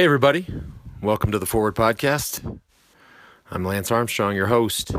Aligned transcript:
Hey, 0.00 0.06
everybody. 0.06 0.46
Welcome 1.02 1.30
to 1.32 1.38
the 1.38 1.44
Forward 1.44 1.74
Podcast. 1.74 2.58
I'm 3.50 3.64
Lance 3.66 3.90
Armstrong, 3.90 4.34
your 4.34 4.46
host. 4.46 4.92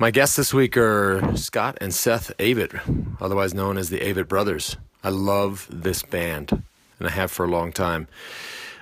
My 0.00 0.10
guests 0.10 0.34
this 0.34 0.52
week 0.52 0.76
are 0.76 1.36
Scott 1.36 1.78
and 1.80 1.94
Seth 1.94 2.36
Avett, 2.38 3.16
otherwise 3.20 3.54
known 3.54 3.78
as 3.78 3.88
the 3.88 4.00
Avett 4.00 4.26
Brothers. 4.26 4.76
I 5.04 5.10
love 5.10 5.68
this 5.70 6.02
band, 6.02 6.50
and 6.50 7.08
I 7.08 7.12
have 7.12 7.30
for 7.30 7.44
a 7.44 7.48
long 7.48 7.70
time. 7.70 8.08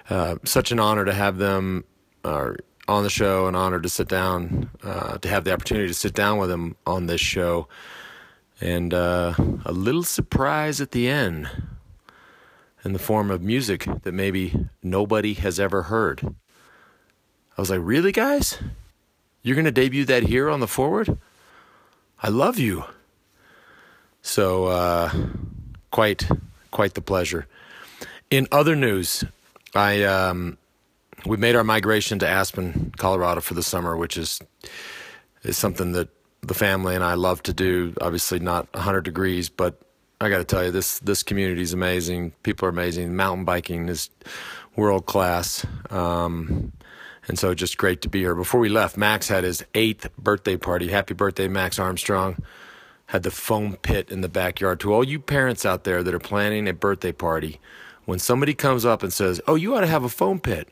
Uh, 0.09 0.37
such 0.45 0.73
an 0.73 0.81
honor 0.81 1.05
to 1.05 1.13
have 1.13 1.37
them 1.37 1.85
uh, 2.25 2.53
on 2.89 3.03
the 3.03 3.11
show, 3.11 3.49
an 3.49 3.55
honor 3.55 3.81
to 3.81 3.91
sit 3.91 4.09
down, 4.09 4.71
uh, 4.83 5.19
to 5.19 5.29
have 5.29 5.45
the 5.45 5.53
opportunity 5.53 5.89
to 5.89 5.95
sit 5.95 6.15
down 6.15 6.39
with 6.39 6.49
them 6.49 6.75
on 6.87 7.05
this 7.05 7.21
show, 7.21 7.69
and 8.63 8.95
uh, 8.95 9.35
a 9.67 9.73
little 9.73 10.05
surprise 10.05 10.81
at 10.81 10.93
the 10.93 11.07
end 11.07 11.51
in 12.87 12.93
the 12.93 12.99
form 13.01 13.33
of 13.33 13.43
music 13.43 13.85
that 14.03 14.15
maybe 14.15 14.55
nobody 14.81 15.35
has 15.35 15.59
ever 15.59 15.83
heard. 15.83 16.23
I 16.23 17.61
was 17.61 17.69
like, 17.69 17.81
really, 17.83 18.13
guys? 18.13 18.59
You're 19.43 19.57
going 19.57 19.65
to 19.65 19.73
debut 19.73 20.05
that 20.05 20.23
here 20.23 20.49
on 20.49 20.61
the 20.61 20.69
forward? 20.69 21.19
I 22.23 22.29
love 22.29 22.61
you. 22.61 22.85
So, 24.23 24.67
uh, 24.67 25.11
quite, 25.91 26.29
quite 26.71 26.95
the 26.95 27.01
pleasure. 27.01 27.49
In 28.31 28.47
other 28.53 28.77
news, 28.77 29.25
I 29.75 30.05
um, 30.05 30.57
we 31.25 31.37
made 31.37 31.57
our 31.57 31.65
migration 31.65 32.21
to 32.21 32.29
Aspen, 32.29 32.93
Colorado 32.97 33.41
for 33.41 33.55
the 33.55 33.63
summer, 33.63 33.97
which 33.97 34.17
is 34.17 34.41
is 35.43 35.57
something 35.57 35.93
that 35.93 36.09
the 36.41 36.55
family 36.55 36.95
and 36.95 37.05
I 37.05 37.15
love 37.15 37.43
to 37.45 37.53
do. 37.53 37.95
Obviously, 38.01 38.39
not 38.39 38.73
100 38.75 39.03
degrees, 39.03 39.49
but 39.49 39.81
I 40.21 40.31
got 40.31 40.39
to 40.39 40.45
tell 40.45 40.65
you, 40.65 40.71
this 40.71 40.99
this 41.01 41.23
community 41.23 41.61
is 41.61 41.73
amazing. 41.75 42.33
People 42.43 42.67
are 42.67 42.71
amazing. 42.71 43.15
Mountain 43.15 43.45
biking 43.45 43.89
is 43.89 44.09
world 44.75 45.07
class. 45.07 45.67
Um, 45.91 46.73
and 47.29 47.39
so 47.39 47.55
just 47.55 47.77
great 47.77 48.01
to 48.03 48.09
be 48.09 48.21
here. 48.21 48.35
Before 48.35 48.61
we 48.61 48.69
left, 48.69 48.97
Max 48.97 49.29
had 49.29 49.45
his 49.45 49.65
eighth 49.75 50.09
birthday 50.17 50.57
party. 50.57 50.89
Happy 50.89 51.13
birthday, 51.13 51.49
Max 51.49 51.79
Armstrong. 51.79 52.43
Had 53.07 53.25
the 53.25 53.31
foam 53.31 53.77
pit 53.77 54.11
in 54.11 54.21
the 54.21 54.29
backyard. 54.29 54.81
To 54.81 54.93
all 54.93 55.05
you 55.05 55.21
parents 55.21 55.67
out 55.67 55.85
there 55.85 56.03
that 56.03 56.15
are 56.15 56.19
planning 56.19 56.69
a 56.69 56.73
birthday 56.73 57.13
party, 57.13 57.61
when 58.05 58.19
somebody 58.19 58.55
comes 58.55 58.85
up 58.85 59.03
and 59.03 59.13
says, 59.13 59.41
Oh, 59.47 59.55
you 59.55 59.75
ought 59.75 59.81
to 59.83 59.87
have 59.87 60.05
a 60.05 60.09
foam 60.09 60.41
pit, 60.41 60.69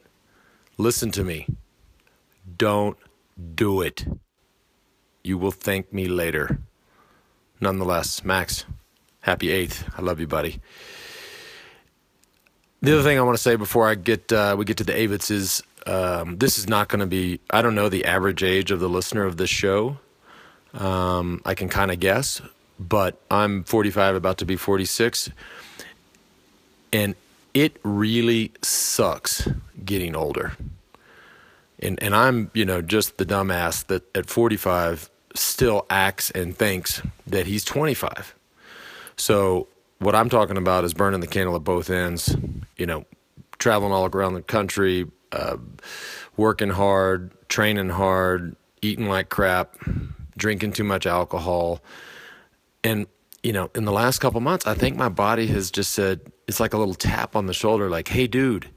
listen 0.79 1.11
to 1.13 1.23
me. 1.23 1.47
Don't 2.57 2.97
do 3.55 3.83
it. 3.83 4.07
You 5.23 5.39
will 5.39 5.51
thank 5.51 5.93
me 5.93 6.07
later. 6.07 6.59
Nonetheless, 7.61 8.25
Max, 8.25 8.65
happy 9.25 9.51
eighth. 9.51 9.89
I 9.97 10.03
love 10.03 10.21
you, 10.21 10.27
buddy. 10.27 10.61
The 12.83 12.93
other 12.93 13.03
thing 13.03 13.19
I 13.19 13.23
want 13.23 13.39
to 13.39 13.43
say 13.43 13.57
before 13.57 13.89
I 13.89 13.95
get 13.95 14.31
uh, 14.31 14.55
we 14.59 14.67
get 14.67 14.77
to 14.77 14.85
the 14.85 14.93
Avetts 14.93 15.31
is 15.31 15.63
um, 15.87 16.37
this 16.37 16.59
is 16.59 16.69
not 16.69 16.89
going 16.89 17.01
to 17.01 17.07
be, 17.07 17.41
I 17.51 17.63
don't 17.63 17.75
know 17.75 17.89
the 17.89 18.05
average 18.05 18.43
age 18.43 18.71
of 18.71 18.81
the 18.81 18.89
listener 18.89 19.25
of 19.25 19.39
this 19.39 19.51
show. 19.51 19.99
Um, 20.75 21.41
I 21.47 21.55
can 21.55 21.69
kind 21.69 21.91
of 21.91 22.01
guess, 22.01 22.43
but 22.79 23.21
I'm 23.31 23.65
45, 23.65 24.17
about 24.17 24.39
to 24.39 24.45
be 24.45 24.57
46. 24.57 25.31
And 26.93 27.15
it 27.55 27.79
really 27.83 28.53
sucks 28.63 29.49
getting 29.85 30.15
older. 30.15 30.53
And, 31.79 32.03
and 32.03 32.15
I'm, 32.15 32.51
you 32.55 32.65
know, 32.65 32.83
just 32.83 33.17
the 33.17 33.25
dumbass 33.27 33.87
that 33.87 34.05
at 34.15 34.27
45 34.27 35.11
still 35.35 35.87
acts 35.89 36.31
and 36.31 36.57
thinks 36.57 37.03
that 37.27 37.47
he's 37.47 37.65
25. 37.65 38.35
So 39.17 39.69
what 39.99 40.15
I'm 40.15 40.29
talking 40.29 40.57
about 40.57 40.85
is 40.85 40.95
burning 40.95 41.21
the 41.21 41.27
candle 41.27 41.57
at 41.57 41.65
both 41.65 41.91
ends, 41.91 42.37
you 42.77 42.87
know, 42.87 43.05
traveling 43.59 43.93
all 43.93 44.07
around 44.07 44.35
the 44.35 44.43
country, 44.43 45.11
uh, 45.33 45.57
working 46.37 46.71
hard, 46.71 47.33
training 47.49 47.91
hard, 47.91 48.57
eating 48.83 49.09
like 49.09 49.29
crap, 49.29 49.77
drinking 50.37 50.73
too 50.73 50.85
much 50.85 51.07
alcohol. 51.07 51.81
And, 52.83 53.07
you 53.43 53.53
know, 53.53 53.71
in 53.75 53.85
the 53.85 53.93
last 53.93 54.19
couple 54.19 54.41
months, 54.41 54.67
I 54.67 54.75
think 54.75 54.97
my 54.97 55.09
body 55.09 55.47
has 55.49 55.71
just 55.71 55.93
said, 55.93 56.21
it's 56.47 56.61
like 56.61 56.75
a 56.75 56.79
little 56.79 56.95
tap 56.95 57.37
on 57.37 57.47
the 57.47 57.55
shoulder, 57.55 57.89
like, 57.89 58.09
hey, 58.09 58.27
dude, 58.27 58.69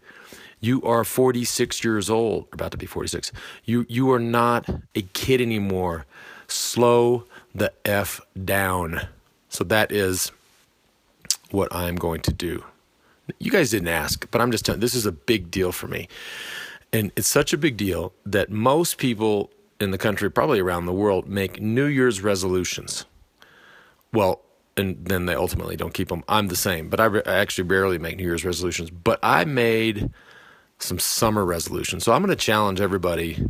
you 0.60 0.82
are 0.84 1.04
46 1.04 1.84
years 1.84 2.10
old, 2.10 2.48
about 2.54 2.72
to 2.72 2.78
be 2.78 2.86
46. 2.86 3.32
You, 3.66 3.86
you 3.90 4.12
are 4.12 4.20
not 4.20 4.70
a 4.96 5.02
kid 5.02 5.42
anymore. 5.42 6.06
Slow 6.48 7.26
the 7.54 7.74
F 7.86 8.22
down. 8.46 9.08
So 9.58 9.64
that 9.64 9.92
is 9.92 10.32
what 11.50 11.74
I'm 11.74 11.96
going 11.96 12.22
to 12.22 12.32
do. 12.32 12.64
You 13.40 13.50
guys 13.50 13.72
didn't 13.72 13.88
ask, 13.88 14.30
but 14.30 14.40
I'm 14.40 14.52
just 14.52 14.64
telling 14.64 14.82
this 14.82 14.94
is 14.94 15.08
a 15.08 15.12
big 15.12 15.50
deal 15.50 15.72
for 15.72 15.88
me. 15.88 16.10
And 16.94 17.12
it's 17.16 17.28
such 17.28 17.54
a 17.54 17.58
big 17.58 17.76
deal 17.76 18.14
that 18.24 18.52
most 18.52 19.00
people 19.00 19.50
in 19.80 19.90
the 19.90 19.98
country, 19.98 20.30
probably 20.30 20.60
around 20.60 20.86
the 20.86 20.94
world, 20.94 21.28
make 21.28 21.60
New 21.60 21.88
Year's 21.88 22.22
resolutions. 22.22 23.06
Well, 24.14 24.42
and 24.78 25.04
then 25.04 25.26
they 25.26 25.34
ultimately 25.34 25.76
don't 25.76 25.92
keep 25.96 26.10
them. 26.10 26.24
I'm 26.30 26.50
the 26.50 26.56
same, 26.56 26.88
but 26.88 27.00
I, 27.00 27.06
re- 27.06 27.24
I 27.26 27.38
actually 27.38 27.64
barely 27.64 27.98
make 27.98 28.18
New 28.18 28.26
Year's 28.26 28.46
resolutions. 28.46 28.92
But 28.92 29.18
I 29.24 29.44
made 29.44 30.12
some 30.78 31.00
summer 31.00 31.44
resolutions. 31.44 32.04
So 32.04 32.12
I'm 32.12 32.22
going 32.22 32.30
to 32.30 32.36
challenge 32.36 32.80
everybody. 32.80 33.44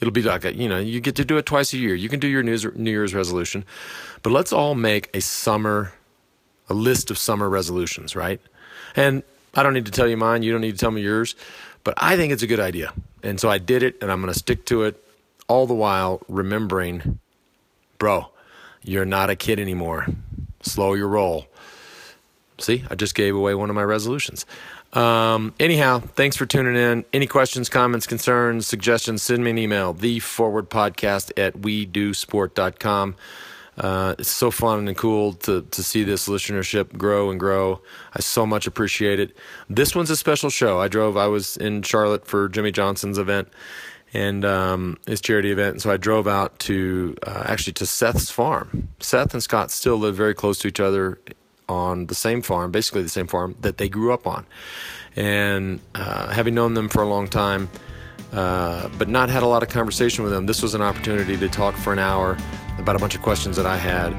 It'll 0.00 0.12
be 0.12 0.22
like, 0.22 0.44
a, 0.44 0.54
you 0.54 0.68
know, 0.68 0.78
you 0.78 1.00
get 1.00 1.16
to 1.16 1.24
do 1.24 1.38
it 1.38 1.46
twice 1.46 1.72
a 1.72 1.78
year. 1.78 1.94
You 1.94 2.08
can 2.08 2.20
do 2.20 2.28
your 2.28 2.42
New 2.42 2.90
Year's 2.90 3.14
resolution, 3.14 3.64
but 4.22 4.30
let's 4.30 4.52
all 4.52 4.74
make 4.74 5.10
a 5.14 5.20
summer, 5.20 5.92
a 6.68 6.74
list 6.74 7.10
of 7.10 7.18
summer 7.18 7.48
resolutions, 7.48 8.14
right? 8.14 8.40
And 8.94 9.22
I 9.54 9.62
don't 9.62 9.74
need 9.74 9.86
to 9.86 9.92
tell 9.92 10.06
you 10.06 10.16
mine. 10.16 10.42
You 10.42 10.52
don't 10.52 10.60
need 10.60 10.72
to 10.72 10.78
tell 10.78 10.92
me 10.92 11.02
yours. 11.02 11.34
But 11.84 11.94
I 11.96 12.16
think 12.16 12.32
it's 12.32 12.42
a 12.42 12.46
good 12.46 12.60
idea. 12.60 12.92
And 13.22 13.40
so 13.40 13.48
I 13.48 13.58
did 13.58 13.82
it 13.82 13.96
and 14.02 14.12
I'm 14.12 14.20
going 14.20 14.32
to 14.32 14.38
stick 14.38 14.66
to 14.66 14.84
it 14.84 15.02
all 15.48 15.66
the 15.66 15.74
while 15.74 16.20
remembering, 16.28 17.18
bro, 17.98 18.28
you're 18.82 19.04
not 19.04 19.30
a 19.30 19.36
kid 19.36 19.58
anymore. 19.58 20.06
Slow 20.62 20.94
your 20.94 21.08
roll. 21.08 21.46
See, 22.58 22.84
I 22.90 22.94
just 22.94 23.14
gave 23.14 23.34
away 23.34 23.54
one 23.54 23.70
of 23.70 23.76
my 23.76 23.84
resolutions. 23.84 24.44
Um, 24.92 25.52
anyhow, 25.60 26.00
thanks 26.00 26.36
for 26.36 26.46
tuning 26.46 26.76
in. 26.76 27.04
Any 27.12 27.26
questions, 27.26 27.68
comments, 27.68 28.06
concerns, 28.06 28.66
suggestions, 28.66 29.22
send 29.22 29.44
me 29.44 29.50
an 29.50 29.58
email, 29.58 29.92
the 29.92 30.18
forward 30.20 30.70
podcast 30.70 31.30
at 31.36 31.60
we 31.60 31.84
do 31.84 32.14
sport.com. 32.14 33.16
Uh, 33.76 34.14
it's 34.18 34.30
so 34.30 34.50
fun 34.50 34.88
and 34.88 34.96
cool 34.96 35.34
to, 35.34 35.62
to 35.62 35.82
see 35.84 36.02
this 36.02 36.28
listenership 36.28 36.96
grow 36.98 37.30
and 37.30 37.38
grow. 37.38 37.80
I 38.12 38.20
so 38.20 38.44
much 38.44 38.66
appreciate 38.66 39.20
it. 39.20 39.36
This 39.68 39.94
one's 39.94 40.10
a 40.10 40.16
special 40.16 40.50
show. 40.50 40.80
I 40.80 40.88
drove, 40.88 41.16
I 41.16 41.28
was 41.28 41.56
in 41.56 41.82
Charlotte 41.82 42.26
for 42.26 42.48
Jimmie 42.48 42.72
Johnson's 42.72 43.18
event 43.18 43.48
and 44.12 44.44
um, 44.44 44.98
his 45.06 45.20
charity 45.20 45.52
event. 45.52 45.74
And 45.74 45.82
so 45.82 45.92
I 45.92 45.96
drove 45.96 46.26
out 46.26 46.58
to 46.60 47.16
uh, 47.24 47.44
actually 47.46 47.74
to 47.74 47.86
Seth's 47.86 48.30
farm. 48.30 48.88
Seth 48.98 49.32
and 49.32 49.42
Scott 49.42 49.70
still 49.70 49.96
live 49.96 50.16
very 50.16 50.34
close 50.34 50.58
to 50.60 50.68
each 50.68 50.80
other 50.80 51.20
on 51.68 52.06
the 52.06 52.14
same 52.14 52.42
farm, 52.42 52.70
basically 52.70 53.02
the 53.02 53.08
same 53.08 53.26
farm 53.26 53.54
that 53.60 53.78
they 53.78 53.88
grew 53.88 54.12
up 54.12 54.26
on. 54.26 54.46
And 55.16 55.80
uh, 55.94 56.28
having 56.28 56.54
known 56.54 56.74
them 56.74 56.88
for 56.88 57.02
a 57.02 57.08
long 57.08 57.28
time, 57.28 57.68
uh, 58.32 58.88
but 58.98 59.08
not 59.08 59.30
had 59.30 59.42
a 59.42 59.46
lot 59.46 59.62
of 59.62 59.68
conversation 59.68 60.24
with 60.24 60.32
them, 60.32 60.46
this 60.46 60.62
was 60.62 60.74
an 60.74 60.82
opportunity 60.82 61.36
to 61.36 61.48
talk 61.48 61.74
for 61.76 61.92
an 61.92 61.98
hour 61.98 62.36
about 62.78 62.96
a 62.96 62.98
bunch 62.98 63.14
of 63.14 63.22
questions 63.22 63.56
that 63.56 63.66
I 63.66 63.76
had. 63.76 64.18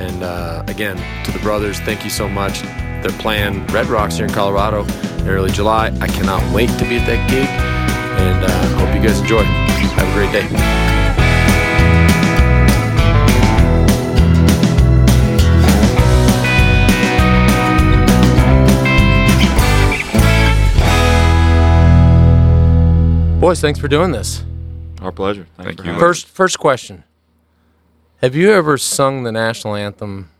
And 0.00 0.22
uh, 0.22 0.64
again, 0.68 0.96
to 1.24 1.32
the 1.32 1.40
brothers, 1.40 1.80
thank 1.80 2.04
you 2.04 2.10
so 2.10 2.28
much. 2.28 2.62
They're 2.62 3.18
playing 3.18 3.66
Red 3.68 3.86
Rocks 3.86 4.16
here 4.16 4.26
in 4.26 4.32
Colorado 4.32 4.84
in 5.18 5.28
early 5.28 5.50
July. 5.50 5.96
I 6.00 6.06
cannot 6.08 6.42
wait 6.54 6.70
to 6.78 6.84
be 6.88 6.98
at 6.98 7.06
that 7.06 7.30
gig, 7.30 7.48
and 7.48 8.44
uh, 8.44 8.78
hope 8.78 8.94
you 8.94 9.06
guys 9.06 9.20
enjoy. 9.20 9.42
Have 9.42 10.08
a 10.08 10.12
great 10.12 10.32
day. 10.32 10.97
Boys, 23.40 23.60
thanks 23.60 23.78
for 23.78 23.86
doing 23.86 24.10
this. 24.10 24.44
Our 25.00 25.12
pleasure. 25.12 25.46
Thanks 25.56 25.76
Thank 25.76 25.86
you. 25.86 25.96
First, 26.00 26.26
first 26.26 26.58
question: 26.58 27.04
have 28.20 28.34
you 28.34 28.50
ever 28.50 28.76
sung 28.76 29.22
the 29.22 29.30
national 29.30 29.76
anthem 29.76 30.30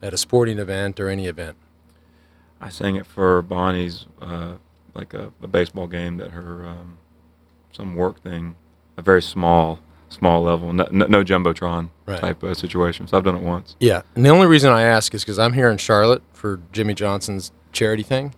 at 0.00 0.14
a 0.14 0.16
sporting 0.16 0.58
event 0.58 0.98
or 0.98 1.10
any 1.10 1.26
event? 1.26 1.58
I 2.58 2.70
sang 2.70 2.96
it 2.96 3.04
for 3.04 3.42
Bonnie's, 3.42 4.06
uh, 4.22 4.54
like 4.94 5.12
a, 5.12 5.30
a, 5.42 5.46
baseball 5.46 5.86
game 5.86 6.16
that 6.16 6.30
her, 6.30 6.66
um, 6.66 6.96
some 7.72 7.94
work 7.94 8.22
thing, 8.22 8.56
a 8.96 9.02
very 9.02 9.20
small, 9.20 9.78
small 10.08 10.42
level, 10.42 10.72
no, 10.72 10.86
no 10.90 11.22
jumbotron 11.22 11.90
right. 12.06 12.18
type 12.18 12.42
of 12.42 12.56
situation. 12.56 13.06
So 13.06 13.18
I've 13.18 13.24
done 13.24 13.36
it 13.36 13.42
once. 13.42 13.76
Yeah, 13.78 14.00
and 14.14 14.24
the 14.24 14.30
only 14.30 14.46
reason 14.46 14.72
I 14.72 14.84
ask 14.84 15.12
is 15.12 15.22
because 15.22 15.38
I'm 15.38 15.52
here 15.52 15.68
in 15.68 15.76
Charlotte 15.76 16.22
for 16.32 16.62
Jimmie 16.72 16.94
Johnson's 16.94 17.52
charity 17.72 18.02
thing 18.02 18.34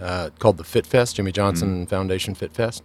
uh, 0.00 0.30
called 0.38 0.58
the 0.58 0.64
Fit 0.64 0.86
Fest, 0.86 1.16
Jimmie 1.16 1.32
Johnson 1.32 1.86
mm. 1.86 1.90
Foundation 1.90 2.36
Fit 2.36 2.52
Fest. 2.52 2.84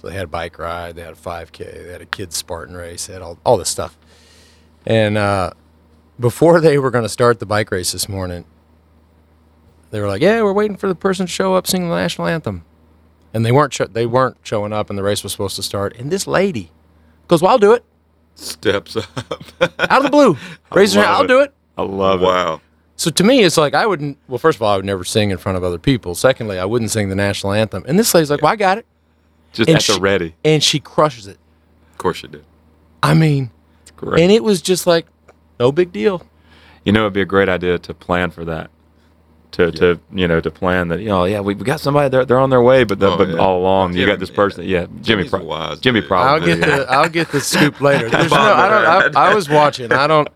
So 0.00 0.08
they 0.08 0.14
had 0.14 0.24
a 0.24 0.28
bike 0.28 0.58
ride, 0.58 0.96
they 0.96 1.02
had 1.02 1.12
a 1.12 1.16
5K, 1.16 1.84
they 1.86 1.92
had 1.92 2.02
a 2.02 2.06
kids 2.06 2.36
Spartan 2.36 2.76
race, 2.76 3.06
they 3.06 3.14
had 3.14 3.22
all 3.22 3.38
all 3.44 3.56
this 3.56 3.68
stuff. 3.68 3.98
And 4.86 5.18
uh, 5.18 5.50
before 6.20 6.60
they 6.60 6.78
were 6.78 6.90
going 6.90 7.04
to 7.04 7.08
start 7.08 7.40
the 7.40 7.46
bike 7.46 7.70
race 7.70 7.92
this 7.92 8.08
morning, 8.08 8.44
they 9.90 10.00
were 10.00 10.06
like, 10.06 10.22
"Yeah, 10.22 10.42
we're 10.42 10.52
waiting 10.52 10.76
for 10.76 10.88
the 10.88 10.94
person 10.94 11.26
to 11.26 11.32
show 11.32 11.54
up 11.54 11.66
singing 11.66 11.88
the 11.88 11.96
national 11.96 12.28
anthem." 12.28 12.64
and 13.32 13.44
they 13.44 13.52
weren't 13.52 13.94
they 13.94 14.06
weren't 14.06 14.36
showing 14.42 14.72
up, 14.72 14.90
and 14.90 14.98
the 14.98 15.02
race 15.02 15.22
was 15.22 15.32
supposed 15.32 15.56
to 15.56 15.62
start. 15.62 15.96
And 15.96 16.10
this 16.10 16.26
lady 16.26 16.70
goes, 17.26 17.42
"Well, 17.42 17.52
I'll 17.52 17.58
do 17.58 17.72
it." 17.72 17.84
Steps 18.34 18.96
up 18.96 19.06
out 19.78 19.98
of 19.98 20.02
the 20.04 20.10
blue, 20.10 20.36
raises 20.72 20.96
her 20.96 21.02
hand. 21.02 21.14
I'll 21.14 21.26
do 21.26 21.40
it. 21.40 21.52
I 21.76 21.82
love 21.82 22.20
wow. 22.20 22.26
it. 22.26 22.32
Wow. 22.32 22.60
So 22.96 23.10
to 23.10 23.24
me, 23.24 23.42
it's 23.44 23.56
like 23.56 23.74
I 23.74 23.86
wouldn't. 23.86 24.18
Well, 24.28 24.38
first 24.38 24.56
of 24.56 24.62
all, 24.62 24.72
I 24.72 24.76
would 24.76 24.84
never 24.84 25.04
sing 25.04 25.30
in 25.30 25.38
front 25.38 25.56
of 25.56 25.64
other 25.64 25.78
people. 25.78 26.14
Secondly, 26.14 26.58
I 26.58 26.64
wouldn't 26.64 26.90
sing 26.90 27.08
the 27.08 27.14
national 27.14 27.52
anthem. 27.52 27.84
And 27.86 27.98
this 27.98 28.12
lady's 28.14 28.30
like, 28.30 28.40
yeah. 28.40 28.44
"Well, 28.44 28.52
I 28.52 28.56
got 28.56 28.78
it." 28.78 28.86
Just 29.52 29.68
and 29.68 29.76
at 29.76 29.82
she, 29.82 29.92
the 29.94 30.00
ready. 30.00 30.34
And 30.44 30.62
she 30.62 30.80
crushes 30.80 31.26
it. 31.26 31.38
Of 31.92 31.98
course 31.98 32.18
she 32.18 32.28
did. 32.28 32.44
I 33.02 33.14
mean, 33.14 33.50
it's 33.82 33.90
great. 33.92 34.22
And 34.22 34.32
it 34.32 34.42
was 34.42 34.62
just 34.62 34.86
like, 34.86 35.06
no 35.58 35.72
big 35.72 35.92
deal. 35.92 36.26
You 36.84 36.92
know, 36.92 37.02
it'd 37.02 37.12
be 37.12 37.20
a 37.20 37.26
great 37.26 37.48
idea 37.48 37.78
to 37.78 37.94
plan 37.94 38.30
for 38.30 38.44
that. 38.44 38.70
To, 39.52 39.64
yeah. 39.64 39.70
to 39.70 40.00
you 40.12 40.28
know 40.28 40.40
to 40.40 40.50
plan 40.50 40.88
that 40.88 41.00
you 41.00 41.08
know 41.08 41.24
yeah 41.24 41.40
we, 41.40 41.54
we 41.54 41.64
got 41.64 41.80
somebody 41.80 42.10
they're, 42.10 42.26
they're 42.26 42.38
on 42.38 42.50
their 42.50 42.60
way 42.60 42.84
but 42.84 42.98
the, 42.98 43.10
oh, 43.10 43.16
but 43.16 43.30
yeah. 43.30 43.36
all 43.38 43.58
along 43.58 43.92
Jimmy, 43.92 44.02
you 44.02 44.06
got 44.06 44.20
this 44.20 44.30
person 44.30 44.64
yeah, 44.64 44.86
Jimmy 45.00 45.26
pro- 45.26 45.42
wise, 45.42 45.80
Jimmy 45.80 46.02
probably 46.02 46.52
I'll 46.52 46.58
get 46.58 46.66
the 46.66 46.90
I'll 46.92 47.08
get 47.08 47.32
the 47.32 47.40
scoop 47.40 47.80
later. 47.80 48.08
No, 48.12 48.18
I 48.36 48.68
don't 48.68 49.16
I, 49.16 49.30
I, 49.30 49.34
was 49.34 49.48
watching 49.48 49.90
I 49.90 50.06
don't 50.06 50.28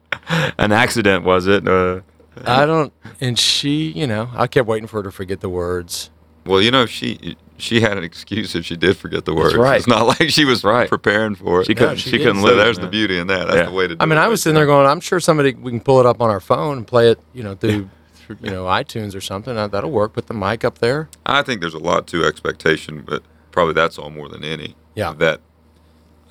an 0.59 0.73
accident 0.73 1.25
was 1.25 1.47
it 1.47 1.69
uh, 1.69 2.01
I 2.47 2.65
don't 2.65 2.91
and 3.21 3.39
she 3.39 3.93
you 3.93 4.07
know 4.07 4.31
I 4.35 4.47
kept 4.47 4.67
waiting 4.67 4.87
for 4.87 4.97
her 4.97 5.03
to 5.03 5.13
forget 5.13 5.41
the 5.41 5.51
words 5.51 6.09
well 6.47 6.63
you 6.63 6.71
know 6.71 6.87
she 6.87 7.37
she 7.63 7.81
had 7.81 7.97
an 7.97 8.03
excuse 8.03 8.57
if 8.57 8.67
she 8.67 8.77
did 8.77 8.97
forget 8.97 9.25
the 9.25 9.33
words. 9.33 9.53
That's 9.53 9.63
right. 9.63 9.77
It's 9.77 9.87
not 9.87 10.07
like 10.07 10.31
she 10.31 10.45
was 10.45 10.65
right. 10.65 10.89
preparing 10.89 11.37
for 11.37 11.61
it. 11.61 11.67
She 11.67 11.75
couldn't. 11.75 11.93
No, 11.93 11.97
she, 11.97 12.11
she 12.11 12.19
couldn't 12.19 12.41
so 12.41 12.47
live. 12.49 12.57
There's 12.57 12.79
the 12.79 12.89
beauty 12.89 13.19
in 13.19 13.29
that. 13.29 13.47
That's 13.47 13.57
yeah. 13.57 13.65
the 13.67 13.73
way 13.73 13.87
to. 13.87 13.95
do 13.95 14.03
I 14.03 14.07
mean, 14.07 14.19
it 14.19 14.23
I 14.23 14.27
was 14.27 14.43
sitting 14.43 14.57
there 14.57 14.67
going, 14.67 14.87
I'm 14.89 15.01
sure 15.01 15.21
somebody 15.21 15.55
we 15.55 15.71
can 15.71 15.81
pull 15.81 16.01
it 16.01 16.07
up 16.07 16.21
on 16.21 16.29
our 16.29 16.41
phone 16.41 16.79
and 16.79 16.87
play 16.87 17.11
it, 17.13 17.21
you 17.33 17.45
know, 17.45 17.55
through, 17.55 17.89
through 18.15 18.39
you 18.41 18.51
know 18.51 18.65
iTunes 18.65 19.15
or 19.15 19.21
something. 19.21 19.55
That'll 19.55 19.93
work. 19.93 20.13
Put 20.13 20.27
the 20.27 20.35
mic 20.35 20.65
up 20.65 20.79
there. 20.79 21.09
I 21.25 21.43
think 21.43 21.61
there's 21.61 21.75
a 21.75 21.79
lot 21.79 22.09
to 22.09 22.25
expectation, 22.25 23.03
but 23.07 23.23
probably 23.53 23.75
that's 23.75 23.97
all 23.97 24.11
more 24.11 24.29
than 24.29 24.43
any. 24.43 24.75
Yeah. 24.97 25.13
That 25.13 25.41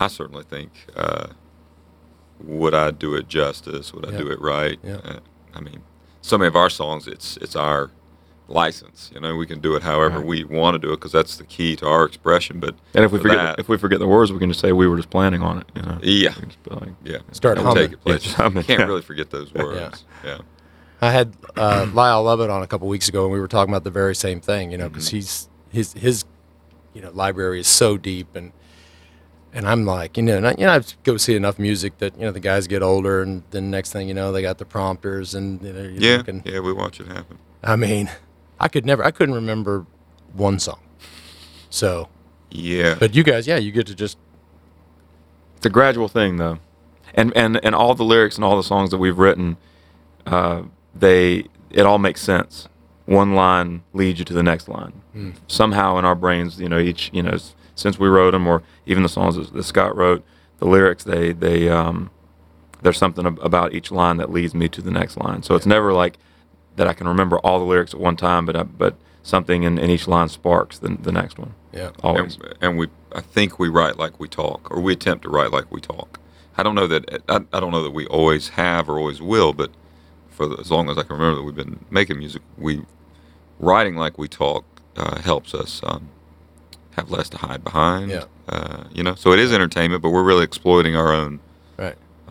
I 0.01 0.07
certainly 0.07 0.43
think. 0.43 0.71
Uh, 0.97 1.27
would 2.43 2.73
I 2.73 2.91
do 2.91 3.15
it 3.15 3.29
justice? 3.29 3.93
Would 3.93 4.05
I 4.05 4.11
Yeah. 4.11 4.17
do 4.17 4.27
it 4.31 4.41
right? 4.41 4.79
Yeah. 4.83 4.95
Uh, 4.95 5.19
I 5.53 5.61
mean, 5.61 5.83
so 6.21 6.37
many 6.37 6.47
of 6.49 6.57
our 6.57 6.69
songs, 6.69 7.07
it's 7.07 7.37
it's 7.37 7.55
our 7.55 7.91
license. 8.51 9.09
You 9.13 9.19
know, 9.21 9.35
we 9.35 9.45
can 9.45 9.59
do 9.59 9.75
it 9.75 9.83
however 9.83 10.17
Right. 10.19 10.25
we 10.27 10.43
want 10.43 10.75
to 10.75 10.79
do 10.79 10.93
it 10.93 10.97
because 10.97 11.11
that's 11.11 11.37
the 11.37 11.43
key 11.45 11.75
to 11.77 11.87
our 11.87 12.05
expression. 12.05 12.59
But 12.59 12.75
And 12.93 13.03
if 13.05 13.11
we 13.11 13.19
forget 13.19 13.37
that- 13.37 13.59
if 13.59 13.69
we 13.69 13.77
forget 13.77 13.99
the 13.99 14.07
words, 14.07 14.31
we 14.31 14.39
can 14.39 14.49
just 14.49 14.59
say 14.59 14.71
we 14.71 14.87
were 14.87 14.97
just 14.97 15.09
planning 15.09 15.41
on 15.41 15.59
it. 15.59 15.65
You 15.75 15.81
know. 15.83 15.97
yeah, 16.01 16.29
We 16.29 16.41
can 16.41 16.49
just 16.49 16.63
be 16.63 16.75
like, 16.75 16.89
yeah, 17.03 17.17
Start 17.31 17.55
Don't 17.57 17.65
humming. 17.65 17.83
take 17.83 17.93
it 17.93 18.01
places. 18.03 18.23
just 18.23 18.35
humming, 18.35 18.63
Can't 18.63 18.79
yeah. 18.81 18.85
really 18.85 19.01
forget 19.01 19.29
those 19.31 19.53
words. 19.53 20.03
yeah. 20.25 20.37
I 21.01 21.11
had 21.11 21.33
uh, 21.57 21.87
Lyle 21.93 22.23
Lovett 22.23 22.49
on 22.49 22.61
a 22.61 22.67
couple 22.67 22.87
weeks 22.87 23.09
ago, 23.09 23.23
and 23.23 23.33
we 23.33 23.39
were 23.39 23.47
talking 23.47 23.73
about 23.73 23.83
the 23.83 23.89
very 23.91 24.13
same 24.15 24.39
thing. 24.39 24.71
You 24.71 24.77
know, 24.77 24.85
Mm-hmm. 24.85 24.93
because 24.93 25.09
he's 25.09 25.49
his 25.71 25.93
his 25.93 26.25
you 26.93 27.01
know 27.01 27.09
library 27.13 27.59
is 27.59 27.67
so 27.67 27.97
deep, 27.97 28.35
and 28.35 28.51
and 29.53 29.67
I'm 29.67 29.85
like, 29.85 30.15
you 30.15 30.23
know, 30.23 30.37
and 30.37 30.47
I, 30.47 30.51
you 30.57 30.65
know, 30.65 30.73
I 30.75 30.81
go 31.03 31.17
see 31.17 31.35
enough 31.35 31.57
music 31.59 31.97
that 31.97 32.15
you 32.17 32.21
know 32.25 32.31
the 32.31 32.39
guys 32.39 32.67
get 32.67 32.83
older, 32.83 33.21
and 33.21 33.43
then 33.51 33.71
next 33.71 33.91
thing 33.91 34.07
you 34.07 34.13
know, 34.13 34.31
they 34.31 34.41
got 34.41 34.59
the 34.59 34.65
prompters, 34.65 35.33
and 35.33 35.61
you 35.63 35.73
know, 35.73 35.81
you're 35.81 35.91
Yeah, 35.91 36.17
looking- 36.17 36.43
yeah, 36.45 36.59
we 36.59 36.71
watch 36.71 36.99
it 36.99 37.07
happen. 37.07 37.37
I 37.63 37.75
mean, 37.75 38.09
I 38.61 38.67
could 38.67 38.85
never, 38.85 39.03
I 39.03 39.11
couldn't 39.11 39.35
remember 39.35 39.85
one 40.33 40.59
song. 40.59 40.79
So, 41.69 42.07
Yeah, 42.51 42.95
but 42.99 43.15
you 43.15 43.23
guys, 43.23 43.47
yeah, 43.47 43.57
you 43.57 43.71
get 43.71 43.87
to 43.87 43.95
just 43.95 44.17
It's 45.57 45.65
a 45.65 45.69
gradual 45.69 46.07
thing, 46.07 46.37
though, 46.37 46.59
and 47.13 47.35
and 47.35 47.59
and 47.65 47.73
all 47.75 47.95
the 47.95 48.03
lyrics 48.03 48.35
and 48.35 48.45
all 48.45 48.55
the 48.57 48.63
songs 48.63 48.91
that 48.91 48.97
we've 48.97 49.17
written, 49.17 49.57
uh, 50.25 50.63
they 50.95 51.45
it 51.71 51.85
all 51.85 51.97
makes 51.97 52.21
sense. 52.21 52.67
One 53.05 53.33
line 53.35 53.83
leads 53.93 54.19
you 54.19 54.25
to 54.25 54.33
the 54.33 54.43
next 54.43 54.67
line. 54.69 54.93
Somehow 55.47 55.97
in 55.97 56.05
our 56.05 56.15
brains, 56.15 56.59
you 56.59 56.69
know, 56.69 56.77
each 56.79 57.09
you 57.13 57.23
know, 57.23 57.37
since 57.75 57.97
we 57.97 58.07
wrote 58.07 58.31
them, 58.31 58.47
or 58.47 58.63
even 58.85 59.01
the 59.03 59.09
songs 59.09 59.35
that, 59.35 59.51
that 59.53 59.63
Scott 59.63 59.95
wrote, 59.95 60.23
the 60.59 60.65
lyrics 60.65 61.03
they 61.03 61.31
they 61.33 61.67
um, 61.69 62.09
there's 62.81 62.97
something 62.97 63.25
about 63.25 63.73
each 63.73 63.91
line 63.91 64.17
that 64.17 64.29
leads 64.31 64.53
me 64.53 64.67
to 64.69 64.81
the 64.81 64.91
next 64.91 65.17
line. 65.17 65.41
So 65.43 65.55
it's 65.55 65.65
never 65.65 65.93
like 65.93 66.17
that 66.75 66.87
I 66.87 66.93
can 66.93 67.07
remember 67.07 67.39
all 67.39 67.59
the 67.59 67.65
lyrics 67.65 67.93
at 67.93 67.99
one 67.99 68.15
time, 68.15 68.45
but 68.45 68.55
I, 68.55 68.63
but 68.63 68.95
something 69.23 69.63
in, 69.63 69.77
in 69.77 69.89
each 69.89 70.07
line 70.07 70.29
sparks 70.29 70.79
the, 70.79 70.89
the 70.89 71.11
next 71.11 71.37
one. 71.37 71.53
yeah. 71.73 71.91
Always. 72.03 72.35
and, 72.37 72.55
and 72.61 72.77
we 72.77 72.87
I 73.13 73.21
think 73.21 73.59
we 73.59 73.69
write 73.69 73.97
like 73.97 74.19
we 74.19 74.27
talk, 74.27 74.71
or 74.71 74.81
we 74.81 74.93
attempt 74.93 75.23
to 75.23 75.29
write 75.29 75.51
like 75.51 75.71
we 75.71 75.81
talk. 75.81 76.19
I 76.57 76.63
don't 76.63 76.75
know 76.75 76.87
that 76.87 77.23
I, 77.27 77.41
I 77.53 77.59
don't 77.59 77.71
know 77.71 77.83
that 77.83 77.91
we 77.91 78.07
always 78.07 78.49
have 78.49 78.89
or 78.89 78.97
always 78.97 79.21
will, 79.21 79.53
but 79.53 79.71
for 80.29 80.47
the, 80.47 80.57
as 80.57 80.71
long 80.71 80.89
as 80.89 80.97
I 80.97 81.03
can 81.03 81.15
remember 81.17 81.37
that 81.37 81.43
we've 81.43 81.55
been 81.55 81.85
making 81.89 82.19
music, 82.19 82.41
we 82.57 82.81
writing 83.59 83.95
like 83.95 84.17
we 84.17 84.27
talk 84.27 84.65
uh, 84.95 85.21
helps 85.21 85.53
us 85.53 85.81
um, 85.83 86.09
have 86.95 87.11
less 87.11 87.29
to 87.29 87.37
hide 87.37 87.63
behind. 87.63 88.11
Yeah. 88.11 88.25
Uh, 88.47 88.85
you 88.91 89.03
know, 89.03 89.15
so 89.15 89.31
it 89.31 89.39
is 89.39 89.53
entertainment, 89.53 90.01
but 90.01 90.09
we're 90.09 90.23
really 90.23 90.43
exploiting 90.43 90.95
our 90.95 91.13
own 91.13 91.31
Right. 91.31 91.50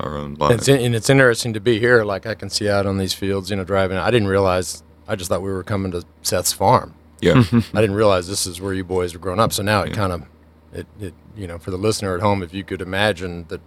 Our 0.04 0.16
own 0.16 0.34
lives. 0.34 0.54
it's, 0.54 0.68
in, 0.68 0.80
and 0.80 0.94
it's 0.94 1.10
interesting 1.10 1.52
to 1.54 1.60
be 1.60 1.78
here. 1.78 2.04
Like 2.04 2.26
I 2.26 2.34
can 2.34 2.50
see 2.50 2.68
out 2.68 2.86
on 2.86 2.98
these 2.98 3.14
fields, 3.14 3.50
you 3.50 3.56
know, 3.56 3.64
driving. 3.64 3.96
I 3.96 4.10
didn't 4.10 4.28
realize. 4.28 4.82
I 5.08 5.16
just 5.16 5.28
thought 5.28 5.42
we 5.42 5.50
were 5.50 5.64
coming 5.64 5.90
to 5.92 6.04
Seth's 6.22 6.52
farm. 6.52 6.94
yeah, 7.20 7.42
I 7.52 7.80
didn't 7.80 7.94
realize 7.96 8.28
this 8.28 8.46
is 8.46 8.60
where 8.60 8.72
you 8.72 8.84
boys 8.84 9.12
were 9.14 9.20
growing 9.20 9.40
up. 9.40 9.52
So 9.52 9.62
now 9.62 9.82
it 9.82 9.90
Yeah. 9.90 9.94
kind 9.96 10.12
of, 10.12 10.22
it, 10.72 10.86
it, 11.00 11.14
you 11.36 11.46
know, 11.46 11.58
for 11.58 11.70
the 11.70 11.76
listener 11.78 12.14
at 12.14 12.20
home, 12.20 12.42
if 12.42 12.54
you 12.54 12.62
could 12.64 12.80
imagine 12.80 13.44
that 13.48 13.60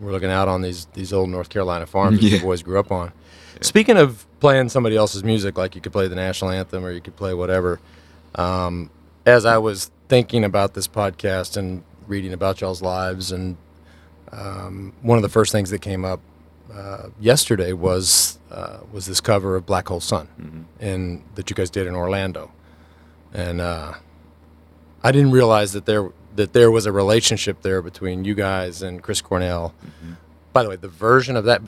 we're 0.00 0.12
looking 0.12 0.30
out 0.30 0.48
on 0.48 0.62
these 0.62 0.86
these 0.94 1.12
old 1.12 1.28
North 1.30 1.48
Carolina 1.50 1.86
farms 1.86 2.20
that 2.20 2.26
you 2.28 2.40
boys 2.48 2.62
grew 2.62 2.78
up 2.78 2.90
on. 2.92 3.12
Speaking 3.62 3.96
of 3.98 4.26
playing 4.40 4.70
somebody 4.70 4.96
else's 4.96 5.22
music, 5.24 5.58
like 5.58 5.74
you 5.74 5.80
could 5.82 5.92
play 5.92 6.08
the 6.08 6.14
national 6.14 6.50
anthem 6.50 6.84
or 6.84 6.90
you 6.92 7.00
could 7.02 7.16
play 7.16 7.34
whatever. 7.34 7.78
Um, 8.34 8.90
as 9.26 9.44
I 9.44 9.58
was 9.58 9.90
thinking 10.08 10.44
about 10.44 10.72
this 10.74 10.88
podcast 10.88 11.56
and 11.58 11.82
reading 12.06 12.32
about 12.32 12.60
y'all's 12.62 12.80
lives, 12.82 13.30
and 13.32 13.56
um, 14.32 14.92
one 15.02 15.18
of 15.18 15.22
the 15.22 15.28
first 15.28 15.52
things 15.52 15.70
that 15.70 15.80
came 15.80 16.04
up 16.04 16.20
uh, 16.72 17.08
yesterday 17.20 17.72
was 17.72 18.38
uh, 18.50 18.78
was 18.92 19.06
this 19.06 19.20
cover 19.20 19.56
of 19.56 19.66
Black 19.66 19.88
Hole 19.88 20.00
Sun, 20.00 20.66
and 20.80 21.22
that 21.34 21.50
you 21.50 21.56
guys 21.56 21.70
did 21.70 21.86
in 21.86 21.94
Orlando, 21.94 22.50
and 23.32 23.60
uh, 23.60 23.94
I 25.02 25.12
didn't 25.12 25.32
realize 25.32 25.72
that 25.72 25.86
there 25.86 26.10
that 26.36 26.52
there 26.52 26.70
was 26.70 26.86
a 26.86 26.92
relationship 26.92 27.62
there 27.62 27.82
between 27.82 28.24
you 28.24 28.34
guys 28.34 28.82
and 28.82 29.02
Chris 29.02 29.20
Cornell. 29.20 29.74
By 30.52 30.62
the 30.62 30.68
way, 30.68 30.76
the 30.76 30.88
version 30.88 31.36
of 31.36 31.44
that, 31.44 31.62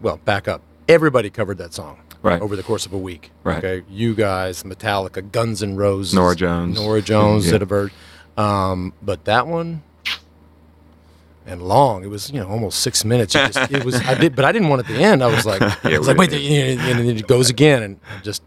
well, 0.00 0.18
back 0.18 0.46
up. 0.48 0.60
Everybody 0.88 1.30
covered 1.30 1.58
that 1.58 1.72
song 1.72 1.98
Right. 2.22 2.40
over 2.42 2.56
the 2.56 2.62
course 2.62 2.84
of 2.86 2.92
a 2.92 2.98
week. 2.98 3.30
Right. 3.42 3.58
Okay, 3.64 3.84
you 3.88 4.14
guys, 4.14 4.62
Metallica, 4.64 5.30
Guns 5.32 5.62
N' 5.62 5.76
Roses, 5.76 6.14
Norah 6.14 6.34
Jones. 6.36 6.76
Norah 6.80 7.00
Jones 7.02 7.50
Yeah. 7.50 7.58
version. 7.58 7.96
Um, 8.36 8.92
but 9.02 9.24
that 9.26 9.46
one 9.46 9.82
and 11.46 11.62
long. 11.62 12.04
It 12.04 12.08
was 12.08 12.30
you 12.30 12.40
know 12.40 12.48
almost 12.48 12.80
six 12.80 13.04
minutes. 13.04 13.34
It, 13.34 13.52
just, 13.52 13.70
it 13.72 13.84
was 13.84 13.94
I 13.96 14.14
did, 14.14 14.34
but 14.36 14.44
I 14.44 14.52
didn't 14.52 14.68
want 14.68 14.80
it 14.82 14.92
to 14.92 14.98
end. 14.98 15.22
I 15.22 15.26
was 15.34 15.44
like, 15.46 15.62
I 15.84 15.98
was 15.98 16.08
like, 16.08 16.16
we- 16.16 16.26
wait, 16.28 16.32
and 16.32 16.80
then 16.98 17.16
it 17.16 17.26
goes 17.26 17.50
again, 17.50 17.82
and 17.82 18.00
just 18.22 18.42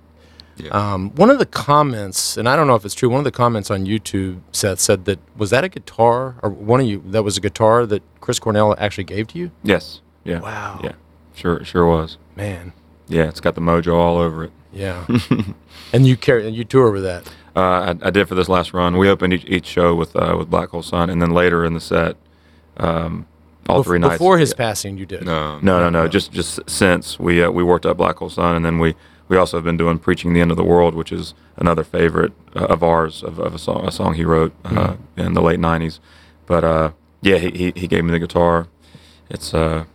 Yeah. 0.58 0.70
um, 0.72 1.12
one 1.16 1.30
of 1.30 1.38
the 1.39 1.46
comments, 1.46 2.38
and 2.38 2.50
I 2.50 2.56
don't 2.56 2.66
know 2.68 2.75
if 2.75 2.84
it's 2.86 2.96
true. 2.96 3.10
One 3.10 3.20
of 3.20 3.24
the 3.25 3.32
comments 3.32 3.70
on 3.70 3.86
YouTube, 3.86 4.42
Seth 4.51 4.80
said 4.80 5.06
that 5.06 5.20
was 5.36 5.50
that 5.51 5.63
a 5.63 5.70
guitar 5.70 6.36
or 6.42 6.50
one 6.50 6.80
of 6.82 6.88
you 6.88 7.04
that 7.08 7.24
was 7.24 7.38
a 7.38 7.42
guitar 7.42 7.86
that 7.86 8.01
Chris 8.22 8.39
Cornell 8.39 8.75
actually 8.80 9.04
gave 9.04 9.27
to 9.27 9.38
you. 9.39 9.51
Yes. 9.63 10.01
Yeah. 10.24 10.39
Wow. 10.39 10.80
Yeah. 10.84 10.94
Sure. 11.36 11.63
Sure 11.63 11.86
was. 11.88 12.18
Man, 12.36 12.74
Yeah. 13.08 13.27
It's 13.30 13.39
got 13.39 13.54
the 13.56 13.62
mojo 13.62 13.94
all 13.96 14.18
over 14.18 14.46
it. 14.46 14.51
yeah. 14.74 15.06
and 15.94 16.06
you 16.08 16.18
carry 16.18 16.46
and 16.48 16.56
you 16.56 16.63
tour 16.66 16.92
with 16.92 17.04
that. 17.04 17.27
Uh, 17.56 17.96
I, 18.04 18.08
I 18.08 18.10
did 18.12 18.27
for 18.27 18.36
this 18.36 18.50
last 18.50 18.74
run. 18.74 18.98
We 18.98 19.10
opened 19.10 19.34
each, 19.34 19.46
each 19.46 19.66
show 19.66 19.96
with 19.96 20.16
uh, 20.16 20.36
with 20.38 20.50
Black 20.50 20.70
Hole 20.70 20.84
Sun, 20.84 21.10
and 21.10 21.22
then 21.22 21.32
later 21.32 21.63
in 21.66 21.74
the 21.74 21.80
set, 21.80 22.16
um, 22.77 23.25
all 23.69 23.81
Bef- 23.81 23.86
three 23.86 24.00
nights 24.00 24.13
before 24.13 24.38
his 24.38 24.51
yeah. 24.51 24.57
passing, 24.65 24.98
you 24.98 25.05
did. 25.05 25.25
no, 25.25 25.60
No, 25.60 25.79
no, 25.79 25.89
no. 25.89 26.07
Just 26.07 26.31
just 26.31 26.60
since 26.69 27.19
we 27.19 27.43
uh, 27.43 27.51
we 27.51 27.63
worked 27.63 27.86
at 27.86 27.98
Black 27.98 28.17
Hole 28.17 28.29
Sun, 28.29 28.55
and 28.55 28.65
then 28.65 28.79
we 28.79 28.96
we 29.27 29.36
also 29.38 29.57
have 29.57 29.65
been 29.65 29.77
doing 29.77 30.00
preaching 30.00 30.34
the 30.34 30.41
end 30.41 30.51
of 30.51 30.57
the 30.57 30.63
world, 30.63 30.96
which 30.96 31.12
is 31.12 31.34
another 31.57 31.84
favorite 31.84 32.31
uh, 32.55 32.65
of 32.65 32.84
ours 32.84 33.24
of, 33.24 33.39
of 33.39 33.53
a 33.55 33.60
song 33.60 33.86
a 33.86 33.91
song 33.91 34.13
he 34.13 34.24
wrote 34.24 34.53
uh, 34.65 34.96
in 35.17 35.34
the 35.34 35.41
late 35.41 35.60
'90s. 35.60 36.00
But 36.46 36.63
uh, 36.63 36.91
yeah, 37.22 37.38
he, 37.38 37.50
he 37.51 37.74
he 37.75 37.88
gave 37.88 38.05
me 38.05 38.12
the 38.12 38.19
guitar. 38.19 38.67
It's 39.29 39.53
uh 39.53 39.86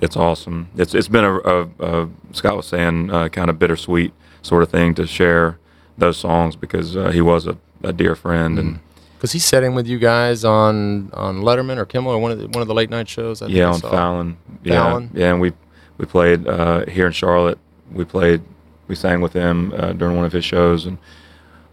it's 0.00 0.16
awesome. 0.16 0.68
It's 0.76 0.94
it's 0.94 1.08
been 1.08 1.24
a, 1.24 1.34
a, 1.38 1.68
a 1.78 2.08
Scott 2.32 2.56
was 2.56 2.66
saying 2.66 3.10
uh, 3.10 3.28
kind 3.28 3.48
of 3.50 3.58
bittersweet 3.58 4.12
sort 4.42 4.62
of 4.62 4.70
thing 4.70 4.94
to 4.94 5.06
share 5.06 5.58
those 5.98 6.16
songs 6.16 6.56
because 6.56 6.96
uh, 6.96 7.10
he 7.10 7.20
was 7.20 7.46
a, 7.46 7.56
a 7.84 7.92
dear 7.92 8.16
friend 8.16 8.58
and. 8.58 8.80
Because 9.20 9.32
he 9.32 9.38
sat 9.38 9.62
in 9.62 9.74
with 9.74 9.86
you 9.86 9.98
guys 9.98 10.46
on 10.46 11.10
on 11.12 11.42
Letterman 11.42 11.76
or 11.76 11.84
Kimmel 11.84 12.12
or 12.12 12.18
one 12.18 12.32
of 12.32 12.38
the, 12.38 12.46
one 12.48 12.62
of 12.62 12.68
the 12.68 12.72
late 12.74 12.88
night 12.88 13.06
shows. 13.06 13.42
I 13.42 13.46
think 13.46 13.58
Yeah, 13.58 13.66
I 13.66 13.72
on 13.72 13.80
saw. 13.80 13.90
Fallon. 13.90 14.38
Yeah, 14.64 14.72
Fallon? 14.82 15.10
yeah, 15.12 15.30
and 15.32 15.40
we 15.42 15.52
we 15.98 16.06
played 16.06 16.48
uh, 16.48 16.86
here 16.86 17.06
in 17.06 17.12
Charlotte. 17.12 17.58
We 17.92 18.06
played, 18.06 18.40
we 18.88 18.94
sang 18.94 19.20
with 19.20 19.34
him 19.34 19.74
uh, 19.76 19.92
during 19.92 20.16
one 20.16 20.24
of 20.24 20.32
his 20.32 20.44
shows 20.46 20.86
and 20.86 20.96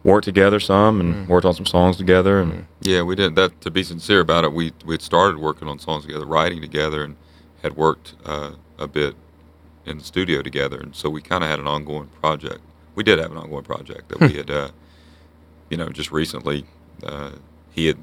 worked 0.03 0.25
together 0.25 0.59
some 0.59 0.99
and 0.99 1.15
Mm. 1.15 1.27
worked 1.29 1.45
on 1.45 1.53
some 1.53 1.65
songs 1.65 1.95
together. 1.95 2.39
And 2.41 2.65
Yeah, 2.81 3.03
we 3.03 3.15
did 3.15 3.35
that. 3.35 3.61
To 3.61 3.71
be 3.71 3.81
sincere 3.83 4.19
about 4.19 4.43
it, 4.43 4.51
we 4.51 4.73
we 4.85 4.95
had 4.95 5.01
started 5.01 5.37
working 5.39 5.69
on 5.69 5.79
songs 5.79 6.05
together, 6.05 6.25
writing 6.25 6.59
together, 6.59 7.01
and 7.01 7.15
had 7.63 7.77
worked 7.77 8.15
uh, 8.25 8.51
a 8.77 8.87
bit 8.89 9.15
in 9.85 9.99
the 9.99 10.03
studio 10.03 10.41
together, 10.41 10.79
and 10.81 10.93
so 10.93 11.09
we 11.09 11.21
kind 11.21 11.45
of 11.45 11.49
had 11.49 11.59
an 11.59 11.67
ongoing 11.67 12.09
project. 12.21 12.59
We 12.95 13.03
did 13.05 13.19
have 13.19 13.31
an 13.31 13.37
ongoing 13.37 13.63
project 13.63 14.09
that 14.09 14.19
we 14.19 14.33
had, 14.41 14.51
uh, 14.51 14.69
you 15.69 15.77
know, 15.77 15.87
just 15.87 16.11
recently 16.11 16.65
uh, 17.03 17.31
he 17.71 17.87
had 17.87 17.97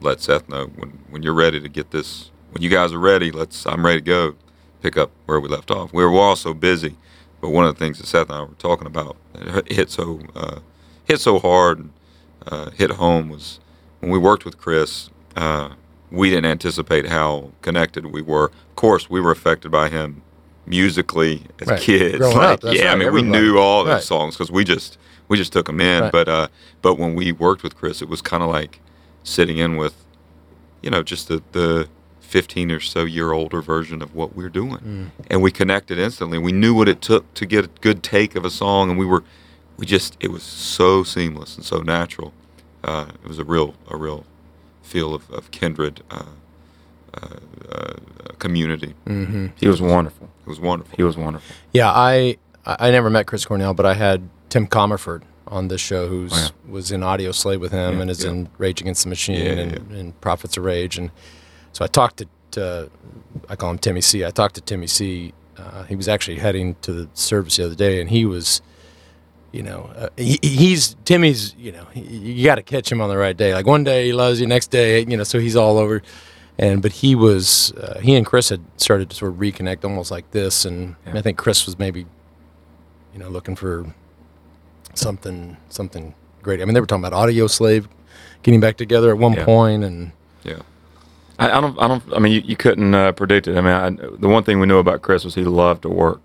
let 0.00 0.20
Seth 0.20 0.48
know 0.48 0.66
when 0.76 0.90
when 1.10 1.22
you're 1.22 1.34
ready 1.34 1.60
to 1.60 1.68
get 1.68 1.90
this. 1.90 2.30
When 2.50 2.62
you 2.62 2.68
guys 2.68 2.92
are 2.92 2.98
ready, 2.98 3.30
let's. 3.30 3.66
I'm 3.66 3.84
ready 3.84 4.00
to 4.00 4.04
go. 4.04 4.34
Pick 4.82 4.96
up 4.96 5.10
where 5.26 5.38
we 5.38 5.48
left 5.48 5.70
off. 5.70 5.92
We 5.92 6.04
were 6.04 6.10
all 6.18 6.34
so 6.36 6.52
busy, 6.52 6.96
but 7.40 7.50
one 7.50 7.64
of 7.64 7.74
the 7.74 7.78
things 7.78 7.98
that 7.98 8.06
Seth 8.06 8.28
and 8.28 8.36
I 8.38 8.42
were 8.42 8.48
talking 8.58 8.86
about 8.86 9.16
hit 9.68 9.90
so 9.90 10.20
uh, 10.34 10.58
hit 11.04 11.20
so 11.20 11.38
hard 11.38 11.78
and 11.78 11.90
uh, 12.48 12.70
hit 12.70 12.90
home 12.90 13.28
was 13.28 13.60
when 14.00 14.10
we 14.10 14.18
worked 14.18 14.44
with 14.44 14.58
Chris. 14.58 15.08
Uh, 15.36 15.70
we 16.10 16.28
didn't 16.30 16.46
anticipate 16.46 17.06
how 17.06 17.52
connected 17.62 18.06
we 18.06 18.22
were. 18.22 18.46
Of 18.46 18.76
course, 18.76 19.08
we 19.08 19.20
were 19.20 19.30
affected 19.30 19.70
by 19.70 19.88
him 19.88 20.22
musically 20.66 21.42
as 21.60 21.68
Right. 21.68 21.80
kids. 21.80 22.18
Growing 22.18 22.36
Like, 22.38 22.64
up, 22.64 22.74
yeah, 22.74 22.92
I 22.92 22.96
mean, 22.96 23.08
everybody. 23.08 23.22
we 23.22 23.22
knew 23.22 23.58
all 23.58 23.84
those 23.84 23.94
Right. 23.94 24.02
songs 24.02 24.34
because 24.36 24.50
we 24.50 24.64
just 24.64 24.98
we 25.28 25.36
just 25.36 25.52
took 25.52 25.66
them 25.66 25.80
in. 25.80 26.02
Right. 26.02 26.12
But 26.12 26.28
uh, 26.28 26.48
but 26.82 26.94
when 26.98 27.14
we 27.14 27.32
worked 27.32 27.62
with 27.62 27.76
Chris, 27.76 28.02
it 28.02 28.08
was 28.08 28.20
kind 28.22 28.42
of 28.42 28.48
like 28.50 28.80
sitting 29.24 29.58
in 29.58 29.76
with, 29.76 29.94
you 30.82 30.90
know, 30.90 31.02
just 31.02 31.28
the 31.28 31.42
the 31.52 31.88
15 32.20 32.70
or 32.70 32.80
so 32.80 33.04
year 33.04 33.32
older 33.32 33.60
version 33.60 34.00
of 34.02 34.14
what 34.14 34.34
we're 34.34 34.48
doing, 34.48 34.78
Mm. 34.78 35.10
and 35.30 35.42
we 35.42 35.50
connected 35.50 35.98
instantly. 35.98 36.38
We 36.38 36.52
knew 36.52 36.72
what 36.74 36.88
it 36.88 37.02
took 37.02 37.32
to 37.34 37.44
get 37.46 37.64
a 37.66 37.68
good 37.82 38.02
take 38.02 38.34
of 38.36 38.44
a 38.44 38.50
song, 38.50 38.88
and 38.90 38.98
we 38.98 39.04
were 39.06 39.22
we 39.76 39.86
just 39.86 40.16
it 40.20 40.30
was 40.30 40.42
so 40.42 41.02
seamless 41.02 41.56
and 41.56 41.64
so 41.64 41.78
natural. 41.82 42.32
Uh, 42.84 43.06
it 43.22 43.28
was 43.28 43.38
a 43.38 43.44
real 43.44 43.74
a 43.90 43.96
real 43.96 44.24
feel 44.82 45.14
of, 45.14 45.30
of 45.30 45.50
kindred 45.50 46.02
uh, 46.10 46.24
uh, 47.14 47.26
uh, 47.70 47.92
community. 48.38 48.94
Mm-hmm. 49.06 49.46
He 49.56 49.68
was 49.68 49.80
wonderful. 49.82 50.28
It 50.46 50.48
was 50.48 50.58
wonderful. 50.60 50.96
He 50.96 51.02
was 51.02 51.16
wonderful. 51.16 51.54
Yeah, 51.72 51.90
I 51.90 52.36
I 52.64 52.90
never 52.90 53.10
met 53.10 53.26
Chris 53.26 53.44
Cornell, 53.44 53.74
but 53.74 53.84
I 53.86 53.94
had 53.94 54.28
Tim 54.52 54.66
Commerford 54.66 55.22
on 55.46 55.68
this 55.68 55.80
show, 55.80 56.08
who's 56.08 56.30
Oh, 56.34 56.50
was 56.68 56.92
in 56.92 57.00
Audioslave 57.00 57.58
with 57.58 57.72
him 57.72 58.02
and 58.02 58.10
is 58.10 58.22
yeah. 58.22 58.30
in 58.32 58.48
Rage 58.58 58.82
Against 58.82 59.04
the 59.04 59.08
Machine 59.08 59.36
Yeah, 59.46 59.62
and, 59.62 59.92
and 59.92 60.20
Prophets 60.20 60.58
of 60.58 60.64
Rage, 60.64 60.98
and 60.98 61.10
so 61.72 61.82
I 61.86 61.88
talked 61.88 62.18
to, 62.18 62.26
to 62.50 62.90
I 63.48 63.56
call 63.56 63.70
him 63.70 63.78
Timmy 63.78 64.02
C. 64.02 64.26
I 64.26 64.30
talked 64.30 64.54
to 64.56 64.60
Timmy 64.60 64.86
C. 64.86 65.32
Uh, 65.56 65.84
he 65.84 65.96
was 65.96 66.06
actually 66.06 66.36
heading 66.38 66.76
to 66.82 66.92
the 66.92 67.08
service 67.14 67.56
the 67.56 67.64
other 67.64 67.74
day, 67.74 68.00
and 68.00 68.10
he 68.10 68.26
was. 68.26 68.60
You 69.52 69.62
know, 69.62 69.90
uh, 69.96 70.08
he, 70.16 70.38
he's 70.42 70.96
Timmy's. 71.04 71.54
You 71.58 71.72
know, 71.72 71.84
he, 71.92 72.00
you 72.00 72.44
got 72.44 72.54
to 72.54 72.62
catch 72.62 72.90
him 72.92 73.00
on 73.02 73.08
the 73.10 73.18
right 73.18 73.36
day. 73.36 73.52
Like 73.54 73.66
one 73.66 73.84
day 73.84 74.06
he 74.06 74.12
loves 74.14 74.40
you, 74.40 74.46
next 74.46 74.70
day, 74.70 75.00
you 75.00 75.14
know, 75.16 75.24
so 75.24 75.38
he's 75.38 75.56
all 75.56 75.76
over. 75.76 76.00
And 76.58 76.80
but 76.80 76.92
he 76.92 77.14
was, 77.14 77.70
uh, 77.72 77.98
he 78.00 78.14
and 78.16 78.24
Chris 78.24 78.48
had 78.48 78.62
started 78.78 79.10
to 79.10 79.16
sort 79.16 79.32
of 79.32 79.38
reconnect, 79.38 79.84
almost 79.84 80.10
like 80.10 80.30
this. 80.30 80.64
And 80.64 80.96
Yeah. 81.06 81.18
I 81.18 81.22
think 81.22 81.36
Chris 81.36 81.66
was 81.66 81.78
maybe, 81.78 82.06
you 83.12 83.18
know, 83.18 83.28
looking 83.28 83.54
for 83.54 83.92
something, 84.94 85.56
something 85.68 86.14
great. 86.42 86.60
I 86.60 86.64
mean, 86.64 86.74
they 86.74 86.80
were 86.80 86.86
talking 86.86 87.04
about 87.04 87.28
Audioslave 87.28 87.86
getting 88.42 88.60
back 88.60 88.76
together 88.76 89.10
at 89.10 89.18
one 89.18 89.32
Yeah. 89.34 89.44
point, 89.44 89.84
and 89.84 90.12
yeah. 90.44 90.60
I, 91.38 91.58
I 91.58 91.60
don't. 91.60 91.78
I 91.80 91.88
don't. 91.88 92.02
I 92.14 92.18
mean, 92.18 92.32
you, 92.32 92.40
you 92.44 92.56
couldn't 92.56 92.94
uh, 92.94 93.12
predict 93.12 93.48
it. 93.48 93.56
I 93.56 93.60
mean, 93.60 93.72
I, 94.00 94.16
the 94.18 94.28
one 94.28 94.44
thing 94.44 94.60
we 94.60 94.66
knew 94.66 94.78
about 94.78 95.02
Chris 95.02 95.24
was 95.24 95.34
he 95.34 95.44
loved 95.44 95.82
to 95.82 95.88
work. 95.88 96.20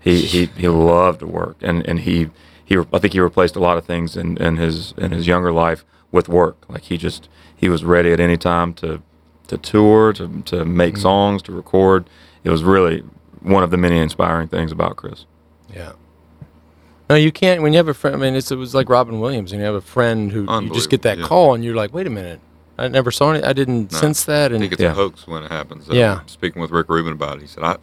He 0.00 0.22
he 0.22 0.46
he 0.56 0.68
loved 0.68 1.20
to 1.20 1.26
work, 1.26 1.56
and 1.62 1.86
and 1.86 2.00
he 2.00 2.30
he. 2.64 2.78
I 2.92 2.98
think 2.98 3.12
he 3.12 3.20
replaced 3.20 3.56
a 3.56 3.60
lot 3.60 3.76
of 3.76 3.84
things 3.84 4.16
in, 4.16 4.36
in 4.38 4.56
his 4.56 4.92
in 4.96 5.10
his 5.12 5.26
younger 5.26 5.52
life 5.52 5.84
with 6.10 6.28
work. 6.28 6.64
Like 6.68 6.82
he 6.84 6.96
just 6.96 7.28
he 7.54 7.68
was 7.68 7.84
ready 7.84 8.12
at 8.12 8.20
any 8.20 8.36
time 8.36 8.72
to 8.74 9.02
to 9.48 9.58
tour, 9.58 10.12
to 10.14 10.42
to 10.46 10.64
make 10.64 10.96
songs, 10.96 11.42
to 11.42 11.52
record. 11.52 12.08
It 12.44 12.50
was 12.50 12.62
really 12.64 13.02
one 13.42 13.62
of 13.62 13.70
the 13.70 13.76
many 13.76 13.98
inspiring 13.98 14.48
things 14.48 14.72
about 14.72 14.96
Chris. 14.96 15.26
yeah. 15.74 15.92
No, 17.08 17.14
you 17.14 17.30
can't. 17.30 17.62
When 17.62 17.72
you 17.72 17.76
have 17.76 17.88
a 17.88 17.94
friend, 17.94 18.16
I 18.16 18.18
mean, 18.18 18.34
it's, 18.34 18.50
it 18.50 18.56
was 18.56 18.74
like 18.74 18.88
Robin 18.88 19.20
Williams, 19.20 19.52
and 19.52 19.60
you 19.60 19.66
have 19.66 19.74
a 19.76 19.80
friend 19.80 20.32
who 20.32 20.42
you 20.62 20.70
just 20.74 20.90
get 20.90 21.02
that 21.02 21.18
yeah. 21.18 21.26
call, 21.26 21.54
and 21.54 21.64
you're 21.64 21.76
like, 21.76 21.94
wait 21.94 22.06
a 22.06 22.10
minute, 22.10 22.40
I 22.78 22.88
never 22.88 23.10
saw 23.10 23.32
it. 23.32 23.44
I 23.44 23.52
didn't 23.52 23.92
No. 23.92 23.98
sense 23.98 24.24
that, 24.24 24.50
I 24.50 24.54
and 24.56 24.62
think 24.62 24.72
it's 24.72 24.82
Yeah. 24.82 24.90
a 24.90 24.94
hoax 24.94 25.26
when 25.26 25.42
it 25.44 25.50
happens. 25.50 25.88
Uh, 25.88 25.94
Yeah. 25.94 26.20
Speaking 26.26 26.60
with 26.60 26.70
Rick 26.72 26.88
Rubin 26.88 27.12
about 27.12 27.36
it, 27.36 27.42
he 27.42 27.46
said, 27.46 27.62
I, 27.62 27.76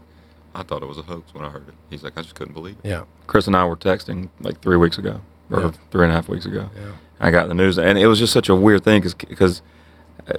I 0.53 0.63
thought 0.63 0.84
it 0.84 0.88
was 0.88 0.98
a 0.98 1.03
hoax 1.03 1.34
when 1.34 1.46
I 1.46 1.50
heard 1.50 1.68
it. 1.70 1.74
He's 1.89 2.03
like, 2.03 2.18
I 2.18 2.22
just 2.22 2.36
couldn't 2.36 2.53
believe 2.53 2.75
it. 2.84 2.89
yeah, 2.89 3.03
Chris 3.27 3.48
and 3.48 3.56
I 3.56 3.65
were 3.65 3.77
texting 3.77 4.30
like 4.42 4.60
three 4.62 4.77
weeks 4.77 4.98
ago, 4.98 5.22
or 5.50 5.62
Yeah. 5.62 5.72
three 5.92 6.03
and 6.03 6.12
a 6.12 6.15
half 6.15 6.27
weeks 6.27 6.46
ago. 6.46 6.70
yeah, 6.75 6.92
I 7.20 7.32
got 7.32 7.48
the 7.48 7.53
news, 7.53 7.80
and 7.80 7.98
it 7.98 8.08
was 8.08 8.20
just 8.20 8.34
such 8.34 8.50
a 8.50 8.56
weird 8.56 8.84
thing 8.84 9.01
because 9.01 9.62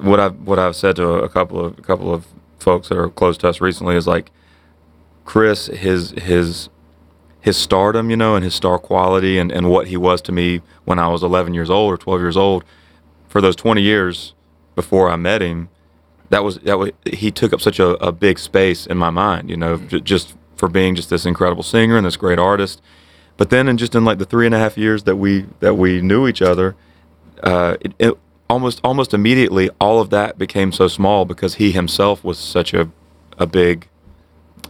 what 0.01 0.21
I've 0.21 0.35
what 0.47 0.59
I've 0.59 0.77
said 0.77 0.97
to 0.97 1.09
a 1.15 1.29
couple 1.29 1.65
of 1.65 1.79
a 1.79 1.83
couple 1.83 2.13
of 2.13 2.27
folks 2.59 2.89
that 2.91 2.99
are 2.99 3.09
close 3.09 3.37
to 3.39 3.49
us 3.49 3.61
recently 3.63 3.97
is 3.97 4.07
like 4.07 4.31
Chris, 5.25 5.67
his 5.67 6.11
his 6.13 6.69
his 7.45 7.59
stardom, 7.59 8.09
you 8.09 8.17
know, 8.17 8.37
and 8.37 8.43
his 8.43 8.55
star 8.55 8.79
quality, 8.79 9.37
and, 9.37 9.53
and 9.53 9.69
what 9.69 9.89
he 9.89 9.99
was 9.99 10.23
to 10.23 10.33
me 10.33 10.63
when 10.87 10.99
I 10.99 11.09
was 11.09 11.23
11 11.23 11.53
years 11.53 11.69
old 11.69 11.93
or 11.93 11.99
12 11.99 12.21
years 12.23 12.39
old. 12.39 12.65
For 13.29 13.43
those 13.43 13.55
20 13.55 13.83
years 13.83 14.33
before 14.75 15.11
I 15.11 15.17
met 15.17 15.43
him, 15.43 15.69
that 16.31 16.43
was 16.43 16.59
that 16.61 16.79
was 16.79 16.93
he 17.05 17.31
took 17.31 17.53
up 17.53 17.61
such 17.61 17.79
a, 17.79 18.03
a 18.03 18.13
big 18.13 18.39
space 18.39 18.87
in 18.87 18.97
my 18.97 19.11
mind, 19.11 19.51
you 19.51 19.59
know, 19.59 19.77
just 19.77 20.35
for 20.57 20.71
being 20.71 20.95
just 20.95 21.11
this 21.11 21.27
incredible 21.27 21.63
singer 21.63 21.99
and 21.99 22.07
this 22.07 22.17
great 22.17 22.39
artist. 22.39 22.81
But 23.37 23.51
then, 23.51 23.69
in 23.69 23.77
just 23.77 23.95
in 23.95 24.07
like 24.07 24.17
the 24.17 24.25
three 24.25 24.47
and 24.47 24.55
a 24.55 24.59
half 24.59 24.79
years 24.79 25.03
that 25.03 25.17
we 25.17 25.45
that 25.61 25.75
we 25.75 26.01
knew 26.01 26.27
each 26.27 26.41
other, 26.41 26.75
uh, 27.43 27.77
it, 27.83 27.93
it 27.99 28.15
almost 28.49 28.81
almost 28.83 29.13
immediately 29.13 29.69
all 29.79 30.01
of 30.01 30.09
that 30.09 30.39
became 30.39 30.73
so 30.73 30.89
small 30.89 31.27
because 31.27 31.57
he 31.57 31.73
himself 31.73 32.25
was 32.25 32.39
such 32.39 32.73
a 32.73 32.91
a 33.37 33.47
big 33.47 33.87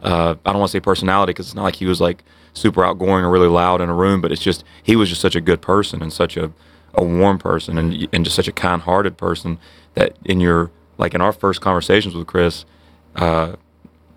uh, 0.02 0.34
I 0.44 0.50
don't 0.50 0.58
want 0.58 0.72
to 0.72 0.76
say 0.76 0.80
personality 0.80 1.30
because 1.30 1.46
it's 1.46 1.54
not 1.54 1.62
like 1.62 1.76
he 1.76 1.86
was 1.86 2.00
like 2.00 2.24
super 2.54 2.84
outgoing 2.84 3.24
or 3.24 3.30
really 3.30 3.48
loud 3.48 3.80
in 3.80 3.88
a 3.88 3.94
room, 3.94 4.20
but 4.20 4.32
it's 4.32 4.42
just 4.42 4.64
he 4.82 4.96
was 4.96 5.08
just 5.08 5.20
such 5.20 5.36
a 5.36 5.40
good 5.40 5.60
person 5.60 6.02
and 6.02 6.12
such 6.12 6.36
a, 6.36 6.52
a 6.94 7.04
warm 7.04 7.38
person 7.38 7.76
and 7.76 8.08
and 8.12 8.24
just 8.24 8.36
such 8.36 8.48
a 8.48 8.52
kind-hearted 8.52 9.16
person 9.16 9.58
that 9.94 10.16
in 10.24 10.40
your 10.40 10.70
like 10.96 11.14
in 11.14 11.20
our 11.20 11.32
first 11.32 11.60
conversations 11.60 12.14
with 12.14 12.26
Chris, 12.26 12.64
uh, 13.16 13.54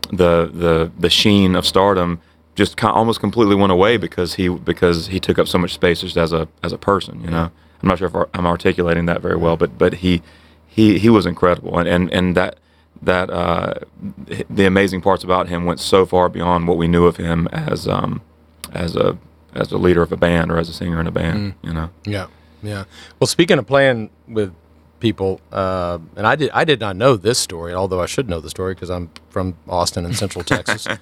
the 0.10 0.50
the 0.54 0.92
the 0.98 1.10
sheen 1.10 1.56
of 1.56 1.66
stardom 1.66 2.22
just 2.56 2.78
kind 2.78 2.94
almost 2.94 3.20
completely 3.20 3.56
went 3.56 3.72
away 3.72 3.98
because 3.98 4.36
he 4.36 4.48
because 4.48 5.08
he 5.08 5.20
took 5.20 5.38
up 5.38 5.48
so 5.48 5.58
much 5.58 5.74
space 5.74 6.02
just 6.02 6.18
as 6.18 6.34
a 6.34 6.48
as 6.64 6.72
a 6.72 6.78
person. 6.78 7.22
You 7.22 7.30
know, 7.30 7.52
I'm 7.82 7.90
not 7.90 7.98
sure 8.00 8.08
if 8.08 8.16
I'm 8.34 8.46
articulating 8.46 9.06
that 9.08 9.22
very 9.22 9.36
well, 9.36 9.58
but 9.58 9.78
but 9.78 9.96
he 9.96 10.22
he 10.66 11.00
he 11.00 11.10
was 11.10 11.26
incredible 11.26 11.78
and 11.78 11.88
and 11.88 12.12
and 12.14 12.36
that 12.36 12.58
that 13.02 13.30
uh, 13.30 13.74
the 14.50 14.66
amazing 14.66 15.02
parts 15.02 15.24
about 15.24 15.48
him 15.48 15.66
went 15.66 15.80
so 15.80 16.06
far 16.06 16.30
beyond 16.30 16.68
what 16.68 16.78
we 16.78 16.88
knew 16.88 17.06
of 17.06 17.18
him 17.18 17.48
as 17.52 17.88
um 17.88 18.22
as 18.74 18.96
a 18.96 19.18
as 19.54 19.72
a 19.72 19.78
leader 19.78 20.02
of 20.02 20.12
a 20.12 20.18
band 20.18 20.52
or 20.52 20.58
as 20.58 20.70
a 20.70 20.74
singer 20.74 21.00
in 21.00 21.08
a 21.08 21.12
band. 21.12 21.56
You 21.64 21.74
know, 21.74 21.90
Yeah, 22.06 22.28
yeah. 22.62 22.86
Well, 23.20 23.28
speaking 23.28 23.58
of 23.58 23.66
playing 23.68 24.10
with 24.28 24.54
people, 25.00 25.42
uh, 25.52 26.00
and 26.16 26.26
I 26.28 26.36
did 26.36 26.50
I 26.54 26.64
did 26.64 26.80
not 26.80 26.96
know 26.96 27.16
this 27.16 27.40
story, 27.40 27.74
although 27.74 28.02
I 28.02 28.06
should 28.06 28.30
know 28.30 28.40
the 28.40 28.50
story 28.50 28.74
because 28.74 28.90
I'm 28.90 29.10
from 29.30 29.56
Austin 29.68 30.06
and 30.06 30.16
Central 30.16 30.44
Texas. 30.44 30.88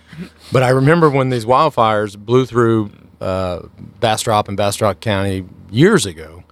But 0.52 0.64
I 0.64 0.70
remember 0.70 1.10
when 1.10 1.30
these 1.30 1.46
wildfires 1.46 2.18
blew 2.18 2.46
through 2.46 2.92
uh, 3.20 3.64
Bastrop 4.00 4.48
and 4.48 4.56
Bastrop 4.56 5.00
County 5.00 5.46
years 5.72 6.06
ago. 6.06 6.44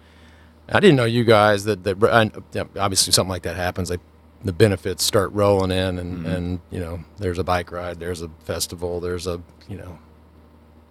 I 0.69 0.79
didn't 0.79 0.95
know 0.95 1.05
you 1.05 1.23
guys 1.23 1.65
that 1.65 1.83
that 1.83 1.97
obviously 2.77 3.13
something 3.13 3.29
like 3.29 3.43
that 3.43 3.55
happens. 3.55 3.89
They 3.89 3.97
the 4.43 4.53
benefits 4.53 5.03
start 5.03 5.31
rolling 5.31 5.71
in, 5.71 5.99
and 5.99 6.17
mm-hmm. 6.17 6.25
and 6.25 6.59
you 6.69 6.79
know 6.79 7.03
there's 7.17 7.39
a 7.39 7.43
bike 7.43 7.71
ride, 7.71 7.99
there's 7.99 8.21
a 8.21 8.29
festival, 8.43 8.99
there's 8.99 9.27
a 9.27 9.41
you 9.67 9.77
know 9.77 9.99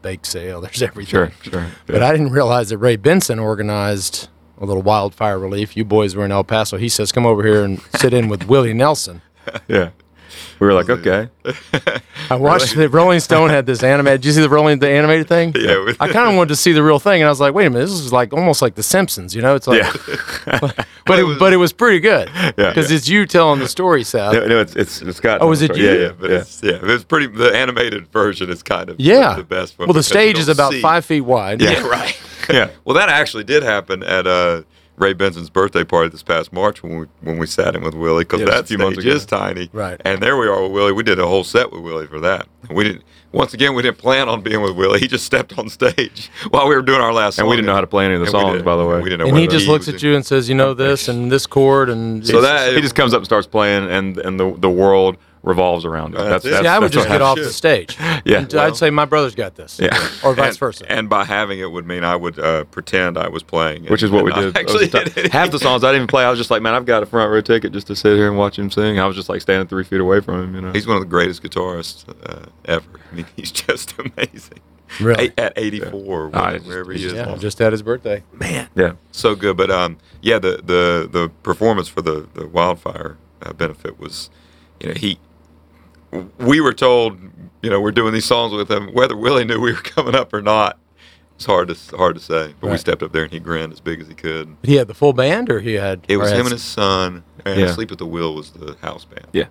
bake 0.00 0.24
sale, 0.24 0.60
there's 0.62 0.82
everything. 0.82 1.10
sure, 1.10 1.32
sure. 1.42 1.66
But 1.86 2.02
I 2.02 2.12
didn't 2.12 2.30
realize 2.30 2.70
that 2.70 2.78
Ray 2.78 2.96
Benson 2.96 3.38
organized 3.38 4.28
a 4.58 4.64
little 4.64 4.82
wildfire 4.82 5.38
relief. 5.38 5.76
You 5.76 5.84
boys 5.84 6.14
were 6.14 6.24
in 6.24 6.32
El 6.32 6.44
Paso. 6.44 6.76
He 6.76 6.88
says, 6.88 7.12
"Come 7.12 7.26
over 7.26 7.42
here 7.42 7.64
and 7.64 7.80
sit 7.96 8.14
in 8.14 8.28
with 8.28 8.44
Willie 8.44 8.74
Nelson." 8.74 9.22
yeah, 9.68 9.90
we 10.58 10.66
were 10.66 10.72
like, 10.72 10.88
okay, 10.88 11.28
I 12.30 12.36
watched 12.36 12.76
the 12.76 12.88
Rolling 12.88 13.20
Stone 13.20 13.50
had 13.50 13.66
this 13.66 13.82
animated. 13.82 14.22
Did 14.22 14.28
you 14.28 14.32
see 14.32 14.40
the 14.40 14.48
Rolling 14.48 14.78
the 14.78 14.88
animated 14.88 15.28
thing? 15.28 15.52
Yeah, 15.58 15.92
I 15.98 16.08
kind 16.08 16.28
of 16.28 16.36
wanted 16.36 16.50
to 16.50 16.56
see 16.56 16.72
the 16.72 16.82
real 16.82 16.98
thing, 16.98 17.20
and 17.20 17.26
I 17.26 17.30
was 17.30 17.40
like, 17.40 17.54
"Wait 17.54 17.66
a 17.66 17.70
minute, 17.70 17.86
this 17.86 17.98
is 17.98 18.12
like 18.12 18.32
almost 18.32 18.62
like 18.62 18.76
The 18.76 18.82
Simpsons." 18.82 19.34
You 19.34 19.42
know, 19.42 19.54
it's 19.54 19.66
like, 19.66 19.82
yeah, 19.82 20.70
but 21.06 21.18
it, 21.18 21.38
but 21.38 21.52
it 21.52 21.56
was 21.56 21.72
pretty 21.72 22.00
good 22.00 22.28
Yeah. 22.34 22.52
because 22.56 22.90
it's 22.90 23.08
you 23.08 23.26
telling 23.26 23.60
the 23.60 23.68
story, 23.68 24.04
Seth. 24.04 24.32
no, 24.34 24.46
no, 24.46 24.60
it's 24.60 24.74
it's 24.76 25.02
it's 25.02 25.20
got. 25.20 25.40
Oh, 25.42 25.50
is 25.52 25.62
it 25.62 25.76
yeah, 25.76 25.82
you? 25.82 25.88
Yeah, 25.90 25.98
yeah, 26.06 26.12
But 26.18 26.30
yeah. 26.30 26.36
it's 26.38 26.62
yeah, 26.62 26.78
it's 26.82 27.04
pretty. 27.04 27.26
The 27.28 27.54
animated 27.54 28.06
version 28.12 28.50
is 28.50 28.62
kind 28.62 28.90
of 28.90 28.98
Yeah, 29.00 29.34
the 29.36 29.44
best. 29.44 29.78
one 29.78 29.88
Well, 29.88 29.94
the 29.94 30.02
stage 30.02 30.38
is 30.38 30.48
about 30.48 30.72
see- 30.72 30.80
five 30.82 31.04
feet 31.04 31.22
wide. 31.22 31.60
Yeah, 31.60 31.80
right. 31.86 32.18
Yeah. 32.50 32.70
Well, 32.84 32.94
that 32.96 33.08
actually 33.08 33.44
did 33.44 33.62
happen 33.62 34.02
at 34.02 34.26
uh, 34.26 34.62
Ray 34.96 35.14
Benson's 35.14 35.50
birthday 35.50 35.84
party 35.84 36.10
this 36.10 36.22
past 36.22 36.52
March 36.52 36.82
when 36.82 36.98
we 37.00 37.06
when 37.22 37.38
we 37.38 37.46
sat 37.46 37.74
in 37.74 37.82
with 37.82 37.94
Willie 37.94 38.24
because 38.24 38.40
Yeah, 38.40 38.46
just 38.46 38.58
a 38.58 38.62
that 38.62 38.68
few 38.68 38.78
months 38.78 39.00
stage 39.00 39.12
is 39.14 39.26
tiny. 39.26 39.70
Right. 39.72 40.00
And 40.04 40.22
there 40.22 40.36
we 40.36 40.46
are 40.46 40.62
with 40.62 40.72
Willie. 40.72 40.92
We 40.92 41.02
did 41.02 41.18
a 41.18 41.26
whole 41.26 41.44
set 41.44 41.72
with 41.72 41.80
Willie 41.82 42.06
for 42.06 42.20
that. 42.20 42.46
We 42.70 42.84
didn't. 42.84 43.02
Once 43.32 43.54
again, 43.54 43.74
we 43.74 43.80
didn't 43.80 43.96
plan 43.96 44.28
on 44.28 44.42
being 44.42 44.60
with 44.60 44.76
Willie. 44.76 45.00
He 45.00 45.08
just 45.08 45.24
stepped 45.24 45.58
on 45.58 45.70
stage 45.70 46.30
while 46.50 46.68
we 46.68 46.74
were 46.74 46.82
doing 46.82 47.00
our 47.00 47.12
last. 47.14 47.38
And 47.38 47.44
song. 47.44 47.48
we 47.50 47.56
didn't 47.56 47.66
know 47.66 47.74
how 47.74 47.80
to 47.80 47.86
play 47.86 48.04
any 48.04 48.14
of 48.14 48.20
the 48.20 48.26
And 48.26 48.30
songs, 48.32 48.62
by 48.62 48.76
the 48.76 48.84
way. 48.84 48.98
We 49.00 49.04
didn't 49.08 49.20
know. 49.20 49.26
And 49.28 49.36
he 49.38 49.46
whether 49.46 49.58
just 49.58 49.68
looks 49.68 49.88
at 49.88 49.94
in- 49.94 50.10
you 50.10 50.14
and 50.14 50.26
says, 50.26 50.48
"You 50.50 50.54
know 50.54 50.74
this 50.74 51.08
and 51.08 51.32
this 51.32 51.46
chord 51.46 51.88
and 51.88 52.26
So 52.26 52.42
that 52.42 52.74
he 52.74 52.80
just 52.82 52.94
comes 52.94 53.14
up 53.14 53.18
and 53.18 53.24
starts 53.26 53.46
playing, 53.46 53.90
and 53.90 54.18
and 54.18 54.38
the 54.38 54.54
the 54.58 54.70
world 54.70 55.16
revolves 55.42 55.84
around 55.84 56.14
it. 56.14 56.18
That's 56.18 56.44
That's, 56.44 56.44
that's, 56.44 56.62
See, 56.62 56.66
I 56.68 56.78
would 56.78 56.84
that's 56.86 56.94
just 56.94 57.08
get 57.08 57.20
off 57.22 57.36
Shit. 57.36 57.46
the 57.46 57.52
stage. 57.52 57.96
Yeah. 58.24 58.38
And 58.38 58.52
Well- 58.52 58.66
I'd 58.66 58.76
say 58.76 58.90
my 58.90 59.04
brother's 59.04 59.34
got 59.34 59.56
this. 59.56 59.80
Yeah. 59.80 59.96
Or 60.24 60.34
vice 60.34 60.50
and, 60.50 60.58
versa. 60.58 60.84
And 60.92 61.08
by 61.08 61.24
having 61.24 61.58
it 61.58 61.70
would 61.72 61.86
mean 61.86 62.04
I 62.04 62.14
would 62.14 62.38
uh, 62.38 62.64
pretend 62.66 63.18
I 63.18 63.28
was 63.28 63.42
playing, 63.42 63.86
Which 63.86 64.02
is 64.04 64.10
what 64.12 64.24
we 64.24 64.32
did. 64.34 64.56
Actually, 64.56 64.86
the 64.86 65.28
half 65.32 65.50
the 65.50 65.58
songs 65.58 65.82
I 65.82 65.88
didn't 65.88 65.96
even 66.02 66.06
play. 66.06 66.24
I 66.24 66.30
was 66.30 66.38
just 66.38 66.50
like, 66.50 66.62
man, 66.62 66.74
I've 66.74 66.86
got 66.86 67.02
a 67.02 67.06
front 67.06 67.32
row 67.32 67.40
ticket 67.40 67.72
just 67.72 67.88
to 67.88 67.96
sit 67.96 68.16
here 68.16 68.28
and 68.28 68.38
watch 68.38 68.58
him 68.58 68.70
sing. 68.70 69.00
I 69.00 69.06
was 69.06 69.16
just 69.16 69.28
like 69.28 69.40
standing 69.40 69.66
three 69.66 69.82
feet 69.84 70.00
away 70.00 70.20
from 70.20 70.42
him. 70.44 70.54
You 70.54 70.60
know, 70.60 70.72
He's 70.72 70.86
one 70.86 70.96
of 70.96 71.02
the 71.02 71.08
greatest 71.08 71.42
guitarists 71.42 72.04
uh, 72.28 72.46
ever. 72.64 73.00
I 73.10 73.14
mean, 73.16 73.26
he's 73.36 73.50
just 73.50 73.94
amazing. 73.98 74.60
Really? 75.00 75.32
At 75.38 75.54
84, 75.56 75.90
or 75.92 76.26
Ah, 76.26 76.28
whatever, 76.28 76.54
it's- 76.56 76.66
wherever 76.68 76.92
he 76.92 77.04
is. 77.06 77.12
yeah, 77.14 77.24
now. 77.24 77.36
just 77.36 77.58
had 77.58 77.72
his 77.72 77.82
birthday. 77.82 78.22
Man. 78.32 78.68
yeah, 78.76 78.92
so 79.10 79.34
good. 79.34 79.56
But 79.56 79.70
um, 79.70 79.96
yeah, 80.20 80.38
the 80.38 80.58
the 80.62 81.08
the 81.10 81.30
performance 81.42 81.88
for 81.88 82.02
the 82.02 82.28
the 82.34 82.46
wildfire 82.46 83.16
uh, 83.40 83.52
benefit 83.54 83.98
was, 83.98 84.30
you 84.80 84.88
know, 84.90 84.94
he. 84.94 85.18
We 86.38 86.60
were 86.60 86.72
told, 86.74 87.18
you 87.62 87.70
know, 87.70 87.80
we're 87.80 87.90
doing 87.92 88.12
these 88.12 88.24
songs 88.26 88.52
with 88.52 88.70
him. 88.70 88.88
Whether 88.92 89.16
Willie 89.16 89.44
knew 89.44 89.60
we 89.60 89.72
were 89.72 89.78
coming 89.78 90.14
up 90.14 90.32
or 90.34 90.42
not, 90.42 90.78
it's 91.36 91.46
hard 91.46 91.68
to 91.68 91.96
hard 91.96 92.14
to 92.16 92.20
say. 92.20 92.54
But 92.60 92.70
we 92.70 92.76
stepped 92.76 93.02
up 93.02 93.12
there 93.12 93.24
and 93.24 93.32
he 93.32 93.38
grinned 93.40 93.72
as 93.72 93.80
big 93.80 94.00
as 94.00 94.08
he 94.08 94.14
could. 94.14 94.56
He 94.62 94.76
had 94.76 94.86
the 94.88 94.94
full 94.94 95.12
band, 95.12 95.50
or 95.50 95.60
he 95.60 95.74
had. 95.74 96.04
It 96.08 96.18
was 96.18 96.30
him 96.30 96.40
and 96.42 96.50
his 96.52 96.62
son. 96.62 97.24
And 97.44 97.58
Yeah. 97.60 97.72
Sleep 97.72 97.90
at 97.90 97.98
the 97.98 98.06
Wheel 98.06 98.34
was 98.34 98.50
the 98.52 98.76
house 98.82 99.04
band. 99.04 99.26
yeah, 99.32 99.46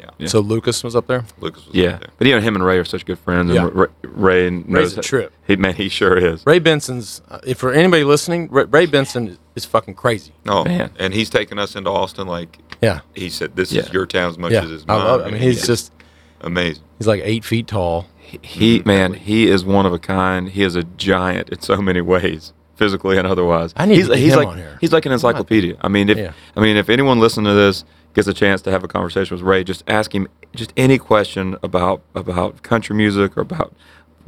Yeah. 0.00 0.10
Yeah. 0.18 0.26
So 0.28 0.40
Lucas 0.40 0.82
was 0.82 0.96
up 0.96 1.06
there. 1.06 1.24
Lucas 1.40 1.66
was 1.66 1.74
yeah. 1.74 1.90
up 1.90 2.00
there. 2.00 2.10
But 2.18 2.26
you 2.26 2.34
know, 2.34 2.40
him 2.40 2.54
and 2.56 2.64
Ray 2.64 2.78
are 2.78 2.84
such 2.84 3.04
good 3.06 3.18
friends. 3.18 3.52
Yeah. 3.52 3.66
And 3.66 3.74
Ray, 3.76 3.86
Ray 4.02 4.50
knows 4.50 4.96
a 4.98 5.02
trip. 5.02 5.32
He 5.46 5.54
man, 5.56 5.74
he 5.74 5.88
sure 5.88 6.16
is. 6.16 6.44
Ray 6.46 6.58
Benson's. 6.58 7.20
Uh, 7.28 7.38
if 7.46 7.58
for 7.58 7.72
anybody 7.72 8.02
listening, 8.04 8.48
Ray, 8.50 8.64
Ray 8.64 8.86
Benson 8.86 9.38
is 9.54 9.64
fucking 9.66 9.94
crazy. 9.94 10.32
Oh 10.48 10.64
Man. 10.64 10.90
and 10.98 11.12
he's 11.14 11.30
taken 11.30 11.58
us 11.58 11.76
into 11.76 11.90
Austin 11.90 12.26
like 12.26 12.58
Yeah. 12.82 13.00
he 13.14 13.28
said. 13.30 13.54
This 13.54 13.70
Yeah. 13.70 13.82
is 13.82 13.92
your 13.92 14.06
town 14.06 14.30
as 14.30 14.38
much 14.38 14.52
Yeah. 14.52 14.64
as 14.64 14.72
it's 14.72 14.84
I 14.88 14.96
mine. 14.96 15.04
love. 15.06 15.20
I 15.26 15.30
mean, 15.30 15.40
he's 15.42 15.64
just. 15.66 15.92
Amazing. 16.40 16.82
He's 16.98 17.06
like 17.06 17.20
eight 17.24 17.44
feet 17.44 17.66
tall. 17.68 18.06
He 18.42 18.82
man, 18.84 19.14
he 19.14 19.48
is 19.48 19.64
one 19.64 19.86
of 19.86 19.92
a 19.92 19.98
kind. 19.98 20.48
He 20.48 20.62
is 20.62 20.74
a 20.76 20.82
giant 20.82 21.50
in 21.50 21.60
so 21.60 21.76
many 21.76 22.00
ways, 22.00 22.52
physically 22.74 23.18
and 23.18 23.26
otherwise. 23.26 23.72
I 23.76 23.86
need 23.86 23.96
he's, 23.96 24.06
to 24.08 24.14
get 24.14 24.18
he's 24.20 24.32
him 24.32 24.38
like 24.40 24.48
on 24.48 24.56
here. 24.58 24.78
he's 24.80 24.92
like 24.92 25.06
an 25.06 25.12
encyclopedia. 25.12 25.76
I 25.80 25.88
mean, 25.88 26.08
if 26.08 26.18
Yeah. 26.18 26.32
I 26.56 26.60
mean 26.60 26.76
if 26.76 26.88
anyone 26.88 27.20
listening 27.20 27.46
to 27.46 27.54
this 27.54 27.84
gets 28.14 28.26
a 28.26 28.34
chance 28.34 28.62
to 28.62 28.70
have 28.70 28.82
a 28.82 28.88
conversation 28.88 29.36
with 29.36 29.44
Ray, 29.44 29.62
just 29.62 29.84
ask 29.86 30.14
him 30.14 30.26
just 30.54 30.72
any 30.76 30.98
question 30.98 31.56
about 31.62 32.02
about 32.14 32.62
country 32.62 32.96
music 32.96 33.36
or 33.36 33.42
about 33.42 33.74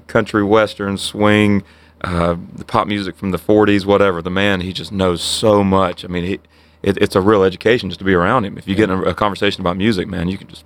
country 0.06 0.44
western 0.44 0.96
swing, 0.96 1.64
uh, 2.02 2.36
the 2.54 2.64
pop 2.64 2.86
music 2.86 3.16
from 3.16 3.32
the 3.32 3.38
'40s, 3.38 3.84
whatever. 3.84 4.22
The 4.22 4.30
man, 4.30 4.60
he 4.60 4.72
just 4.72 4.92
knows 4.92 5.20
so 5.22 5.64
much. 5.64 6.04
I 6.04 6.08
mean, 6.08 6.24
he. 6.24 6.40
It, 6.80 6.96
it's 6.98 7.16
a 7.16 7.20
real 7.20 7.42
education 7.42 7.90
just 7.90 7.98
to 7.98 8.04
be 8.04 8.14
around 8.14 8.44
him. 8.44 8.56
If 8.56 8.68
you 8.68 8.76
get 8.76 8.88
in 8.88 9.00
a, 9.00 9.02
a 9.02 9.14
conversation 9.14 9.60
about 9.62 9.76
music, 9.76 10.06
man, 10.06 10.28
you 10.28 10.38
can 10.38 10.46
just 10.46 10.64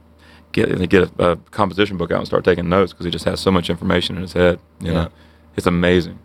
get 0.52 0.88
get 0.88 1.10
a, 1.18 1.30
a 1.32 1.36
composition 1.50 1.96
book 1.96 2.10
out 2.10 2.18
and 2.18 2.26
start 2.26 2.44
taking 2.44 2.68
notes 2.68 2.92
because 2.92 3.04
he 3.04 3.10
just 3.10 3.24
has 3.24 3.40
so 3.40 3.50
much 3.50 3.68
information 3.70 4.16
in 4.16 4.22
his 4.22 4.32
head. 4.34 4.58
You 4.80 4.88
Yeah. 4.88 4.92
know, 5.04 5.08
it's 5.56 5.66
amazing. 5.66 6.18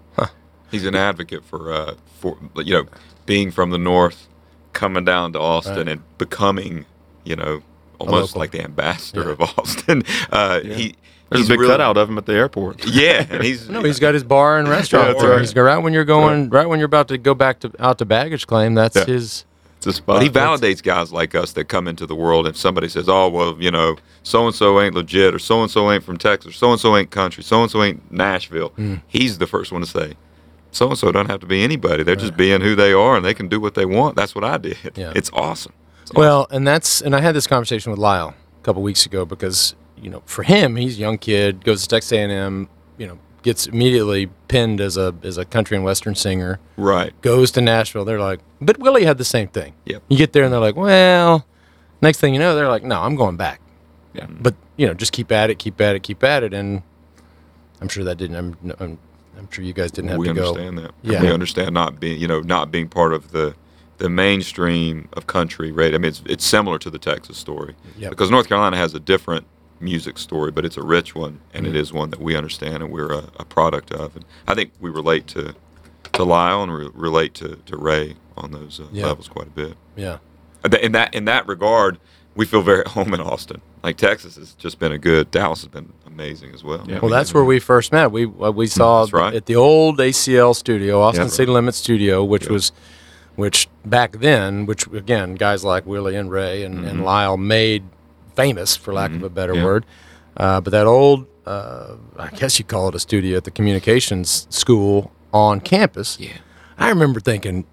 He's 0.70 0.86
an 0.86 0.96
advocate 0.96 1.46
for 1.46 1.72
uh 1.72 1.94
for 2.20 2.38
you 2.58 2.74
know 2.74 2.86
being 3.26 3.52
from 3.52 3.70
the 3.72 3.78
north, 3.78 4.28
coming 4.74 5.06
down 5.06 5.32
to 5.34 5.40
Austin 5.40 5.78
Right. 5.78 5.88
and 5.88 6.18
becoming 6.18 6.86
you 7.24 7.36
know 7.38 7.62
almost 8.00 8.36
like 8.36 8.52
the 8.52 8.62
ambassador 8.64 9.24
Yeah. 9.24 9.32
of 9.32 9.42
Austin. 9.58 10.04
Uh, 10.32 10.60
He 10.60 10.96
There's 11.30 11.42
he's 11.42 11.46
a 11.50 11.54
big 11.54 11.60
really- 11.62 11.72
cutout 11.72 11.96
of 11.98 12.10
him 12.10 12.18
at 12.18 12.26
the 12.26 12.34
airport. 12.34 12.86
Yeah, 12.88 13.26
and 13.30 13.44
he's 13.44 13.70
No, 13.70 13.82
he's 13.82 14.00
got 14.00 14.14
his 14.14 14.24
bar 14.26 14.58
and 14.60 14.68
restaurant. 14.68 15.08
that's 15.18 15.24
right. 15.24 15.40
He's 15.40 15.56
right 15.56 15.78
when 15.78 15.94
you're 15.94 16.06
going, 16.06 16.50
right. 16.50 16.68
when 16.68 16.80
you're 16.80 16.86
about 16.86 17.08
to 17.08 17.18
go 17.18 17.34
back 17.34 17.60
to 17.62 17.72
out 17.80 17.98
to 18.00 18.06
baggage 18.06 18.46
claim. 18.46 18.74
That's 18.76 18.96
Yeah. 18.98 19.06
his. 19.06 19.46
A 19.88 19.94
spot. 19.94 20.18
But 20.18 20.24
he 20.24 20.30
validates 20.30 20.84
guys 20.84 21.12
like 21.12 21.36
us 21.36 21.54
that 21.54 21.66
come 21.66 21.88
into 21.88 22.06
the 22.06 22.16
world. 22.16 22.48
If 22.48 22.58
somebody 22.58 22.88
says, 22.88 23.08
"Oh, 23.08 23.30
well, 23.30 23.56
you 23.60 23.72
know, 23.72 23.98
so 24.24 24.46
and 24.46 24.56
so 24.56 24.80
ain't 24.82 24.96
legit, 24.96 25.34
or 25.34 25.40
so 25.40 25.62
and 25.62 25.72
so 25.72 25.92
ain't 25.92 26.04
from 26.04 26.18
Texas, 26.18 26.52
or 26.52 26.54
so 26.54 26.72
and 26.72 26.80
so 26.80 26.96
ain't 26.96 27.12
country, 27.12 27.44
so 27.44 27.62
and 27.62 27.72
so 27.72 27.84
ain't 27.84 28.12
Nashville," 28.12 28.70
hmm. 28.70 28.96
he's 29.08 29.38
the 29.38 29.48
first 29.48 29.72
one 29.72 29.82
to 29.82 29.88
say, 29.88 30.14
"So 30.72 30.90
and 30.90 30.98
so 30.98 31.12
don't 31.12 31.30
have 31.30 31.40
to 31.40 31.48
be 31.48 31.64
anybody. 31.64 32.04
They're 32.04 32.16
just 32.16 32.38
being 32.38 32.62
who 32.62 32.76
they 32.76 32.94
are, 32.94 33.16
and 33.16 33.26
they 33.26 33.34
can 33.34 33.48
do 33.48 33.60
what 33.60 33.76
they 33.76 33.86
want." 33.86 34.16
That's 34.16 34.36
what 34.36 34.44
I 34.44 34.58
did. 34.58 34.78
Yeah. 34.96 35.14
It's 35.16 35.30
awesome. 35.34 35.74
It's 36.04 36.14
Well, 36.14 36.48
and 36.52 36.68
that's 36.68 37.02
and 37.02 37.16
I 37.16 37.22
had 37.22 37.36
this 37.36 37.48
conversation 37.48 37.92
with 37.92 38.00
Lyle 38.00 38.36
a 38.60 38.64
couple 38.64 38.82
weeks 38.82 39.06
ago 39.06 39.26
because 39.26 39.76
you 40.00 40.10
know 40.10 40.22
for 40.26 40.44
him 40.44 40.76
he's 40.76 40.98
a 40.98 41.00
young 41.00 41.18
kid 41.18 41.64
goes 41.64 41.84
to 41.84 41.88
Texas 41.88 42.12
A&M, 42.12 42.70
you 42.98 43.08
know 43.08 43.20
gets 43.44 43.68
immediately 43.68 44.30
pinned 44.48 44.82
as 44.82 44.98
a 44.98 45.16
as 45.24 45.38
a 45.38 45.46
country 45.46 45.76
and 45.78 45.84
western 45.86 46.16
singer. 46.16 46.60
right. 46.76 47.20
Goes 47.22 47.52
to 47.52 47.62
Nashville. 47.62 48.04
They're 48.06 48.20
like, 48.20 48.40
but 48.60 48.78
Willie 48.80 49.06
had 49.06 49.18
the 49.18 49.26
same 49.26 49.48
thing. 49.48 49.74
Yep. 49.86 50.04
You 50.10 50.18
get 50.18 50.34
there 50.34 50.44
and 50.44 50.52
they're 50.52 50.60
like, 50.60 50.76
well, 50.76 51.46
next 52.02 52.20
thing 52.20 52.34
you 52.34 52.40
know, 52.40 52.56
they're 52.56 52.68
like, 52.70 52.84
no, 52.84 53.02
I'm 53.02 53.16
going 53.16 53.38
back. 53.38 53.62
Yeah. 54.14 54.28
But 54.30 54.56
you 54.76 54.88
know, 54.88 54.94
just 54.94 55.12
keep 55.12 55.32
at 55.32 55.50
it, 55.50 55.60
keep 55.60 55.80
at 55.82 55.96
it, 55.96 56.04
keep 56.04 56.24
at 56.24 56.44
it, 56.44 56.54
and 56.54 56.82
I'm 57.82 57.88
sure 57.88 58.04
that 58.04 58.18
didn't. 58.18 58.36
I'm, 58.36 58.76
I'm, 58.80 58.98
I'm 59.38 59.52
sure 59.52 59.64
you 59.64 59.74
guys 59.74 59.92
didn't 59.92 60.10
have 60.10 60.18
we 60.20 60.28
to 60.28 60.34
go. 60.34 60.48
understand 60.50 60.78
that. 60.80 60.92
Yeah. 61.04 61.22
we 61.22 61.32
understand 61.32 61.74
not 61.74 62.00
being, 62.00 62.20
you 62.20 62.28
know, 62.28 62.40
not 62.42 62.72
being 62.72 62.90
part 62.90 63.14
of 63.14 63.32
the 63.32 63.56
the 64.00 64.10
mainstream 64.10 65.10
of 65.14 65.28
country. 65.28 65.72
Right. 65.72 65.94
I 65.94 65.98
mean, 65.98 66.10
it's 66.10 66.24
it's 66.26 66.46
similar 66.46 66.78
to 66.80 66.90
the 66.90 67.00
Texas 67.00 67.38
story 67.38 67.76
Yep. 67.98 68.10
because 68.12 68.30
North 68.32 68.48
Carolina 68.48 68.78
has 68.78 68.94
a 68.96 69.00
different 69.00 69.46
music 69.80 70.18
story, 70.18 70.52
but 70.52 70.66
it's 70.66 70.78
a 70.78 70.84
rich 70.84 71.14
one, 71.16 71.40
and 71.54 71.66
Mm-hmm. 71.66 71.76
it 71.76 71.80
is 71.80 71.94
one 71.94 72.10
that 72.10 72.20
we 72.22 72.36
understand 72.36 72.82
and 72.84 72.92
we're 72.92 73.12
a, 73.12 73.26
a 73.40 73.46
product 73.46 73.92
of. 73.92 74.16
And 74.16 74.26
I 74.48 74.56
think 74.56 74.72
we 74.80 74.90
relate 74.90 75.28
to 75.28 75.56
to 76.14 76.24
Lyle 76.24 76.64
and 76.64 76.74
re- 76.74 76.90
relate 76.94 77.34
to, 77.36 77.58
to 77.66 77.78
Ray 77.78 78.16
on 78.38 78.52
those 78.52 78.80
uh, 78.80 78.86
Yeah. 78.92 79.06
levels 79.08 79.28
quite 79.28 79.48
a 79.48 79.52
bit. 79.52 79.76
Yeah. 79.96 80.18
In 80.82 80.92
that 80.94 81.14
in 81.14 81.26
that 81.26 81.48
regard, 81.48 82.00
we 82.36 82.46
feel 82.46 82.62
very 82.62 82.80
at 82.82 82.88
home 82.90 83.14
in 83.14 83.22
Austin. 83.22 83.62
Like 83.84 83.98
Texas 83.98 84.36
has 84.36 84.54
just 84.54 84.80
been 84.80 84.92
a 84.92 84.98
good. 84.98 85.30
Dallas 85.32 85.62
has 85.62 85.68
been 85.70 85.94
amazing 86.08 86.54
as 86.54 86.64
well. 86.64 86.84
Yeah. 86.88 87.00
Well, 87.00 87.12
that's 87.12 87.34
where 87.34 87.44
we 87.46 87.60
first 87.60 87.92
met. 87.92 88.12
We 88.12 88.26
uh, 88.26 88.52
we 88.52 88.66
saw 88.68 89.06
right. 89.14 89.34
at 89.36 89.46
the 89.46 89.56
old 89.56 90.00
ACL 90.00 90.56
studio, 90.56 91.02
Austin 91.02 91.26
Yep. 91.26 91.32
City 91.32 91.52
Limits 91.52 91.78
Studio, 91.78 92.24
which 92.24 92.44
Yep. 92.44 92.52
was, 92.52 92.72
which 93.36 93.68
back 93.86 94.14
then, 94.14 94.66
which 94.66 94.88
again, 94.88 95.36
guys 95.36 95.64
like 95.64 95.86
Willie 95.86 96.16
and 96.16 96.32
Ray 96.32 96.64
and, 96.64 96.84
and 96.86 97.04
Lyle 97.06 97.38
made 97.38 97.84
famous, 98.38 98.76
for 98.78 98.94
lack 98.94 99.12
of 99.12 99.24
a 99.24 99.30
better 99.30 99.54
Yeah. 99.56 99.66
word. 99.66 99.86
Uh, 100.38 100.62
but 100.62 100.72
that 100.72 100.86
old, 100.88 101.26
uh, 101.46 101.96
I 102.18 102.28
guess 102.30 102.58
you 102.60 102.64
call 102.66 102.88
it 102.90 102.96
a 102.96 103.00
studio 103.00 103.36
at 103.38 103.44
the 103.44 103.52
communications 103.52 104.48
school 104.50 105.12
on 105.34 105.60
campus. 105.60 106.18
Yeah. 106.20 106.38
I 106.78 106.90
remember 106.90 107.20
thinking, 107.20 107.66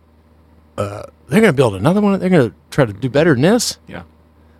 uh, 0.79 1.03
they're 1.29 1.40
going 1.40 1.53
to 1.53 1.57
build 1.57 1.74
another 1.77 2.00
one. 2.00 2.18
They're 2.18 2.31
going 2.31 2.50
to 2.50 2.57
try 2.70 2.85
to 2.87 2.92
do 2.92 3.09
better 3.09 3.35
than 3.35 3.42
this. 3.42 3.79
Yeah. 3.87 4.03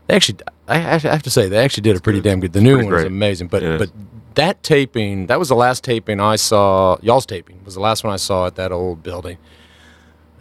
They 0.07 0.15
actually, 0.17 0.39
I 0.69 0.77
I 0.95 0.99
have 0.99 1.23
to 1.23 1.31
say, 1.31 1.49
they 1.49 1.59
actually 1.65 1.81
did 1.89 1.97
a 1.97 2.01
pretty 2.01 2.21
good. 2.21 2.29
damn 2.29 2.41
good. 2.41 2.53
The 2.53 2.61
new 2.61 2.75
pretty 2.77 2.87
one 2.87 2.95
great. 2.95 3.07
amazing, 3.07 3.49
but 3.49 3.63
but 3.79 3.91
that 4.35 4.63
taping, 4.63 5.27
that 5.29 5.39
was 5.39 5.49
the 5.49 5.55
last 5.57 5.83
taping 5.83 6.21
I 6.21 6.37
saw. 6.37 6.99
Y'all's 7.01 7.25
taping 7.25 7.59
was 7.65 7.73
the 7.75 7.81
last 7.81 8.05
one 8.05 8.13
I 8.13 8.17
saw 8.19 8.47
at 8.47 8.55
that 8.57 8.71
old 8.71 9.03
building, 9.03 9.39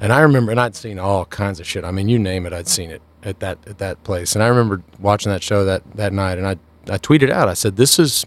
and 0.02 0.12
I 0.12 0.20
remember, 0.20 0.52
and 0.52 0.60
I'd 0.60 0.76
seen 0.76 1.00
all 1.00 1.24
kinds 1.26 1.62
of 1.62 1.66
shit. 1.66 1.86
I 1.86 1.92
mean, 1.92 2.10
you 2.10 2.20
name 2.20 2.46
it, 2.46 2.52
I'd 2.52 2.68
seen 2.68 2.90
it 2.92 3.02
at 3.24 3.40
that 3.40 3.58
at 3.68 3.78
that 3.80 4.04
place. 4.04 4.36
And 4.36 4.44
I 4.44 4.48
remember 4.48 4.84
watching 5.00 5.32
that 5.32 5.42
show 5.44 5.66
that 5.66 5.84
that 5.96 6.14
night, 6.14 6.38
and 6.38 6.46
I 6.48 6.58
I 6.92 6.98
tweeted 6.98 7.30
out, 7.32 7.48
I 7.50 7.54
said, 7.54 7.76
"This 7.78 7.98
is," 8.00 8.26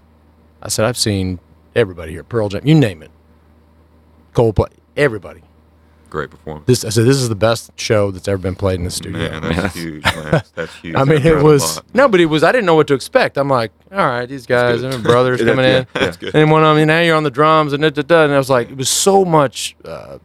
I 0.63 0.69
said, 0.69 0.85
"I've 0.87 0.97
seen 0.97 1.39
everybody 1.75 2.13
here, 2.13 2.25
Pearl 2.25 2.49
Jam, 2.49 2.67
you 2.67 2.75
name 2.75 3.03
it, 3.03 3.11
Coldplay, 4.35 4.73
everybody." 4.97 5.43
Great 6.09 6.31
performance. 6.31 6.67
This 6.67 6.85
I 6.85 6.91
said, 6.91 7.05
"This 7.05 7.17
is 7.17 7.29
the 7.29 7.35
best 7.35 7.73
show 7.79 8.11
that's 8.13 8.29
ever 8.29 8.39
been 8.39 8.55
played 8.55 8.79
in 8.79 8.85
the 8.85 8.91
studio." 8.91 9.29
Man, 9.29 9.43
that's 9.43 9.75
huge. 9.75 10.05
Man. 10.05 10.43
That's 10.55 10.75
huge. 10.83 10.95
I 10.95 11.05
mean, 11.05 11.19
I've 11.19 11.27
it 11.27 11.43
was 11.43 11.77
lot. 11.77 11.85
no, 11.95 12.09
but 12.09 12.21
it 12.21 12.27
was. 12.27 12.45
I 12.45 12.53
didn't 12.53 12.65
know 12.67 12.77
what 12.77 12.87
to 12.87 12.95
expect. 12.95 13.37
I'm 13.37 13.49
like, 13.49 13.73
all 13.91 13.99
right, 13.99 14.27
these 14.27 14.47
guys, 14.47 14.81
good. 14.81 14.93
they're 14.93 15.01
brothers 15.01 15.41
That's 15.45 15.51
coming 15.51 15.65
in, 15.65 15.83
good. 15.83 15.89
That's 15.95 16.17
good. 16.17 16.35
and 16.35 16.51
one 16.51 16.65
of 16.65 16.77
them. 16.77 16.87
Now 16.87 17.01
you're 17.01 17.17
on 17.17 17.25
the 17.25 17.31
drums, 17.31 17.73
and 17.73 17.83
da, 17.83 17.91
da, 17.91 18.03
da, 18.03 18.25
and 18.25 18.33
I 18.33 18.39
was 18.39 18.49
like, 18.49 18.71
it 18.71 18.77
was 18.77 18.89
so 18.89 19.25
much. 19.25 19.75
Uh, 19.85 20.19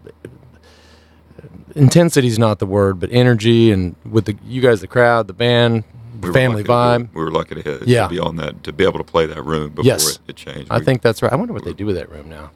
Intensity 1.76 2.28
is 2.28 2.40
not 2.40 2.60
the 2.60 2.66
word, 2.66 3.00
but 3.00 3.10
energy, 3.12 3.72
and 3.72 3.96
with 4.10 4.26
the 4.26 4.36
you 4.46 4.62
guys, 4.62 4.82
the 4.82 4.88
crowd, 4.88 5.28
the 5.28 5.34
band, 5.34 5.84
We 6.22 6.32
family 6.34 6.64
lucky 6.64 6.68
to 7.00 7.06
vibe. 7.08 7.14
we 7.16 7.24
were 7.24 7.32
lucky 7.32 7.56
to, 7.56 7.62
hit, 7.62 7.88
Yeah. 7.88 8.04
to 8.04 8.10
be 8.10 8.20
on 8.20 8.36
that, 8.38 8.64
to 8.64 8.74
be 8.74 8.84
able 8.84 9.00
to 9.00 9.04
play 9.04 9.26
that 9.26 9.44
room 9.44 9.70
before 9.70 9.86
Yes. 9.86 10.16
it, 10.16 10.20
it 10.28 10.36
changed. 10.36 10.68
I 10.70 10.78
We- 10.80 10.86
think 10.86 11.02
that's 11.02 11.22
right. 11.22 11.32
I 11.32 11.36
wonder 11.36 11.54
what 11.54 11.64
they 11.66 11.74
do 11.74 11.86
with 11.86 11.96
that 11.96 12.12
room 12.12 12.30
now. 12.30 12.52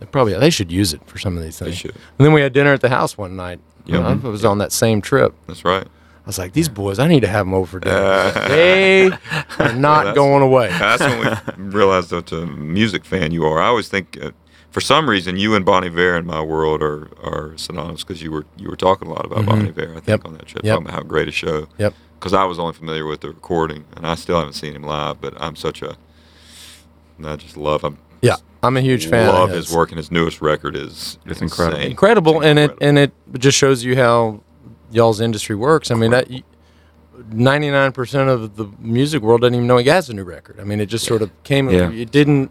They 0.00 0.06
probably 0.06 0.34
they 0.34 0.50
should 0.50 0.72
use 0.72 0.92
it 0.92 1.00
for 1.06 1.18
some 1.18 1.36
of 1.36 1.42
these 1.42 1.58
they 1.58 1.66
things. 1.66 1.78
should. 1.78 1.92
And 2.18 2.26
then 2.26 2.32
we 2.32 2.40
had 2.40 2.52
dinner 2.52 2.72
at 2.72 2.80
the 2.80 2.88
house 2.88 3.16
one 3.16 3.36
night. 3.36 3.60
Yeah. 3.86 4.00
I 4.06 4.14
was 4.14 4.44
on 4.44 4.58
that 4.58 4.72
same 4.72 5.00
trip. 5.00 5.34
That's 5.46 5.64
right. 5.64 5.84
I 5.86 6.26
was 6.26 6.38
like, 6.38 6.54
these 6.54 6.70
boys, 6.70 6.98
I 6.98 7.06
need 7.06 7.20
to 7.20 7.28
have 7.28 7.44
them 7.44 7.52
over 7.52 7.66
for 7.66 7.80
dinner. 7.80 7.96
Uh, 7.96 8.30
they 8.48 9.10
are 9.58 9.72
not 9.74 10.04
that's- 10.04 10.14
going 10.14 10.42
away. 10.42 10.68
That's 10.70 11.02
when 11.02 11.20
we 11.20 11.64
realized 11.70 12.10
what 12.12 12.32
a 12.32 12.46
music 12.46 13.04
fan 13.04 13.30
you 13.30 13.44
are. 13.44 13.60
I 13.60 13.66
always 13.66 13.88
think, 13.88 14.18
uh, 14.22 14.30
for 14.74 14.80
some 14.80 15.08
reason, 15.08 15.36
you 15.36 15.54
and 15.54 15.64
Bon 15.64 15.84
Iver 15.84 16.16
in 16.16 16.26
my 16.26 16.42
world 16.42 16.82
are, 16.82 17.08
are 17.22 17.52
synonymous 17.56 18.02
because 18.02 18.20
you 18.20 18.32
were 18.32 18.44
you 18.56 18.68
were 18.68 18.74
talking 18.76 19.06
a 19.06 19.12
lot 19.12 19.24
about 19.24 19.46
Bon 19.46 19.64
Iver. 19.64 19.94
I 19.96 20.00
think 20.00 20.04
Mm-hmm. 20.04 20.10
Yep. 20.10 20.24
on 20.26 20.32
that 20.34 20.46
trip, 20.46 20.64
Yep. 20.64 20.72
talking 20.74 20.86
about 20.88 20.96
how 20.98 21.02
great 21.08 21.28
a 21.28 21.30
show. 21.30 21.68
Yep. 21.78 21.94
Because 22.18 22.32
I 22.34 22.42
was 22.44 22.58
only 22.58 22.72
familiar 22.72 23.06
with 23.06 23.20
the 23.20 23.28
recording, 23.28 23.84
and 23.96 24.04
I 24.04 24.16
still 24.16 24.36
haven't 24.38 24.54
seen 24.54 24.74
him 24.74 24.82
live. 24.82 25.20
But 25.20 25.34
I'm 25.40 25.54
such 25.54 25.80
a, 25.80 25.96
I 27.24 27.36
just 27.36 27.56
love 27.56 27.82
him. 27.82 27.98
Yeah, 28.20 28.36
I'm 28.64 28.76
a 28.76 28.80
huge 28.80 29.06
fan. 29.08 29.28
Love 29.28 29.50
of 29.50 29.54
his 29.56 29.70
work, 29.72 29.90
and 29.90 29.96
his 29.98 30.10
newest 30.10 30.40
record 30.42 30.74
is 30.74 31.18
It's 31.24 31.40
incredible. 31.40 31.76
insane. 31.78 31.90
Incredible, 31.92 32.36
It's 32.38 32.46
and 32.46 32.58
it 32.58 32.76
and 32.80 32.98
it 32.98 33.12
just 33.38 33.56
shows 33.56 33.84
you 33.84 33.94
how 33.94 34.40
y'all's 34.90 35.20
industry 35.20 35.54
works. 35.54 35.92
I 35.92 35.94
mean, 35.94 36.10
that, 36.10 36.26
99% 37.30 38.28
of 38.28 38.56
the 38.56 38.66
music 38.80 39.22
world 39.22 39.42
doesn't 39.42 39.54
even 39.54 39.66
know 39.66 39.76
he 39.76 39.88
has 39.88 40.08
a 40.10 40.14
new 40.14 40.24
record. 40.24 40.58
I 40.60 40.64
mean, 40.64 40.80
it 40.80 40.86
just 40.86 41.04
sort 41.06 41.22
of 41.22 41.30
came. 41.44 41.70
Yeah. 41.70 41.90
It 41.90 42.10
didn't. 42.10 42.50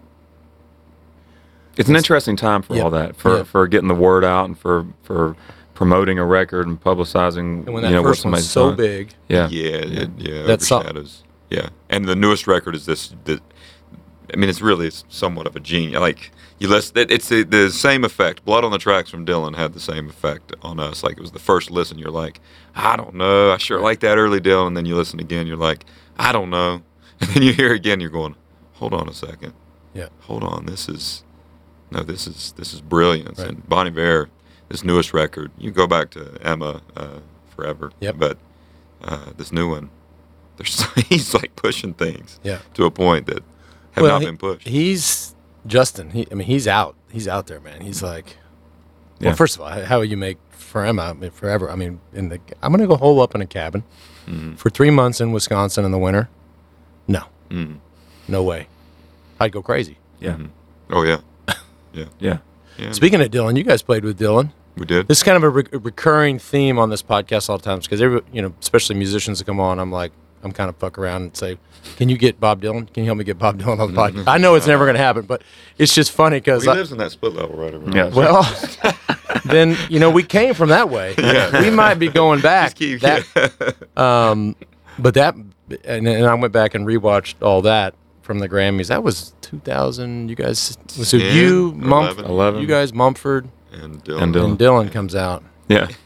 It's 1.77 1.89
an 1.89 1.95
interesting 1.95 2.36
time 2.36 2.62
for 2.62 2.75
Yeah. 2.75 2.83
all 2.83 2.89
that, 2.91 3.15
for 3.15 3.38
Yeah. 3.38 3.43
for 3.43 3.67
getting 3.67 3.88
the 3.88 3.95
word 3.95 4.23
out 4.23 4.45
and 4.45 4.57
for 4.57 4.86
for 5.03 5.36
promoting 5.73 6.19
a 6.19 6.25
record 6.25 6.67
and 6.67 6.79
publicizing. 6.81 7.65
And 7.65 7.73
when 7.73 7.83
that 7.83 7.89
you 7.89 7.95
know, 7.95 8.03
first 8.03 8.23
one's 8.25 8.47
so 8.47 8.67
done. 8.67 8.77
big, 8.77 9.13
Yeah. 9.27 9.47
Yeah, 9.49 9.69
it, 9.77 10.09
yeah, 10.17 10.43
That's 10.43 10.67
some- 10.67 10.79
overshadows. 10.81 11.23
Yeah, 11.49 11.69
and 11.89 12.05
the 12.05 12.15
newest 12.15 12.47
record 12.47 12.75
is 12.75 12.86
this. 12.86 13.13
The, 13.25 13.39
I 14.33 14.38
mean, 14.38 14.49
it's 14.49 14.62
really 14.62 14.89
somewhat 15.09 15.45
of 15.45 15.55
a 15.55 15.59
genius. 15.59 15.99
Like 15.99 16.31
you 16.59 16.67
listen, 16.67 16.97
it, 16.97 17.12
it's 17.12 17.27
the, 17.29 17.43
the 17.43 17.69
same 17.69 18.03
effect. 18.03 18.45
Blood 18.45 18.63
on 18.63 18.71
the 18.71 18.77
Tracks 18.79 19.09
from 19.09 19.25
Dylan 19.25 19.55
had 19.55 19.73
the 19.73 19.79
same 19.79 20.09
effect 20.09 20.53
on 20.62 20.79
us. 20.79 21.03
Like 21.03 21.13
it 21.13 21.19
was 21.21 21.31
the 21.31 21.39
first 21.39 21.69
listen, 21.69 21.97
you're 21.99 22.09
like, 22.12 22.39
I 22.75 22.95
don't 22.95 23.13
know, 23.15 23.51
I 23.51 23.57
sure 23.57 23.79
like 23.79 23.99
that 23.99 24.17
early 24.17 24.39
Dylan. 24.39 24.67
And 24.67 24.77
then 24.77 24.86
you 24.86 24.95
listen 24.95 25.19
again, 25.19 25.45
you're 25.47 25.57
like, 25.57 25.86
I 26.17 26.31
don't 26.31 26.49
know. 26.49 26.81
And 27.21 27.29
then 27.31 27.43
you 27.43 27.53
hear 27.53 27.73
again, 27.73 27.99
you're 27.99 28.09
going, 28.09 28.36
Hold 28.73 28.93
on 28.93 29.07
a 29.07 29.13
second. 29.13 29.53
Yeah. 29.93 30.07
Hold 30.21 30.43
on, 30.43 30.65
this 30.65 30.89
is 30.89 31.23
no, 31.93 32.03
this 32.03 32.27
is 32.27 32.53
this 32.58 32.73
is 32.73 32.82
brilliance. 32.82 33.39
Right. 33.39 33.49
And 33.49 33.67
Bon 33.69 33.88
Iver, 33.88 34.29
this 34.69 34.84
newest 34.84 35.13
record, 35.13 35.51
you 35.58 35.71
go 35.71 35.88
back 35.88 36.10
to 36.12 36.38
Emma 36.41 36.82
uh, 36.97 37.19
forever. 37.56 37.91
Yep. 37.99 38.15
But 38.17 38.38
uh, 39.03 39.32
this 39.38 39.51
new 39.51 39.69
one, 39.69 39.89
there's 40.58 40.84
he's 41.10 41.34
like 41.34 41.56
pushing 41.56 41.93
things 41.93 42.39
yeah. 42.43 42.60
to 42.75 42.86
a 42.86 42.91
point 42.91 43.27
that 43.27 43.43
have 43.91 44.01
Well, 44.03 44.13
not 44.13 44.21
he- 44.21 44.25
been 44.27 44.38
pushed. 44.38 44.67
He's 44.67 45.36
Justin. 45.67 46.10
He, 46.12 46.27
I 46.32 46.36
mean, 46.36 46.47
he's 46.47 46.67
out. 46.67 46.95
He's 47.12 47.27
out 47.27 47.47
there, 47.47 47.60
man. 47.60 47.82
He's 47.82 48.01
like, 48.03 48.38
well, 49.21 49.29
Yeah. 49.29 49.36
first 49.36 49.56
of 49.56 49.62
all, 49.62 49.69
how 49.69 49.97
will 49.99 50.06
you 50.06 50.17
make 50.17 50.38
for 50.51 50.84
Emma 50.84 51.03
I 51.03 51.13
mean, 51.13 51.32
forever? 51.32 51.69
I 51.69 51.75
mean, 51.75 51.99
in 52.13 52.29
the 52.29 52.39
I'm 52.62 52.71
gonna 52.73 52.88
go 52.88 52.95
hole 52.97 53.21
up 53.21 53.36
in 53.36 53.41
a 53.41 53.45
cabin 53.45 53.84
Mhm. 54.25 54.58
for 54.58 54.69
three 54.69 54.89
months 54.89 55.21
in 55.21 55.32
Wisconsin 55.32 55.86
in 55.86 55.91
the 55.91 55.99
winter. 55.99 56.29
No, 57.08 57.23
Mhm. 57.49 57.77
no 58.27 58.41
way. 58.43 58.67
I'd 59.39 59.51
go 59.51 59.62
crazy. 59.62 59.97
Yeah. 60.19 60.36
Mhm. 60.38 60.49
Oh 60.89 61.03
yeah, 61.03 61.19
Yeah. 61.93 62.06
yeah. 62.77 62.91
Speaking 62.91 63.21
of 63.21 63.29
Dylan, 63.29 63.56
you 63.58 63.63
guys 63.63 63.82
played 63.82 64.03
with 64.03 64.19
Dylan. 64.19 64.51
we 64.77 64.86
did. 64.86 65.08
This 65.08 65.19
is 65.19 65.23
kind 65.23 65.38
of 65.38 65.43
a, 65.43 65.49
re- 65.49 65.63
recurring 65.71 66.39
theme 66.39 66.79
on 66.79 66.89
this 66.89 67.03
podcast 67.03 67.49
all 67.49 67.58
the 67.58 67.63
times 67.63 67.86
because 67.86 68.01
every 68.01 68.21
you 68.32 68.41
know, 68.41 68.53
especially 68.60 68.95
musicians 68.95 69.39
that 69.39 69.45
come 69.45 69.60
on, 69.60 69.79
I'm 69.79 69.91
like, 69.91 70.12
I'm 70.43 70.51
kind 70.51 70.69
of 70.69 70.75
fuck 70.77 70.97
around 70.97 71.21
and 71.21 71.38
say, 71.38 71.58
"Can 71.97 72.10
you 72.10 72.17
get 72.17 72.39
Bob 72.39 72.62
Dylan? 72.62 72.91
Can 72.93 73.03
you 73.03 73.06
help 73.10 73.17
me 73.19 73.23
get 73.23 73.38
Bob 73.38 73.60
Dylan 73.60 73.79
on 73.79 73.93
the 73.93 73.97
podcast?" 74.01 74.27
I 74.27 74.38
know 74.39 74.56
it's 74.56 74.67
never 74.67 74.84
going 74.86 74.95
to 74.95 75.01
happen, 75.01 75.25
but 75.25 75.41
it's 75.77 75.93
just 75.95 76.12
funny 76.12 76.38
because 76.38 76.63
he 76.63 76.69
lives 76.69 76.91
in 76.91 76.97
that 76.97 77.12
split 77.12 77.34
level 77.34 77.56
right 77.56 77.73
over 77.73 77.86
Yeah. 77.95 78.08
there. 78.08 78.12
well, 78.12 78.43
then 79.45 79.77
you 79.89 79.99
know 79.99 80.10
we 80.10 80.23
came 80.23 80.53
from 80.53 80.69
that 80.69 80.89
way. 80.89 81.15
Yeah. 81.17 81.62
We 81.62 81.69
might 81.69 81.95
be 81.95 82.10
going 82.10 82.41
back. 82.41 82.75
Just 82.75 82.77
keep- 82.77 83.01
That, 83.01 83.75
um, 83.97 84.56
but 84.99 85.13
that, 85.13 85.36
and, 85.36 86.08
and 86.08 86.25
I 86.25 86.34
went 86.34 86.51
back 86.53 86.75
and 86.75 86.86
rewatched 86.86 87.36
all 87.41 87.62
that 87.62 87.93
from 88.23 88.39
the 88.39 88.49
Grammys. 88.49 88.88
That 88.88 89.03
was 89.03 89.33
2000. 89.41 90.29
You 90.29 90.36
guys, 90.36 90.77
so 90.88 91.19
10 91.19 91.36
you, 91.36 91.69
or 91.69 91.73
Mumford, 91.73 92.19
11. 92.25 92.31
11. 92.31 92.62
you 92.62 92.67
guys, 92.67 92.93
Mumford, 92.93 93.49
and 93.71 94.03
Dylan. 94.03 94.23
And 94.23 94.36
Dylan. 94.36 94.45
and 94.45 94.59
Dylan 94.59 94.91
comes 94.91 95.13
out. 95.13 95.43
Yeah. 95.67 95.89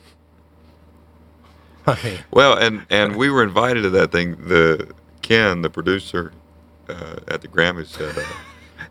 I 1.87 1.97
mean, 2.03 2.19
Well, 2.31 2.57
and 2.57 2.85
and 2.89 3.15
we 3.15 3.29
were 3.29 3.43
invited 3.43 3.83
to 3.83 3.89
that 3.91 4.11
thing. 4.11 4.35
The 4.47 4.91
Ken, 5.21 5.61
the 5.61 5.69
producer 5.69 6.33
uh, 6.89 7.17
at 7.29 7.41
the 7.41 7.47
Grammys, 7.47 7.87
said, 7.87 8.17
uh, 8.17 8.23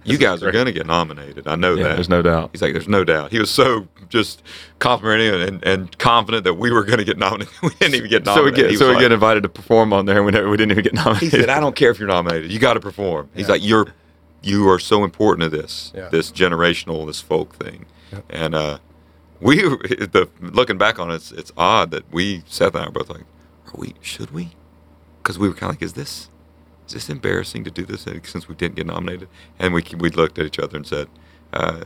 "You 0.07 0.19
guys 0.19 0.43
are 0.43 0.51
going 0.53 0.67
to 0.67 0.73
get 0.73 0.87
nominated. 0.87 1.47
I 1.49 1.57
know 1.57 1.75
Yeah. 1.75 1.85
that." 1.89 1.95
There's 1.97 2.09
no 2.09 2.23
doubt. 2.23 2.51
He's 2.53 2.63
like, 2.63 2.73
"There's 2.73 2.89
no 2.89 3.05
doubt." 3.05 3.31
He 3.33 3.39
was 3.39 3.51
so 3.51 3.87
just 4.09 4.43
complimenting 4.79 5.41
and, 5.49 5.65
and 5.65 5.99
confident 5.99 6.45
that 6.45 6.55
we 6.55 6.71
were 6.71 6.85
going 6.85 6.99
to 6.99 7.05
get 7.05 7.19
nominated. 7.19 7.53
we 7.63 7.71
didn't 7.81 7.95
even 7.97 8.11
get 8.11 8.25
nominated. 8.25 8.57
So 8.57 8.65
we 8.65 8.71
get 8.71 8.79
so 8.79 8.89
we 8.89 8.95
like- 8.95 9.01
get 9.03 9.13
invited 9.13 9.43
to 9.43 9.49
perform 9.49 9.93
on 9.93 10.07
there, 10.07 10.17
and 10.17 10.27
we 10.27 10.33
never, 10.33 10.49
we 10.49 10.57
didn't 10.57 10.73
even 10.73 10.85
get 10.85 10.95
nominated. 10.95 11.23
He 11.33 11.41
said, 11.41 11.49
"I 11.51 11.61
don't 11.61 11.77
care 11.77 11.91
if 11.91 11.99
you're 11.99 12.09
nominated. 12.09 12.53
You 12.53 12.59
got 12.59 12.75
to 12.75 12.81
perform." 12.81 13.29
He's 13.35 13.47
Yeah. 13.47 13.53
like, 13.53 13.65
"You're 13.65 13.87
you 14.43 14.69
are 14.71 14.79
so 14.79 15.03
important 15.05 15.51
to 15.51 15.57
this 15.57 15.93
Yeah. 15.95 16.09
this 16.09 16.31
generational 16.31 17.07
this 17.07 17.21
folk 17.21 17.55
thing," 17.57 17.87
and 18.31 18.55
uh, 18.55 18.79
we 19.41 19.57
the 19.63 20.29
looking 20.41 20.79
back 20.79 20.99
on 20.99 21.11
it, 21.11 21.15
it's, 21.17 21.33
it's 21.33 21.53
odd 21.57 21.91
that 21.91 22.05
we 22.13 22.43
Seth 22.47 22.75
and 22.75 22.85
I 22.85 22.87
were 22.87 22.93
both 22.93 23.11
like, 23.11 23.23
"Are 23.67 23.75
we? 23.77 23.95
Should 24.01 24.31
we?" 24.33 24.51
Because 25.23 25.39
we 25.39 25.49
were 25.49 25.55
kind 25.55 25.71
of 25.71 25.77
like, 25.77 25.83
"Is 25.83 25.95
this 25.95 26.29
is 26.87 26.93
this 26.95 27.09
embarrassing 27.11 27.65
to 27.65 27.71
do 27.71 27.85
this 27.85 28.07
since 28.25 28.49
we 28.49 28.55
didn't 28.55 28.77
get 28.77 28.87
nominated?" 28.87 29.29
And 29.59 29.75
we 29.75 29.83
we 29.99 30.11
looked 30.11 30.39
at 30.39 30.47
each 30.47 30.59
other 30.59 30.77
and 30.77 30.87
said. 30.87 31.09
Uh, 31.53 31.83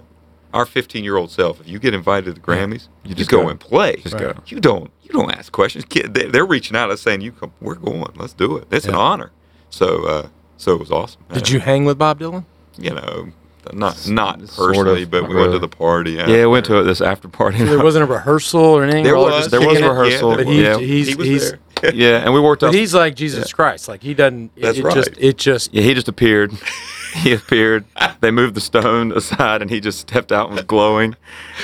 our 0.52 0.66
15 0.66 1.04
year 1.04 1.16
old 1.16 1.30
self, 1.30 1.60
if 1.60 1.68
you 1.68 1.78
get 1.78 1.94
invited 1.94 2.24
to 2.24 2.32
the 2.32 2.40
Grammys, 2.40 2.88
you 3.04 3.14
just 3.14 3.30
go, 3.30 3.42
go. 3.42 3.50
and 3.50 3.60
play. 3.60 3.94
Just 4.02 4.14
Right. 4.14 4.34
go. 4.34 4.42
You 4.46 4.58
don't 4.58 4.90
you 5.04 5.10
don't 5.12 5.30
ask 5.30 5.52
questions. 5.52 5.84
Kid, 5.88 6.12
they, 6.14 6.26
they're 6.26 6.44
reaching 6.44 6.76
out, 6.76 6.90
us 6.90 7.00
saying, 7.00 7.20
"You 7.20 7.30
come, 7.30 7.52
we're 7.60 7.76
going. 7.76 8.12
Let's 8.16 8.32
do 8.32 8.56
it. 8.56 8.66
It's 8.72 8.86
an 8.86 8.96
honor." 8.96 9.30
So, 9.68 10.04
uh, 10.06 10.28
so 10.56 10.72
it 10.72 10.80
was 10.80 10.90
awesome. 10.90 11.22
did 11.32 11.44
Uh, 11.44 11.52
you 11.52 11.60
hang 11.60 11.84
with 11.84 11.98
Bob 11.98 12.18
Dylan? 12.18 12.46
You 12.76 12.90
know, 12.94 13.28
not 13.72 14.08
not 14.08 14.48
Sort 14.48 14.70
of, 14.70 14.74
personally, 14.76 15.04
but 15.04 15.20
not 15.22 15.30
we 15.30 15.36
went 15.36 15.52
to 15.52 15.60
the 15.60 15.68
party. 15.68 16.12
Yeah, 16.12 16.26
we 16.26 16.46
went 16.46 16.66
to 16.66 16.82
this 16.82 17.00
after 17.00 17.28
party. 17.28 17.62
There 17.62 17.78
wasn't 17.80 18.02
a 18.10 18.12
rehearsal 18.12 18.60
or 18.60 18.82
anything. 18.82 19.04
There 19.04 19.16
was. 19.16 19.34
just 19.44 19.50
There 19.52 19.60
was 19.60 19.68
kicking 19.68 19.84
it? 19.84 19.88
rehearsal, 19.88 20.30
Yeah, 20.30 20.36
But 20.36 20.46
there 20.46 20.52
he, 20.54 20.62
Yeah. 20.64 20.78
he's 20.78 21.08
he 21.10 21.14
was 21.14 21.26
he's 21.28 21.50
there. 21.50 21.60
Yeah, 21.95 22.19
and 22.19 22.33
we 22.33 22.40
worked 22.40 22.61
but 22.61 22.69
up. 22.69 22.75
he's 22.75 22.95
like 22.95 23.14
Jesus 23.14 23.53
Christ. 23.53 23.88
Like 23.88 24.03
he 24.03 24.14
doesn't. 24.14 24.55
That's 24.57 24.79
it, 24.79 24.85
right. 24.85 24.95
Just 24.95 25.11
it 25.19 25.38
just 25.38 25.75
Yeah, 25.75 25.83
he 25.83 25.95
just 25.95 26.09
appeared. 26.09 26.53
he 27.14 27.33
appeared. 27.33 27.85
They 28.21 28.31
moved 28.31 28.55
the 28.55 28.61
stone 28.61 29.12
aside, 29.12 29.62
and 29.62 29.71
he 29.71 29.81
just 29.81 29.99
stepped 29.99 30.33
out 30.33 30.49
and 30.49 30.57
was 30.57 30.64
glowing. 30.64 31.16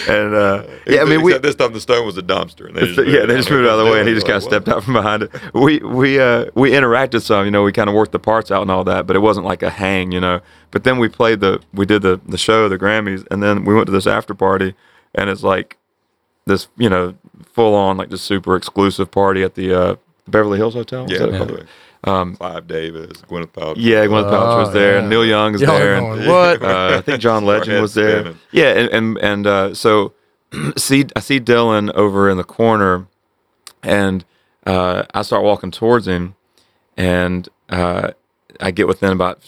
And 0.08 0.34
uh, 0.34 0.66
yeah, 0.86 1.02
I 1.02 1.04
mean, 1.04 1.22
we 1.22 1.36
this 1.38 1.54
time 1.54 1.72
the 1.72 1.80
stone 1.80 2.04
was 2.06 2.16
a 2.18 2.22
dumpster. 2.22 2.66
And 2.66 2.76
they 2.76 2.86
just 2.86 3.08
yeah, 3.08 3.26
they 3.26 3.36
just 3.36 3.50
moved 3.50 3.64
it 3.64 3.70
out 3.70 3.78
of 3.78 3.86
the 3.86 3.92
way, 3.92 4.00
and 4.00 4.08
he 4.08 4.14
just 4.14 4.26
kind 4.26 4.36
of 4.36 4.42
stepped 4.42 4.68
out 4.68 4.84
from 4.84 4.94
behind 4.94 5.24
it. 5.24 5.30
We 5.54 5.78
we 5.78 6.18
uh, 6.18 6.46
we 6.54 6.70
interacted 6.70 7.22
some, 7.22 7.44
you 7.44 7.50
know, 7.50 7.62
we 7.62 7.72
kind 7.72 7.88
of 7.88 7.94
worked 7.94 8.12
the 8.12 8.18
parts 8.18 8.50
out 8.50 8.62
and 8.62 8.70
all 8.70 8.84
that, 8.84 9.06
but 9.06 9.16
it 9.16 9.20
wasn't 9.20 9.46
like 9.46 9.62
a 9.62 9.70
hang, 9.70 10.12
you 10.12 10.20
know. 10.20 10.40
But 10.70 10.84
then 10.84 10.98
we 10.98 11.08
played 11.08 11.40
the 11.40 11.60
we 11.72 11.86
did 11.86 12.02
the 12.02 12.20
the 12.26 12.38
show, 12.38 12.68
the 12.68 12.78
Grammys, 12.78 13.26
and 13.30 13.42
then 13.42 13.64
we 13.64 13.74
went 13.74 13.86
to 13.86 13.92
this 13.92 14.06
after 14.06 14.34
party, 14.34 14.74
and 15.14 15.30
it's 15.30 15.42
like 15.42 15.78
this, 16.46 16.68
you 16.76 16.88
know, 16.88 17.14
full 17.52 17.74
on 17.74 17.96
like 17.96 18.10
this 18.10 18.22
super 18.22 18.56
exclusive 18.56 19.10
party 19.10 19.42
at 19.42 19.54
the 19.54 19.74
uh, 19.74 19.96
Beverly 20.28 20.58
Hills 20.58 20.74
Hotel. 20.74 21.04
Is 21.04 21.12
Yeah, 21.12 21.26
that 21.26 21.38
by 21.38 21.44
the 21.44 21.54
way. 21.54 21.62
Um, 22.04 22.36
Clive 22.36 22.66
Davis, 22.68 23.22
Gwyneth 23.22 23.52
Paltrow. 23.52 23.74
yeah, 23.78 24.04
Gwyneth 24.06 24.30
Paltrow 24.30 24.58
was 24.58 24.68
Oh, 24.68 24.72
there, 24.72 24.92
yeah. 24.94 24.98
and 25.00 25.08
Neil 25.10 25.24
Young 25.24 25.54
is 25.54 25.60
Y'all 25.62 25.78
there, 25.78 25.98
going, 26.00 26.20
and 26.20 26.28
what? 26.30 26.62
uh, 26.64 26.96
I 26.98 27.00
think 27.00 27.20
John 27.20 27.44
Legend 27.52 27.80
was 27.82 27.94
there. 27.94 28.20
spinning. 28.20 28.38
Yeah, 28.52 28.72
and 28.74 28.88
and 28.90 29.18
and 29.18 29.46
uh, 29.46 29.74
so 29.74 30.12
see, 30.76 31.06
I 31.16 31.20
see 31.20 31.40
Dylan 31.40 31.92
over 31.94 32.28
in 32.30 32.36
the 32.36 32.44
corner, 32.44 33.06
and 33.82 34.24
uh, 34.66 35.04
I 35.14 35.22
start 35.22 35.42
walking 35.42 35.70
towards 35.72 36.06
him, 36.06 36.36
and 36.96 37.48
uh, 37.70 38.12
I 38.60 38.70
get 38.70 38.86
within 38.86 39.10
about 39.12 39.42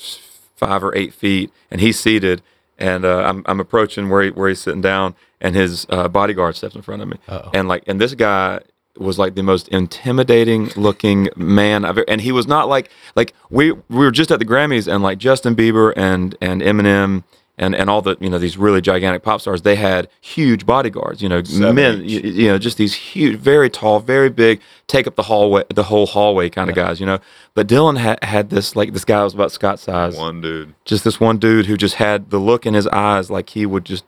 five 0.56 0.82
or 0.82 0.94
eight 0.96 1.14
feet, 1.14 1.52
and 1.70 1.80
he's 1.80 1.98
seated, 2.00 2.42
and 2.78 3.04
uh, 3.04 3.22
I'm 3.24 3.42
I'm 3.46 3.60
approaching 3.60 4.08
where 4.08 4.22
he, 4.22 4.30
where 4.30 4.48
he's 4.48 4.60
sitting 4.60 4.80
down, 4.80 5.14
and 5.40 5.54
his 5.54 5.86
uh, 5.90 6.08
bodyguard 6.08 6.56
steps 6.56 6.74
in 6.74 6.82
front 6.82 7.02
of 7.02 7.08
me, 7.08 7.18
Uh-oh. 7.28 7.50
and 7.54 7.68
like, 7.68 7.84
and 7.86 8.00
this 8.00 8.14
guy 8.14 8.60
was 9.00 9.18
like 9.18 9.34
the 9.34 9.42
most 9.42 9.68
intimidating 9.68 10.70
looking 10.76 11.28
man 11.36 11.84
I've 11.84 11.98
ever, 11.98 12.04
and 12.08 12.20
he 12.20 12.32
was 12.32 12.46
not 12.46 12.68
like 12.68 12.90
like 13.16 13.34
we 13.50 13.72
we 13.72 13.80
were 13.88 14.10
just 14.10 14.30
at 14.30 14.38
the 14.38 14.44
Grammys 14.44 14.92
and 14.92 15.02
like 15.02 15.18
Justin 15.18 15.54
Bieber 15.54 15.92
and 15.96 16.36
and 16.40 16.62
Eminem 16.62 17.24
and 17.58 17.74
and 17.74 17.90
all 17.90 18.00
the 18.00 18.16
you 18.20 18.30
know 18.30 18.38
these 18.38 18.56
really 18.56 18.80
gigantic 18.80 19.22
pop 19.22 19.40
stars 19.40 19.62
they 19.62 19.76
had 19.76 20.08
huge 20.20 20.64
bodyguards 20.64 21.20
you 21.20 21.28
know 21.28 21.42
Seven 21.42 21.74
men 21.74 22.08
you, 22.08 22.20
you 22.20 22.48
know 22.48 22.58
just 22.58 22.78
these 22.78 22.94
huge 22.94 23.38
very 23.38 23.68
tall 23.68 24.00
very 24.00 24.30
big 24.30 24.60
take 24.86 25.06
up 25.06 25.16
the 25.16 25.24
hallway 25.24 25.64
the 25.74 25.84
whole 25.84 26.06
hallway 26.06 26.48
kind 26.48 26.70
of 26.70 26.76
guys 26.76 27.00
you 27.00 27.06
know. 27.06 27.18
But 27.54 27.66
Dylan 27.66 27.98
had 27.98 28.22
had 28.22 28.50
this 28.50 28.76
like 28.76 28.92
this 28.92 29.04
guy 29.04 29.24
was 29.24 29.34
about 29.34 29.50
Scott 29.50 29.80
size. 29.80 30.16
One 30.16 30.40
dude. 30.40 30.74
just 30.84 31.04
this 31.04 31.18
one 31.18 31.38
dude 31.38 31.66
who 31.66 31.76
just 31.76 31.96
had 31.96 32.30
the 32.30 32.38
look 32.38 32.64
in 32.64 32.74
his 32.74 32.86
eyes 32.88 33.30
like 33.30 33.50
he 33.50 33.66
would 33.66 33.84
just 33.84 34.04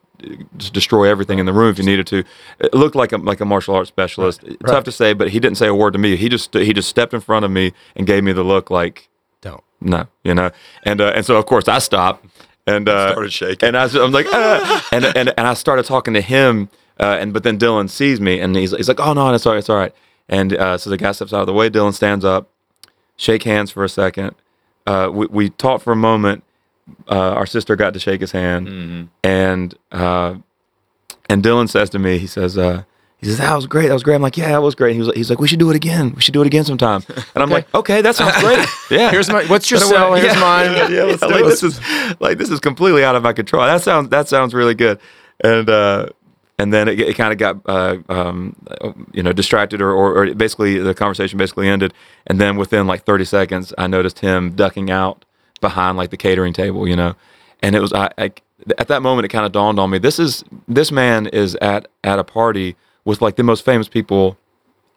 destroy 0.57 1.09
everything 1.09 1.39
in 1.39 1.47
the 1.47 1.53
room 1.53 1.71
if 1.71 1.79
you 1.79 1.85
needed 1.85 2.07
to. 2.09 2.25
It 2.59 2.75
looked 2.75 2.97
like 2.97 3.13
a 3.13 3.19
like 3.19 3.41
a 3.41 3.45
martial 3.45 3.75
arts 3.75 3.89
specialist. 3.89 4.43
Tough 4.43 4.57
right. 4.63 4.85
to 4.85 4.93
say, 4.93 5.13
but 5.13 5.31
he 5.31 5.41
didn't 5.41 5.59
say 5.59 5.69
a 5.69 5.75
word 5.75 5.93
to 5.93 5.99
me. 5.99 6.17
He 6.17 6.29
just 6.29 6.55
he 6.55 6.73
just 6.73 6.89
stepped 6.89 7.15
in 7.15 7.21
front 7.21 7.45
of 7.45 7.51
me 7.51 7.73
and 7.97 8.07
gave 8.07 8.25
me 8.25 8.33
the 8.33 8.43
look 8.43 8.71
like 8.71 9.09
don't. 9.41 9.63
no, 9.81 10.07
you 10.25 10.35
know. 10.35 10.51
And 10.85 11.01
uh, 11.01 11.13
and 11.15 11.25
so 11.25 11.37
of 11.37 11.47
course 11.47 11.69
I 11.69 11.79
stopped 11.79 12.27
and 12.67 12.89
uh, 12.89 13.13
Started 13.13 13.33
shaking. 13.33 13.69
and 13.69 13.77
I 13.77 13.85
was, 13.85 13.95
I'm 13.95 14.13
like 14.13 14.27
ah! 14.31 14.89
and 14.93 15.05
and 15.05 15.33
and 15.37 15.47
I 15.47 15.55
started 15.55 15.85
talking 15.85 16.15
to 16.15 16.21
him. 16.21 16.69
Uh, 16.99 17.17
and 17.19 17.33
but 17.33 17.43
then 17.43 17.59
Dylan 17.59 17.89
sees 17.89 18.21
me 18.21 18.41
and 18.41 18.55
he's 18.55 18.73
he's 18.77 18.89
like, 18.89 19.01
oh 19.01 19.13
no, 19.13 19.33
it's 19.33 19.47
all 19.47 19.53
right, 19.53 19.59
it's 19.59 19.71
all 19.71 19.77
right. 19.77 19.95
And 20.29 20.55
uh, 20.55 20.79
so 20.79 20.91
the 20.91 20.97
guy 20.97 21.13
steps 21.13 21.33
out 21.33 21.41
of 21.41 21.47
the 21.47 21.53
way. 21.53 21.71
Dylan 21.71 21.95
stands 21.95 22.25
up, 22.25 22.51
shake 23.17 23.43
hands 23.43 23.71
for 23.71 23.85
a 23.85 23.89
second. 23.89 24.35
Uh, 24.87 25.11
we 25.13 25.27
we 25.27 25.51
talked 25.51 25.83
for 25.83 25.93
a 25.93 25.97
moment. 25.97 26.45
Uh, 27.09 27.15
our 27.35 27.47
sister 27.47 27.77
got 27.77 27.93
to 27.95 28.01
shake 28.01 28.21
his 28.21 28.33
hand, 28.33 28.69
Mm-hmm. 28.69 29.03
and 29.25 29.75
uh, 29.93 30.35
and 31.29 31.43
Dylan 31.43 31.69
says 31.69 31.91
to 31.91 31.99
me, 31.99 32.19
he 32.19 32.27
says, 32.27 32.59
uh, 32.59 32.83
he 33.19 33.27
says 33.27 33.39
that 33.39 33.55
was 33.55 33.67
great, 33.67 33.89
that 33.89 33.95
was 33.95 34.03
great. 34.03 34.15
I'm 34.17 34.23
like, 34.23 34.37
yeah, 34.37 34.49
that 34.49 34.63
was 34.63 34.75
great. 34.75 34.95
He 34.95 34.99
was 34.99 35.09
like, 35.09 35.17
he's 35.17 35.29
like, 35.31 35.39
we 35.39 35.47
should 35.47 35.59
do 35.59 35.71
it 35.71 35.77
again. 35.77 36.13
We 36.15 36.23
should 36.23 36.35
do 36.35 36.41
it 36.41 36.47
again 36.47 36.65
sometime. 36.65 37.03
And 37.35 37.43
I'm 37.43 37.51
like, 37.51 37.73
okay, 37.75 38.01
that 38.03 38.17
sounds 38.17 38.37
great. 38.41 38.67
Yeah. 38.91 39.11
Here's 39.11 39.29
my. 39.31 39.45
What's 39.45 39.71
your 39.71 39.79
And 39.81 39.89
cell? 39.89 40.15
Here's 40.15 40.35
yeah, 40.35 40.41
mine. 40.41 40.73
Yeah, 40.73 40.89
yeah, 40.97 41.03
let's 41.05 41.21
do 41.23 41.29
like 41.29 41.45
this 41.45 41.63
is 41.63 41.81
like 42.21 42.39
this 42.39 42.51
is 42.51 42.61
completely 42.61 43.05
out 43.05 43.15
of 43.17 43.23
my 43.23 43.33
control. 43.33 43.63
That 43.65 43.83
sounds 43.83 44.09
that 44.09 44.29
sounds 44.29 44.55
really 44.55 44.75
good. 44.75 44.99
And 45.45 45.69
uh, 45.71 46.07
and 46.59 46.73
then 46.75 46.89
it, 46.89 46.99
it 47.01 47.15
kind 47.17 47.33
of 47.33 47.39
got 47.39 47.61
uh, 47.67 47.99
um, 48.09 48.57
you 49.13 49.23
know 49.23 49.33
distracted 49.33 49.81
or, 49.81 49.93
or, 49.93 50.15
or 50.23 50.35
basically 50.35 50.79
the 50.79 50.95
conversation 50.95 51.39
basically 51.39 51.69
ended 51.69 51.95
and 52.27 52.39
then 52.41 52.57
within 52.59 52.87
like 52.87 53.05
30 53.05 53.25
seconds 53.25 53.73
i 53.79 53.87
noticed 53.87 54.19
him 54.19 54.51
ducking 54.51 54.91
out 54.91 55.25
behind 55.61 55.97
like 55.97 56.11
the 56.11 56.17
catering 56.17 56.53
table 56.53 56.89
you 56.89 56.97
know? 56.97 57.15
And 57.63 57.75
it 57.75 57.81
was 57.81 57.93
i, 57.93 58.11
I 58.19 58.33
at 58.79 58.89
that 58.89 59.03
moment 59.03 59.25
it 59.25 59.29
kind 59.29 59.47
of 59.47 59.53
dawned 59.53 59.79
on 59.79 59.91
me 59.91 59.99
this 59.99 60.19
is 60.19 60.45
this 60.69 60.91
man 60.93 61.27
is 61.27 61.55
at 61.57 61.89
at 62.05 62.19
a 62.19 62.25
party 62.25 62.77
with 63.05 63.23
like 63.23 63.37
the 63.37 63.43
most 63.43 63.65
famous 63.65 63.89
people 63.89 64.37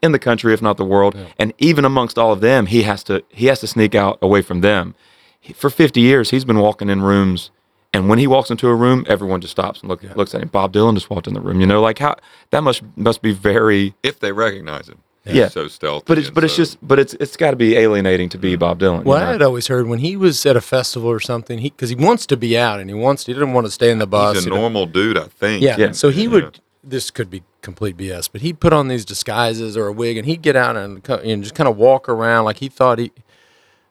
in 0.02 0.12
the 0.12 0.19
country 0.19 0.54
if 0.54 0.62
not 0.62 0.76
the 0.76 0.84
world. 0.86 1.15
And 1.39 1.54
even 1.60 1.86
amongst 1.86 2.17
all 2.17 2.32
of 2.34 2.41
them 2.41 2.65
he 2.65 2.84
has 2.84 3.04
to 3.06 3.23
he 3.30 3.45
has 3.47 3.60
to 3.62 3.67
sneak 3.67 3.95
out 3.95 4.17
away 4.21 4.41
from 4.41 4.62
them. 4.62 4.95
He- 5.39 5.54
for 5.54 5.69
50 5.69 6.02
years 6.02 6.30
he's 6.32 6.43
been 6.45 6.60
walking 6.60 6.89
in 6.89 7.02
rooms 7.02 7.52
and 7.93 8.10
when 8.10 8.19
he 8.19 8.28
walks 8.28 8.49
into 8.52 8.67
a 8.67 8.76
room 8.76 9.06
everyone 9.08 9.39
just 9.39 9.52
stops 9.52 9.80
and 9.82 9.89
look, 9.89 10.04
looks 10.15 10.36
at 10.36 10.41
him. 10.41 10.49
Bob 10.49 10.73
dylan 10.73 10.95
just 10.95 11.10
walked 11.10 11.28
in 11.28 11.34
the 11.34 11.41
room 11.41 11.62
you 11.62 11.67
know? 11.67 11.82
Like 11.82 11.99
how 11.99 12.15
that 12.52 12.63
must 12.63 12.82
must 12.97 13.21
be 13.21 13.32
very 13.32 13.93
if 14.04 14.19
they 14.19 14.32
recognize 14.34 14.89
him. 14.89 14.99
He's 15.25 15.36
Yeah. 15.36 15.47
so 15.47 15.67
stealthy. 15.69 16.03
but 16.05 16.17
it's 16.17 16.27
and 16.27 16.36
but 16.36 16.43
it's 16.43 16.55
just 16.55 16.77
but 16.86 16.99
it's 16.99 17.13
it's 17.15 17.38
got 17.38 17.51
to 17.51 17.55
be 17.57 17.75
alienating 17.77 18.27
to 18.29 18.38
be 18.38 18.51
mm-hmm. 18.51 18.59
bob 18.59 18.79
dylan 18.79 18.99
you 18.99 19.03
Well, 19.09 19.19
know? 19.19 19.25
I 19.27 19.31
had 19.31 19.41
always 19.41 19.67
heard 19.67 19.88
when 19.88 19.99
he 19.99 20.17
was 20.17 20.45
at 20.45 20.57
a 20.57 20.62
festival 20.62 21.09
or 21.09 21.19
something, 21.21 21.59
he 21.59 21.69
because 21.69 21.89
he 21.89 21.95
wants 21.95 22.25
to 22.27 22.36
be 22.38 22.57
out 22.57 22.79
and 22.81 22.89
he 22.89 22.93
wants 22.93 23.25
he 23.25 23.33
didn't 23.33 23.53
want 23.53 23.65
to 23.65 23.71
stay 23.71 23.89
in 23.89 23.99
the 23.99 24.07
bus. 24.07 24.36
he's 24.36 24.45
a 24.45 24.45
he 24.45 24.49
don't- 24.49 24.59
normal 24.59 24.86
dude, 24.86 25.17
I 25.17 25.27
think. 25.27 25.63
Yeah. 25.63 25.77
Yeah. 25.77 25.91
So 25.91 26.09
he 26.09 26.23
Yeah. 26.23 26.29
would. 26.29 26.59
This 26.86 27.09
could 27.12 27.29
be 27.29 27.43
complete 27.62 27.95
BS, 27.95 28.27
but 28.29 28.41
he'd 28.41 28.59
put 28.59 28.73
on 28.73 28.89
these 28.89 29.05
disguises 29.05 29.77
or 29.77 29.88
a 29.88 29.93
wig, 29.93 30.17
and 30.17 30.25
he'd 30.27 30.41
get 30.41 30.57
out 30.57 30.75
and, 30.75 31.01
co- 31.01 31.15
and 31.15 31.41
just 31.41 31.55
kind 31.55 31.69
of 31.69 31.77
walk 31.77 32.09
around 32.09 32.43
like 32.43 32.57
he 32.57 32.67
thought 32.67 32.99
he. 32.99 33.13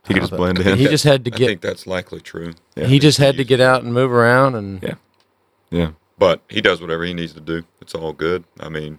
he 0.07 0.12
could 0.12 0.25
just 0.25 0.37
blend 0.37 0.59
in 0.59 0.77
He 0.77 0.85
just 0.87 1.05
had 1.05 1.25
to 1.25 1.31
get. 1.31 1.45
I 1.45 1.47
think 1.47 1.62
that's 1.62 1.87
likely 1.87 2.21
true. 2.21 2.53
Yeah. 2.77 2.85
he 2.88 2.99
just 2.99 3.16
had 3.16 3.38
to 3.38 3.45
get 3.45 3.62
out 3.62 3.83
and 3.83 3.95
move 3.95 4.12
around, 4.12 4.57
and 4.57 4.83
yeah 4.83 4.95
yeah 5.71 5.90
But 6.18 6.42
he 6.51 6.61
does 6.61 6.83
whatever 6.83 7.05
he 7.05 7.14
needs 7.14 7.33
to 7.33 7.40
do. 7.40 7.62
It's 7.81 7.95
all 7.95 8.12
good. 8.12 8.45
I 8.61 8.68
mean, 8.68 8.99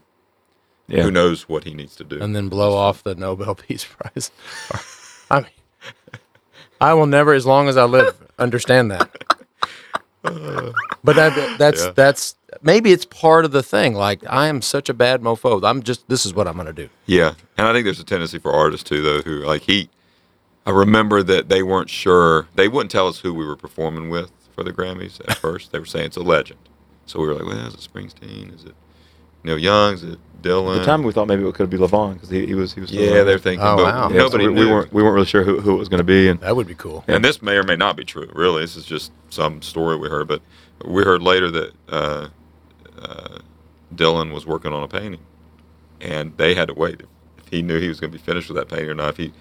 yeah 0.94 1.04
who 1.04 1.12
knows 1.12 1.48
what 1.50 1.64
he 1.64 1.74
needs 1.74 1.96
to 1.98 2.04
do? 2.04 2.22
and 2.22 2.36
then 2.36 2.50
blow 2.50 2.76
off 2.76 3.04
the 3.04 3.16
Nobel 3.16 3.56
Peace 3.68 3.86
Prize. 3.86 4.32
I 5.32 5.42
mean, 5.42 5.50
I 6.82 6.94
will 6.94 7.06
never, 7.08 7.34
as 7.34 7.46
long 7.46 7.68
as 7.70 7.78
I 7.78 7.86
live, 7.86 8.16
understand 8.38 8.92
that. 8.92 9.10
But 10.22 11.16
that, 11.18 11.58
that's 11.58 11.84
Yeah. 11.86 11.92
that's 11.96 12.36
maybe 12.62 12.92
it's 12.94 13.06
part 13.06 13.44
of 13.46 13.52
the 13.52 13.64
thing. 13.64 13.94
Like 13.94 14.22
I 14.30 14.48
am 14.48 14.62
such 14.62 14.88
a 14.90 14.94
bad 14.94 15.22
mofo. 15.22 15.62
I'm 15.68 15.84
just 15.84 16.08
this 16.08 16.26
is 16.26 16.34
what 16.34 16.48
I'm 16.48 16.56
gonna 16.56 16.72
do. 16.74 16.90
Yeah, 17.06 17.34
and 17.58 17.68
I 17.68 17.74
think 17.74 17.84
there's 17.86 18.00
a 18.00 18.06
tendency 18.06 18.40
for 18.40 18.52
artists 18.54 18.88
too, 18.88 19.02
though, 19.02 19.22
who 19.22 19.40
like 19.46 19.64
he. 19.64 19.90
I 20.66 20.72
remember 20.72 21.24
that 21.24 21.50
they 21.50 21.62
weren't 21.62 21.90
sure. 21.90 22.48
They 22.56 22.70
wouldn't 22.70 22.90
tell 22.92 23.08
us 23.10 23.20
who 23.20 23.34
we 23.34 23.46
were 23.46 23.58
performing 23.58 24.10
with 24.10 24.32
for 24.56 24.64
the 24.64 24.72
Grammys 24.72 25.20
at 25.28 25.38
first. 25.38 25.74
They 25.74 25.80
were 25.80 25.86
saying 25.86 26.06
it's 26.06 26.18
a 26.18 26.22
legend, 26.24 26.60
so 27.06 27.20
we 27.20 27.28
were 27.28 27.34
like, 27.34 27.46
"Well, 27.46 27.68
is 27.68 27.74
it 27.74 27.82
Springsteen? 27.82 28.56
Is 28.56 28.64
it 28.64 28.76
Neil 29.44 29.58
Young? 29.58 29.94
Is 29.94 30.04
Dylan?" 30.42 30.76
At 30.76 30.80
the 30.80 30.86
time 30.86 31.04
we 31.04 31.12
thought 31.12 31.28
maybe 31.28 31.48
it 31.48 31.56
could 31.56 31.70
be 31.70 31.78
Levon 31.78 32.14
because 32.16 32.30
he, 32.30 32.46
he 32.46 32.56
was 32.56 32.74
he 32.74 32.82
was 32.82 32.92
yeah, 32.92 33.12
around. 33.12 33.28
they're 33.28 33.40
thinking, 33.40 33.66
Oh, 33.66 33.78
but 33.78 33.84
wow. 33.86 34.10
Yeah, 34.10 34.18
so 34.18 34.24
nobody 34.24 34.48
we, 34.48 34.66
we 34.66 34.72
weren't 34.72 34.94
we 34.94 35.04
weren't 35.04 35.16
really 35.16 35.26
sure 35.26 35.44
who, 35.44 35.60
who 35.62 35.76
it 35.76 35.78
was 35.78 35.90
going 35.90 36.00
to 36.00 36.04
be 36.04 36.28
and 36.28 36.40
That 36.42 36.56
would 36.56 36.68
be 36.68 36.76
cool. 36.76 37.04
And 37.08 37.24
this 37.24 37.42
may 37.42 37.56
or 37.56 37.64
may 37.64 37.76
not 37.76 37.96
be 37.96 38.04
true. 38.04 38.30
Really, 38.34 38.62
this 38.62 38.76
is 38.76 38.86
just 38.86 39.12
some 39.30 39.62
story 39.62 39.98
we 39.98 40.10
heard. 40.10 40.28
But 40.28 40.42
we 40.86 41.04
heard 41.04 41.22
later 41.22 41.50
that 41.52 41.72
uh, 41.90 42.28
uh, 43.02 43.40
Dylan 43.96 44.34
was 44.34 44.46
working 44.46 44.74
on 44.74 44.84
a 44.84 44.88
painting, 44.88 45.22
and 46.02 46.36
they 46.38 46.56
had 46.56 46.68
to 46.68 46.74
wait 46.74 47.02
if, 47.02 47.08
if 47.38 47.48
he 47.50 47.62
knew 47.62 47.80
he 47.80 47.88
was 47.88 48.00
going 48.00 48.12
to 48.12 48.18
be 48.18 48.24
finished 48.24 48.50
with 48.50 48.58
that 48.58 48.70
painting 48.70 48.90
or 48.90 48.96
not. 48.96 49.10
If 49.10 49.18
he 49.18 49.34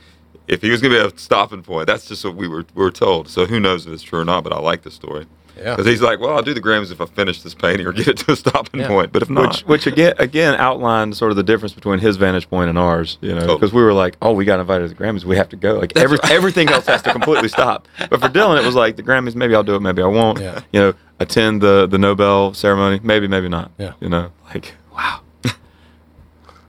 if 0.48 0.62
he 0.62 0.70
was 0.70 0.80
going 0.80 0.92
to 0.92 1.08
be 1.08 1.14
a 1.14 1.18
stopping 1.18 1.62
point, 1.62 1.86
that's 1.86 2.06
just 2.06 2.24
what 2.24 2.34
we 2.34 2.48
were 2.48 2.64
we 2.74 2.82
were 2.82 2.90
told. 2.90 3.28
So 3.28 3.46
who 3.46 3.60
knows 3.60 3.86
if 3.86 3.92
it's 3.92 4.02
true 4.02 4.20
or 4.20 4.24
not? 4.24 4.44
But 4.44 4.52
I 4.52 4.58
like 4.58 4.82
the 4.82 4.90
story 4.90 5.26
Yeah. 5.56 5.76
because 5.76 5.86
he's 5.86 6.00
like, 6.02 6.18
well, 6.20 6.34
I'll 6.36 6.42
do 6.42 6.54
the 6.54 6.60
Grammys 6.60 6.90
if 6.90 7.00
I 7.00 7.06
finish 7.06 7.42
this 7.42 7.54
painting 7.54 7.86
or 7.86 7.92
get 7.92 8.08
it 8.08 8.16
to 8.18 8.32
a 8.32 8.36
stopping 8.36 8.80
Yeah. 8.80 8.88
point. 8.88 9.12
But 9.12 9.22
if 9.22 9.30
not, 9.30 9.48
which 9.48 9.60
which 9.64 9.86
again 9.86 10.14
again 10.18 10.54
outlined 10.56 11.16
sort 11.16 11.30
of 11.30 11.36
the 11.36 11.42
difference 11.42 11.72
between 11.74 11.98
his 11.98 12.16
vantage 12.16 12.48
point 12.48 12.68
and 12.70 12.78
ours 12.78 13.18
you 13.20 13.30
know 13.34 13.40
Totally. 13.40 13.56
because 13.58 13.72
we 13.72 13.82
were 13.82 13.92
like 13.92 14.16
oh 14.22 14.32
we 14.32 14.44
got 14.44 14.60
invited 14.60 14.88
to 14.88 14.94
the 14.94 15.02
Grammys 15.02 15.24
we 15.24 15.36
have 15.36 15.48
to 15.50 15.56
go 15.56 15.78
like 15.78 15.96
every, 15.96 16.18
everything 16.30 16.68
else 16.70 16.86
has 16.86 17.02
to 17.02 17.12
completely 17.12 17.48
stop 17.48 17.86
but 18.10 18.20
for 18.20 18.28
Dylan 18.28 18.58
it 18.60 18.64
was 18.66 18.74
like 18.74 18.96
the 18.96 19.02
Grammys 19.02 19.34
maybe 19.34 19.54
I'll 19.54 19.62
do 19.62 19.74
it 19.76 19.80
maybe 19.80 20.02
I 20.02 20.06
won't 20.06 20.40
Yeah. 20.40 20.60
you 20.72 20.80
know 20.80 20.94
attend 21.20 21.60
the 21.62 21.86
the 21.86 21.98
Nobel 21.98 22.54
ceremony 22.54 23.00
maybe 23.02 23.28
maybe 23.28 23.48
not 23.48 23.70
Yeah. 23.78 23.92
you 24.00 24.08
know 24.08 24.30
like 24.52 24.74
wow 24.94 25.20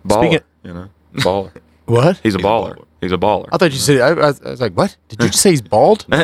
baller 0.06 0.28
Speaking- 0.30 0.46
you 0.64 0.74
know 0.74 0.90
baller 1.16 1.52
What? 1.86 2.18
he's 2.18 2.20
a 2.20 2.22
He's 2.24 2.36
a 2.36 2.40
baller 2.40 2.76
baller. 2.78 2.86
He's 3.04 3.12
a 3.12 3.18
baller 3.18 3.48
I 3.52 3.58
thought 3.58 3.72
you 3.72 3.78
said. 3.78 4.02
I, 4.02 4.08
I, 4.10 4.14
was- 4.14 4.42
I 4.42 4.50
was 4.52 4.62
like, 4.62 4.74
"What? 4.74 4.96
Did 5.10 5.22
you 5.22 5.30
just 5.30 5.42
say 5.42 5.52
he's 5.52 5.62
bald?" 5.62 6.06
no, 6.10 6.18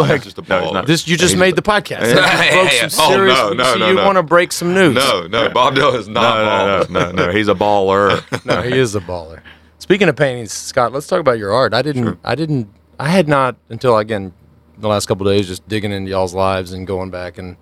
like- 0.00 0.22
just 0.22 0.38
a 0.38 0.42
No, 0.48 0.72
ball. 0.72 0.82
This 0.84 1.06
you 1.06 1.16
just 1.16 1.34
He's- 1.34 1.38
made 1.40 1.54
the 1.56 1.62
podcast. 1.62 2.00
Yeah, 2.14 2.44
You 2.44 2.52
broke 2.62 2.72
yeah, 2.72 2.88
some 2.88 3.10
yeah. 3.10 3.16
Oh, 3.16 3.16
serious. 3.16 3.38
no, 3.38 3.52
no, 3.52 3.74
no, 3.76 3.88
you 3.88 3.94
no. 3.94 4.04
want 4.04 4.16
to 4.16 4.22
break 4.22 4.52
some 4.52 4.74
news? 4.74 4.94
no, 4.96 5.26
no, 5.26 5.48
Bob 5.50 5.74
Dylan 5.74 5.98
is 5.98 6.08
not 6.08 6.36
no, 6.38 6.44
no 6.44 6.78
bald. 6.78 6.90
no 6.90 7.22
no 7.22 7.26
no 7.26 7.32
he's 7.32 7.48
a 7.48 7.54
baller 7.54 8.44
no, 8.44 8.62
he 8.62 8.76
is 8.78 8.94
a 8.94 9.00
baller. 9.00 9.40
Speaking 9.78 10.08
of 10.08 10.16
paintings, 10.16 10.50
Scott, 10.52 10.92
let's 10.92 11.06
talk 11.06 11.20
about 11.20 11.38
your 11.38 11.52
art. 11.52 11.74
I 11.74 11.82
didn't, 11.82 12.18
I 12.24 12.34
didn't, 12.34 12.68
I 12.98 13.08
had 13.10 13.28
not 13.28 13.56
until 13.68 13.98
again 13.98 14.32
the 14.78 14.88
last 14.88 15.06
couple 15.06 15.28
of 15.28 15.34
days 15.36 15.46
just 15.46 15.68
digging 15.68 15.92
into 15.92 16.10
y'all's 16.10 16.34
lives 16.34 16.72
and 16.72 16.86
going 16.86 17.10
back, 17.10 17.36
and 17.38 17.56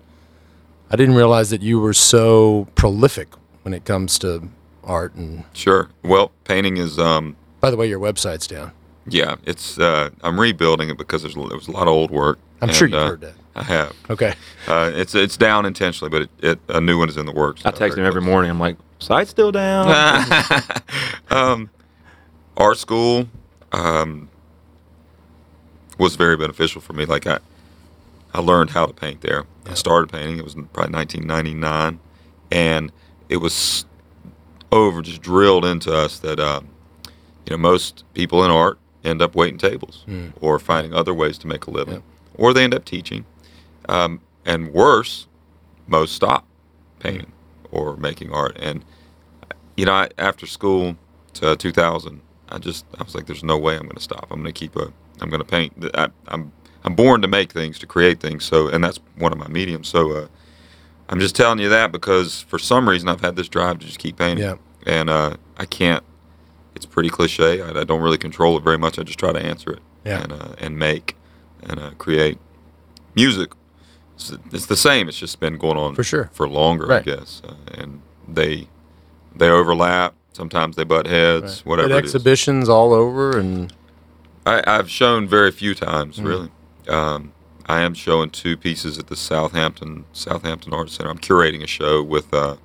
I 0.89 0.95
didn't 0.95 1.15
realize 1.15 1.49
that 1.49 1.61
you 1.61 1.79
were 1.79 1.93
so 1.93 2.67
prolific 2.75 3.27
when 3.63 3.73
it 3.73 3.83
comes 3.85 4.17
to 4.19 4.47
art. 4.83 5.15
And 5.15 5.43
Sure. 5.53 5.89
Well, 6.03 6.31
painting 6.45 6.77
is 6.77 6.97
um, 6.97 7.35
by 7.63 7.71
the 7.71 7.77
way, 7.77 7.87
your 7.87 7.99
website's 7.99 8.45
down. 8.45 8.73
Yeah, 9.07 9.37
it's. 9.45 9.79
Uh, 9.79 10.09
I'm 10.21 10.37
rebuilding 10.37 10.89
it 10.89 10.97
because 10.97 11.21
there's 11.21 11.33
there 11.35 11.43
was 11.45 11.69
a 11.69 11.71
lot 11.71 11.83
of 11.83 11.93
old 11.93 12.11
work. 12.11 12.37
I'm 12.61 12.67
sure 12.73 12.89
you've 12.89 12.97
uh, 12.97 13.07
heard 13.07 13.21
that. 13.21 13.35
I 13.55 13.63
have. 13.63 13.95
Okay. 14.09 14.33
Uh, 14.67 14.91
it's 14.93 15.15
it's 15.15 15.37
down 15.37 15.65
intentionally, 15.65 16.09
but 16.09 16.23
it, 16.23 16.29
it 16.41 16.59
a 16.75 16.81
new 16.81 16.99
one 16.99 17.07
is 17.07 17.15
in 17.15 17.25
the 17.25 17.31
works. 17.31 17.65
I 17.65 17.69
Uh, 17.69 17.71
text 17.71 17.97
him 17.97 18.03
every 18.03 18.19
close. 18.19 18.29
morning 18.29 18.51
I'm 18.51 18.59
like 18.59 18.75
site's 18.99 19.29
still 19.29 19.51
down 19.53 19.87
um, 21.29 21.69
art 22.57 22.77
school 22.77 23.27
um, 23.71 24.27
was 25.97 26.17
very 26.17 26.35
beneficial 26.35 26.81
for 26.81 26.91
me. 26.91 27.05
Like 27.05 27.25
I, 27.27 27.39
I 28.33 28.41
learned 28.41 28.71
how 28.71 28.85
to 28.87 28.93
paint 28.93 29.21
there. 29.21 29.45
I 29.69 29.73
started 29.75 30.11
painting. 30.11 30.37
It 30.37 30.43
was 30.43 30.53
probably 30.55 30.93
1999, 30.95 31.99
and 32.51 32.91
it 33.29 33.37
was 33.37 33.85
over 34.69 35.01
just 35.01 35.21
drilled 35.21 35.63
into 35.63 35.93
us 35.95 36.19
that 36.19 36.41
um, 36.41 36.67
you 37.45 37.51
know 37.51 37.57
most 37.57 38.03
people 38.13 38.43
in 38.45 38.51
art 38.51 38.77
end 39.03 39.21
up 39.21 39.35
waiting 39.35 39.57
tables 39.57 40.05
or 40.39 40.59
finding 40.59 40.93
other 40.93 41.13
ways 41.13 41.37
to 41.39 41.47
make 41.47 41.65
a 41.65 41.71
living, 41.71 41.95
Yep. 41.95 42.03
or 42.35 42.53
they 42.53 42.63
end 42.63 42.73
up 42.73 42.85
teaching. 42.85 43.25
Um, 43.89 44.21
and 44.45 44.71
worse, 44.73 45.27
most 45.87 46.13
stop 46.15 46.45
painting 46.99 47.31
or 47.71 47.97
making 47.97 48.31
art. 48.31 48.55
And 48.59 48.85
you 49.75 49.85
know, 49.85 49.93
I, 49.93 50.09
after 50.17 50.45
school 50.45 50.95
to 51.33 51.55
2000, 51.55 52.21
I 52.49 52.59
just 52.59 52.85
I 52.99 53.03
was 53.03 53.13
like, 53.15 53.25
"There's 53.25 53.43
no 53.43 53.57
way 53.57 53.75
I'm 53.75 53.83
going 53.83 53.95
to 53.95 54.01
stop. 54.01 54.27
I'm 54.31 54.41
going 54.41 54.53
to 54.53 54.57
keep 54.59 54.75
a. 54.75 54.91
I'm 55.21 55.29
going 55.29 55.41
to 55.41 55.45
paint. 55.47 55.73
I, 55.95 56.09
I'm 56.29 56.51
I'm 56.85 56.95
born 56.95 57.21
to 57.23 57.27
make 57.27 57.51
things, 57.51 57.79
to 57.79 57.87
create 57.87 58.19
things. 58.19 58.43
So, 58.45 58.67
and 58.67 58.83
that's 58.83 58.99
one 59.17 59.31
of 59.31 59.37
my 59.37 59.47
mediums. 59.47 59.87
So, 59.87 60.11
uh, 60.11 60.27
I'm 61.09 61.19
just 61.19 61.35
telling 61.35 61.59
you 61.59 61.69
that 61.69 61.91
because 61.91 62.41
for 62.41 62.59
some 62.59 62.87
reason 62.87 63.09
I've 63.09 63.21
had 63.21 63.35
this 63.35 63.47
drive 63.49 63.79
to 63.79 63.85
just 63.85 63.99
keep 63.99 64.17
painting. 64.17 64.45
Yeah. 64.45 64.55
And 64.85 65.09
uh, 65.09 65.35
I 65.57 65.65
can't. 65.65 66.03
It's 66.83 66.93
pretty 66.93 67.09
cliche. 67.09 67.61
I, 67.61 67.79
I 67.81 67.83
don't 67.85 68.01
really 68.01 68.17
control 68.17 68.57
it 68.57 68.63
very 68.63 68.77
much. 68.77 68.99
I 68.99 69.03
just 69.03 69.17
try 69.19 69.31
to 69.31 69.39
answer 69.39 69.71
it. 69.71 69.79
Yeah. 70.05 70.23
And 70.23 70.31
uh, 70.33 70.55
and 70.57 70.77
make 70.77 71.15
and 71.63 71.79
uh, 71.79 71.91
create 71.97 72.37
music. 73.15 73.51
It's, 74.15 74.33
it's 74.51 74.65
the 74.65 74.75
same. 74.75 75.07
It's 75.07 75.17
just 75.17 75.39
been 75.39 75.57
going 75.57 75.77
on 75.77 75.95
For 75.95 76.03
sure. 76.03 76.29
for 76.33 76.47
longer, 76.47 76.91
I 76.91 77.01
guess. 77.01 77.41
Uh, 77.47 77.55
and 77.73 78.01
they 78.27 78.67
they 79.35 79.49
overlap. 79.49 80.13
Sometimes 80.33 80.75
they 80.75 80.83
butt 80.83 81.07
heads. 81.07 81.59
Right. 81.61 81.65
Whatever. 81.65 81.93
At 81.93 81.99
it 81.99 82.05
is. 82.05 82.15
exhibitions 82.15 82.67
all 82.67 82.91
over, 82.93 83.37
and 83.37 83.71
I, 84.45 84.61
I've 84.67 84.89
shown 84.89 85.27
very 85.27 85.51
few 85.51 85.73
times, 85.73 86.17
Mm. 86.19 86.25
really. 86.25 86.49
Um, 86.89 87.31
I 87.65 87.79
am 87.81 87.93
showing 87.93 88.29
two 88.29 88.57
pieces 88.57 88.99
at 88.99 89.07
the 89.07 89.15
Southampton 89.15 90.03
Southampton 90.11 90.73
Art 90.73 90.89
Center. 90.89 91.09
I'm 91.09 91.17
curating 91.19 91.63
a 91.63 91.67
show 91.67 92.03
with 92.03 92.33
uh, 92.33 92.57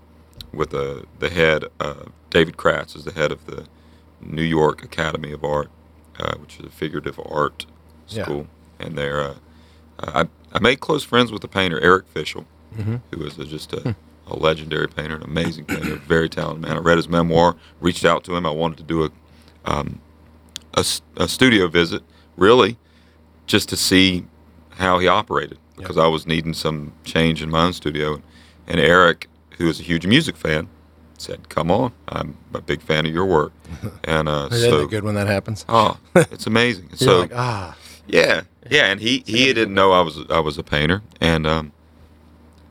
with 0.52 0.74
uh, 0.74 1.02
the 1.20 1.28
head 1.31 1.66
uh, 1.78 2.07
David 2.31 2.57
Kratz 2.57 2.96
is 2.96 3.04
the 3.04 3.12
head 3.12 3.31
of 3.31 3.46
the 3.46 3.66
New 4.20 4.42
York 4.42 4.83
Academy 4.85 5.33
of 5.33 5.44
Art, 5.44 5.70
uh, 6.18 6.35
which 6.38 6.59
is 6.59 6.66
a 6.66 6.70
figurative 6.70 7.18
art 7.24 7.66
Yeah. 8.09 8.24
school, 8.24 8.46
and 8.81 8.96
they're 8.96 9.20
uh, 9.20 9.35
I, 10.00 10.28
I 10.52 10.59
made 10.61 10.81
close 10.81 11.02
friends 11.04 11.33
with 11.33 11.42
the 11.42 11.48
painter 11.48 11.81
Eric 11.81 12.12
Fischl, 12.14 12.44
who 13.11 13.24
is 13.24 13.38
a, 13.38 13.44
just 13.44 13.72
a, 13.72 13.96
a 14.28 14.37
legendary 14.37 14.87
painter, 14.88 15.16
an 15.16 15.22
amazing 15.24 15.64
painter, 15.64 15.96
very 15.96 16.28
talented 16.28 16.62
man. 16.62 16.76
I 16.76 16.81
read 16.81 16.96
his 16.98 17.09
memoir, 17.09 17.57
reached 17.81 18.04
out 18.04 18.22
to 18.24 18.37
him. 18.37 18.46
I 18.46 18.50
wanted 18.50 18.78
to 18.78 18.85
do 18.85 19.04
a 19.04 19.11
um, 19.64 20.00
a, 20.74 20.85
a 21.16 21.26
studio 21.28 21.66
visit, 21.68 22.02
really, 22.37 22.76
just 23.46 23.68
to 23.70 23.76
see 23.76 24.24
how 24.70 24.98
he 25.00 25.09
operated 25.09 25.59
because 25.76 25.98
I 25.98 26.07
was 26.07 26.26
needing 26.26 26.54
some 26.54 26.92
change 27.04 27.42
in 27.42 27.50
my 27.50 27.64
own 27.64 27.72
studio. 27.72 28.22
And 28.66 28.78
Eric, 28.81 29.28
who 29.59 29.68
is 29.68 29.81
a 29.81 29.83
huge 29.83 30.07
music 30.07 30.37
fan, 30.37 30.68
said, 31.20 31.48
"Come 31.48 31.70
on, 31.70 31.92
I'm 32.09 32.37
a 32.54 32.61
big 32.61 32.83
fan 32.83 33.07
of 33.07 33.12
your 33.12 33.26
work." 33.26 33.52
And 34.04 34.28
uh, 34.28 34.48
so, 34.50 34.87
good 34.87 35.04
when 35.04 35.14
that 35.14 35.26
happens? 35.26 35.64
oh, 35.68 35.98
it's 36.14 36.46
amazing. 36.46 36.90
So 36.94 37.20
like, 37.20 37.33
ah, 37.35 37.76
yeah, 38.07 38.42
yeah, 38.70 38.87
and 38.87 39.00
he 39.00 39.22
he 39.26 39.52
didn't 39.52 39.74
know 39.74 39.92
I 39.92 40.00
was 40.00 40.18
I 40.31 40.40
was 40.40 40.59
a 40.59 40.62
painter, 40.62 41.02
and 41.20 41.46
um, 41.46 41.72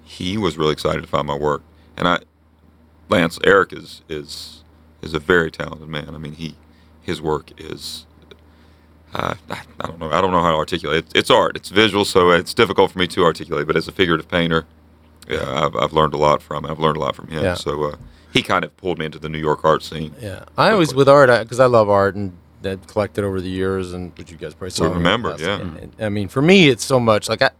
he 0.03 0.37
was 0.37 0.57
really 0.57 0.71
excited 0.71 1.01
to 1.01 1.07
find 1.07 1.27
my 1.27 1.37
work. 1.37 1.61
And 1.95 2.07
I 2.07 2.19
Lance 3.09 3.39
Eric 3.43 3.73
is 3.73 4.01
is 4.09 4.63
is 5.01 5.13
a 5.13 5.19
very 5.19 5.51
talented 5.51 5.87
man. 5.87 6.13
I 6.13 6.17
mean, 6.17 6.33
he 6.33 6.55
his 7.01 7.21
work 7.21 7.51
is. 7.59 8.05
Uh, 9.13 9.35
I, 9.49 9.61
I 9.79 9.87
don't 9.87 9.99
know. 9.99 10.11
I 10.11 10.19
don't 10.19 10.31
know 10.31 10.41
how 10.41 10.51
to 10.51 10.57
articulate. 10.57 11.05
It. 11.05 11.11
It's 11.15 11.31
art. 11.31 11.55
It's 11.55 11.69
visual, 11.69 12.03
so 12.03 12.31
it's 12.31 12.53
difficult 12.53 12.91
for 12.91 12.99
me 12.99 13.07
to 13.07 13.23
articulate. 13.23 13.65
But 13.65 13.77
as 13.77 13.87
a 13.87 13.91
figurative 13.91 14.27
painter, 14.27 14.65
yeah, 15.29 15.65
I've, 15.65 15.75
I've 15.75 15.93
learned 15.93 16.13
a 16.13 16.17
lot 16.17 16.41
from. 16.41 16.65
I've 16.65 16.79
learned 16.79 16.97
a 16.97 16.99
lot 16.99 17.15
from 17.15 17.27
him. 17.27 17.43
Yeah. 17.43 17.53
So 17.53 17.83
uh, 17.85 17.95
he 18.33 18.41
kind 18.43 18.63
of 18.65 18.75
pulled 18.77 18.99
me 18.99 19.05
into 19.05 19.19
the 19.19 19.29
New 19.29 19.39
York 19.39 19.63
art 19.65 19.83
scene. 19.83 20.13
Yeah, 20.21 20.43
I 20.57 20.71
always 20.71 20.93
with 20.93 21.09
art 21.09 21.29
because 21.43 21.59
I, 21.59 21.65
love 21.65 21.89
art 21.89 22.15
and 22.15 22.35
that 22.61 22.87
collected 22.87 23.23
over 23.23 23.39
the 23.41 23.49
years, 23.49 23.93
and 23.93 24.11
which 24.17 24.31
you 24.31 24.37
guys 24.37 24.53
probably 24.53 24.71
saw. 24.71 24.83
We 24.83 24.87
in 24.87 24.91
the 24.93 24.97
remember, 24.99 25.35
yeah. 25.39 25.59
And- 25.59 25.77
and, 25.77 25.95
I 25.99 26.09
mean, 26.09 26.27
for 26.27 26.41
me, 26.41 26.69
it's 26.69 26.83
so 26.83 26.99
much 26.99 27.29
like 27.29 27.41
I, 27.41 27.51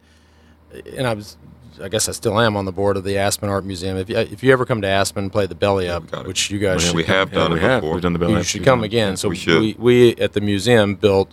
and 0.95 1.05
I 1.07 1.13
was, 1.13 1.37
I 1.81 1.87
guess 1.87 2.09
I 2.09 2.11
still 2.11 2.39
am 2.39 2.57
on 2.57 2.65
the 2.65 2.71
board 2.71 2.97
of 2.97 3.03
the 3.03 3.17
Aspen 3.17 3.49
Art 3.49 3.63
Museum. 3.63 3.97
If 3.97 4.09
you, 4.09 4.17
if 4.17 4.43
you 4.43 4.51
ever 4.51 4.65
come 4.65 4.81
to 4.81 4.87
Aspen, 4.87 5.29
play 5.29 5.45
the 5.45 5.53
Belly 5.55 5.87
Up, 5.87 6.09
got 6.09 6.21
it. 6.21 6.27
which 6.27 6.49
you 6.49 6.57
guys 6.59 6.81
Yeah, 6.81 6.87
should 6.89 6.95
we 6.95 7.03
have 7.03 7.29
Yeah, 7.31 7.39
done 7.39 7.51
we 7.53 7.59
it 7.59 7.61
have. 7.61 7.81
before. 7.81 7.93
We've 7.93 8.01
done 8.01 8.13
the 8.13 8.19
Belly 8.19 8.31
you 8.33 8.37
Up 8.37 8.41
You 8.43 8.47
should 8.47 8.63
come 8.65 8.83
again. 8.83 9.15
So 9.17 9.29
we 9.29 9.35
should. 9.35 9.61
We, 9.61 9.75
we 9.77 10.15
at 10.15 10.33
the 10.33 10.41
museum 10.41 10.95
built 10.95 11.31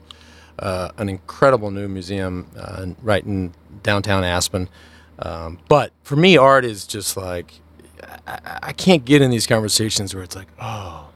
uh, 0.59 0.90
an 0.99 1.09
incredible 1.09 1.70
new 1.70 1.88
museum 1.88 2.47
uh, 2.59 2.87
right 3.03 3.25
in 3.25 3.53
downtown 3.83 4.23
Aspen. 4.25 4.68
Um, 5.18 5.59
but 5.68 5.92
for 6.03 6.16
me, 6.16 6.37
art 6.37 6.64
is 6.66 6.87
just 6.87 7.16
like 7.16 7.55
I, 8.27 8.59
I- 8.63 8.73
can't 8.73 9.05
get 9.05 9.23
in 9.23 9.31
these 9.31 9.47
conversations 9.47 10.15
where 10.15 10.25
it's 10.25 10.35
like, 10.37 10.49
oh, 10.61 11.09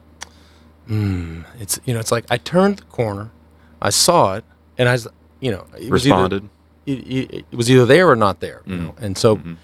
mm, 0.88 1.44
it's 1.61 1.79
you 1.85 1.94
know, 1.94 2.01
it's 2.01 2.12
like 2.12 2.25
I 2.31 2.37
turned 2.38 2.79
the 2.79 2.85
corner, 2.85 3.31
I 3.81 3.90
saw 3.90 4.35
it, 4.37 4.44
and 4.77 4.88
I 4.88 4.92
was, 4.92 5.09
you 5.40 5.51
know, 5.51 5.66
it 5.79 5.90
was 5.90 6.07
either- 6.07 6.14
Responded. 6.16 6.49
it, 6.87 6.92
it, 6.92 7.44
it 7.51 7.57
was 7.57 7.71
either 7.71 7.87
there 7.87 8.09
or 8.09 8.16
not 8.16 8.40
there, 8.40 8.62
you 8.66 8.75
Mm. 8.77 8.81
know? 8.85 8.94
and 9.01 9.16
so 9.18 9.37
Mhm. 9.37 9.57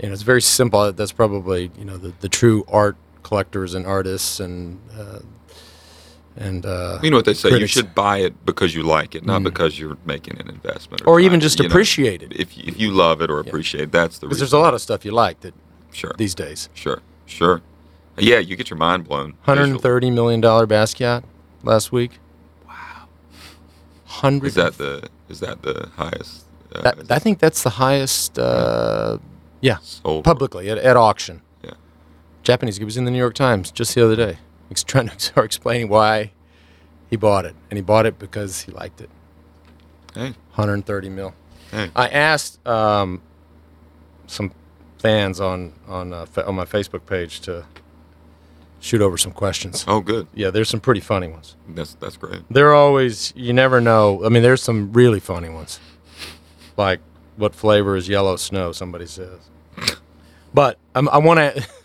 you 0.00 0.06
know, 0.08 0.12
it's 0.12 0.22
very 0.22 0.42
simple. 0.42 0.92
That's 0.92 1.12
probably 1.12 1.70
you 1.78 1.84
know 1.84 1.96
the, 1.98 2.12
the 2.20 2.28
true 2.28 2.64
art 2.68 2.96
collectors 3.22 3.74
and 3.74 3.86
artists 3.86 4.40
and 4.40 4.78
uh, 4.98 5.18
and 6.36 6.64
uh, 6.64 6.98
You 7.02 7.10
know 7.10 7.16
what 7.18 7.26
they 7.26 7.34
say? 7.34 7.50
critics. 7.50 7.74
You 7.74 7.82
should 7.82 7.94
buy 7.94 8.18
it 8.18 8.46
because 8.46 8.74
you 8.74 8.82
like 8.82 9.14
it, 9.14 9.26
not 9.26 9.40
Mm. 9.42 9.44
because 9.44 9.78
you're 9.78 9.98
making 10.06 10.40
an 10.40 10.48
investment, 10.48 11.02
or 11.06 11.20
even 11.20 11.38
just 11.40 11.58
you 11.58 11.64
know, 11.64 11.72
appreciate 11.72 12.22
it 12.22 12.32
If 12.34 12.56
if 12.56 12.78
you 12.80 12.92
love 12.92 13.20
it 13.20 13.30
or 13.30 13.40
appreciate, 13.40 13.82
it, 13.84 13.92
that's 13.92 14.18
the 14.18 14.26
because 14.26 14.40
reason. 14.40 14.44
there's 14.44 14.52
a 14.54 14.58
lot 14.64 14.72
of 14.74 14.80
stuff 14.80 15.04
you 15.04 15.10
like 15.12 15.40
that 15.40 15.54
Sure, 15.92 16.12
these 16.18 16.34
days. 16.34 16.68
sure, 16.74 17.00
sure. 17.26 17.62
Yeah, 18.18 18.38
you 18.38 18.56
get 18.56 18.68
your 18.70 18.76
mind 18.78 19.04
blown. 19.08 19.34
Hundred 19.42 19.68
and 19.70 19.80
thirty 19.80 20.10
million 20.10 20.40
dollar 20.40 20.66
Basquiat 20.66 21.24
last 21.62 21.90
week. 21.92 22.18
Wow. 22.66 23.08
Hundred. 24.06 24.48
Is 24.48 24.54
that 24.54 24.74
the 24.78 25.08
is 25.28 25.40
that 25.40 25.62
the 25.62 25.88
highest? 25.96 26.44
Uh, 26.74 26.82
That, 26.82 27.10
I 27.10 27.18
think 27.18 27.38
that's 27.38 27.62
the 27.62 27.70
highest. 27.70 28.38
Uh, 28.38 29.18
yeah, 29.60 29.78
sold 29.82 30.24
publicly 30.24 30.68
at, 30.70 30.78
at 30.78 30.96
auction. 30.96 31.40
Yeah. 31.64 31.72
Japanese. 32.42 32.76
He 32.76 32.84
was 32.84 32.96
in 32.96 33.04
the 33.04 33.10
New 33.10 33.18
York 33.18 33.34
Times 33.34 33.70
just 33.70 33.94
the 33.94 34.04
other 34.04 34.16
day. 34.16 34.38
He's 34.68 34.84
trying 34.84 35.08
to 35.08 35.18
start 35.20 35.44
explaining 35.46 35.88
why 35.88 36.32
he 37.08 37.16
bought 37.16 37.44
it, 37.46 37.54
and 37.70 37.76
he 37.78 37.82
bought 37.82 38.06
it 38.06 38.18
because 38.18 38.62
he 38.62 38.72
liked 38.72 39.00
it. 39.00 39.10
Hey, 40.14 40.34
130 40.54 41.08
mil. 41.08 41.34
hey. 41.70 41.90
I 41.96 42.08
asked 42.08 42.64
um, 42.66 43.22
some 44.26 44.52
fans 45.00 45.40
on 45.40 45.72
on 45.88 46.12
uh, 46.12 46.26
fa- 46.26 46.46
on 46.46 46.54
my 46.54 46.64
Facebook 46.64 47.06
page 47.06 47.40
to 47.40 47.64
shoot 48.80 49.00
over 49.00 49.16
some 49.18 49.32
questions. 49.32 49.84
Oh, 49.88 50.00
good. 50.00 50.26
Yeah, 50.34 50.50
there's 50.50 50.68
some 50.68 50.80
pretty 50.80 51.00
funny 51.00 51.28
ones. 51.28 51.56
That's 51.68 51.94
that's 51.94 52.16
great. 52.16 52.42
They're 52.50 52.74
always 52.74 53.32
you 53.36 53.52
never 53.52 53.80
know. 53.80 54.24
I 54.24 54.28
mean, 54.28 54.42
there's 54.42 54.62
some 54.62 54.92
really 54.92 55.20
funny 55.20 55.48
ones. 55.48 55.80
Like 56.76 57.00
what 57.36 57.54
flavor 57.54 57.96
is 57.96 58.08
yellow 58.08 58.36
snow? 58.36 58.72
Somebody 58.72 59.06
says. 59.06 59.40
But 60.52 60.78
um, 60.94 61.08
I 61.10 61.18
want 61.18 61.38
to. 61.38 61.66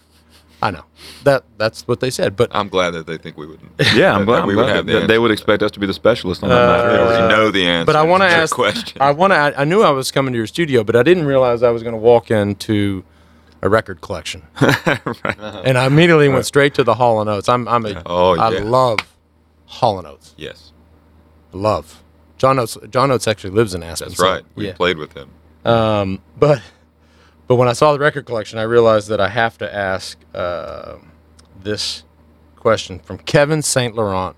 I 0.62 0.72
know 0.72 0.84
that 1.24 1.44
that's 1.58 1.88
what 1.88 2.00
they 2.00 2.10
said. 2.10 2.36
But 2.36 2.50
I'm 2.56 2.70
glad 2.70 2.92
that 2.92 3.06
they 3.08 3.18
think 3.18 3.38
we 3.38 3.46
would. 3.46 3.60
Yeah, 3.94 4.14
I'm 4.14 4.22
that 4.22 4.26
glad, 4.26 4.42
I'm 4.44 4.48
we 4.48 4.56
would 4.56 4.64
glad 4.64 4.76
have 4.78 4.86
the 4.88 5.06
they 5.06 5.20
would 5.20 5.32
expect 5.32 5.62
us 5.62 5.72
to 5.72 5.80
be 5.80 5.86
the 5.86 5.94
specialist 5.94 6.42
on 6.44 6.50
that 6.50 6.56
Uh, 6.58 6.68
matter. 6.78 6.90
They 6.92 7.00
already 7.04 7.24
Uh, 7.24 7.28
know 7.38 7.52
the 7.52 7.68
answer. 7.68 7.86
but 7.86 7.96
I 7.96 8.04
want 8.04 8.24
to 8.24 8.30
to 8.30 8.36
ask. 8.36 8.56
question. 8.56 9.02
I 9.02 9.12
want 9.12 9.32
to. 9.34 9.38
I, 9.38 9.62
I 9.62 9.64
knew 9.66 9.82
I 9.84 9.92
was 9.92 10.12
coming 10.12 10.32
to 10.34 10.38
your 10.38 10.48
studio, 10.48 10.84
but 10.84 10.96
I 10.96 11.04
didn't 11.04 11.26
realize 11.26 11.62
I 11.64 11.70
was 11.72 11.84
going 11.84 11.94
to 11.94 12.00
walk 12.00 12.32
into 12.32 13.04
a 13.62 13.70
record 13.70 14.02
collection, 14.02 14.44
right. 14.62 15.00
and 15.66 15.78
I 15.78 15.86
immediately 15.86 16.30
went 16.30 16.46
straight 16.46 16.74
to 16.76 16.84
the 16.84 16.94
Hall 16.96 17.20
and 17.22 17.30
Oates. 17.30 17.50
I'm. 17.50 17.68
I'm 17.68 17.86
a. 17.86 18.02
Oh, 18.06 18.38
I 18.38 18.52
yeah. 18.52 18.64
love 18.64 19.00
Hall 19.66 19.98
and 20.00 20.08
Oates. 20.08 20.34
yes, 20.38 20.72
Love. 21.52 22.02
John 22.38 22.60
Oates. 22.60 22.78
John 22.90 23.12
Oates 23.12 23.28
actually 23.28 23.52
lives 23.52 23.74
in 23.74 23.82
Aspen. 23.84 24.10
that's 24.10 24.20
so- 24.20 24.26
right. 24.26 24.44
We 24.56 24.68
yeah. 24.68 24.74
played 24.74 24.98
with 24.98 25.14
him. 25.14 25.30
Um, 25.64 26.22
but 26.38 26.62
but 27.48 27.56
when 27.56 27.68
I 27.68 27.74
saw 27.74 27.94
the 27.94 28.00
record 28.00 28.26
collection, 28.26 28.60
I 28.60 28.64
realized 28.64 29.08
that 29.10 29.20
I 29.22 29.30
have 29.30 29.58
to 29.60 29.74
ask 29.76 30.18
uh, 30.34 30.96
this 31.62 32.04
question 32.56 33.00
from 33.00 33.18
Kevin 33.20 33.62
Saint 33.62 33.96
Laurent. 33.96 34.36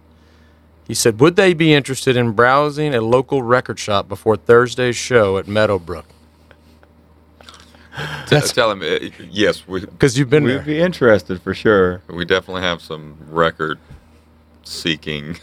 He 0.87 0.93
said, 0.93 1.19
"Would 1.19 1.35
they 1.35 1.53
be 1.53 1.73
interested 1.73 2.15
in 2.17 2.31
browsing 2.31 2.93
a 2.95 3.01
local 3.01 3.41
record 3.41 3.79
shop 3.79 4.07
before 4.07 4.37
Thursday's 4.37 4.95
show 4.95 5.37
at 5.37 5.47
Meadowbrook?" 5.47 6.05
T- 8.27 8.39
tell 8.41 8.69
him 8.71 8.81
uh, 8.83 8.99
yes. 9.31 9.67
We 9.67 9.79
Because 9.81 10.17
you've 10.19 10.29
been 10.29 10.43
We'd 10.43 10.51
there. 10.57 10.61
be 10.61 10.79
interested 10.79 11.41
for 11.41 11.53
sure. 11.55 12.01
we 12.07 12.25
definitely 12.25 12.61
have 12.61 12.79
some 12.81 13.17
record 13.29 13.79
seeking 14.63 15.37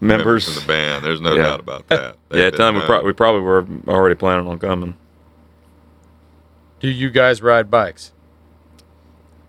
Members. 0.00 0.48
in 0.48 0.54
the 0.60 0.66
band. 0.66 1.04
There's 1.04 1.20
no 1.20 1.34
Yeah. 1.36 1.42
doubt 1.42 1.60
about 1.60 1.86
that. 1.88 2.16
Yeah, 2.32 2.50
They've 2.50 2.56
tell 2.56 2.66
them 2.72 2.74
we, 2.76 2.86
pro- 2.86 3.02
we 3.04 3.12
probably 3.12 3.42
were 3.42 3.64
already 3.86 4.16
planning 4.16 4.48
on 4.48 4.58
coming. 4.58 4.96
Do 6.82 6.88
you 6.90 7.08
guys 7.10 7.40
ride 7.40 7.70
bikes? 7.70 8.12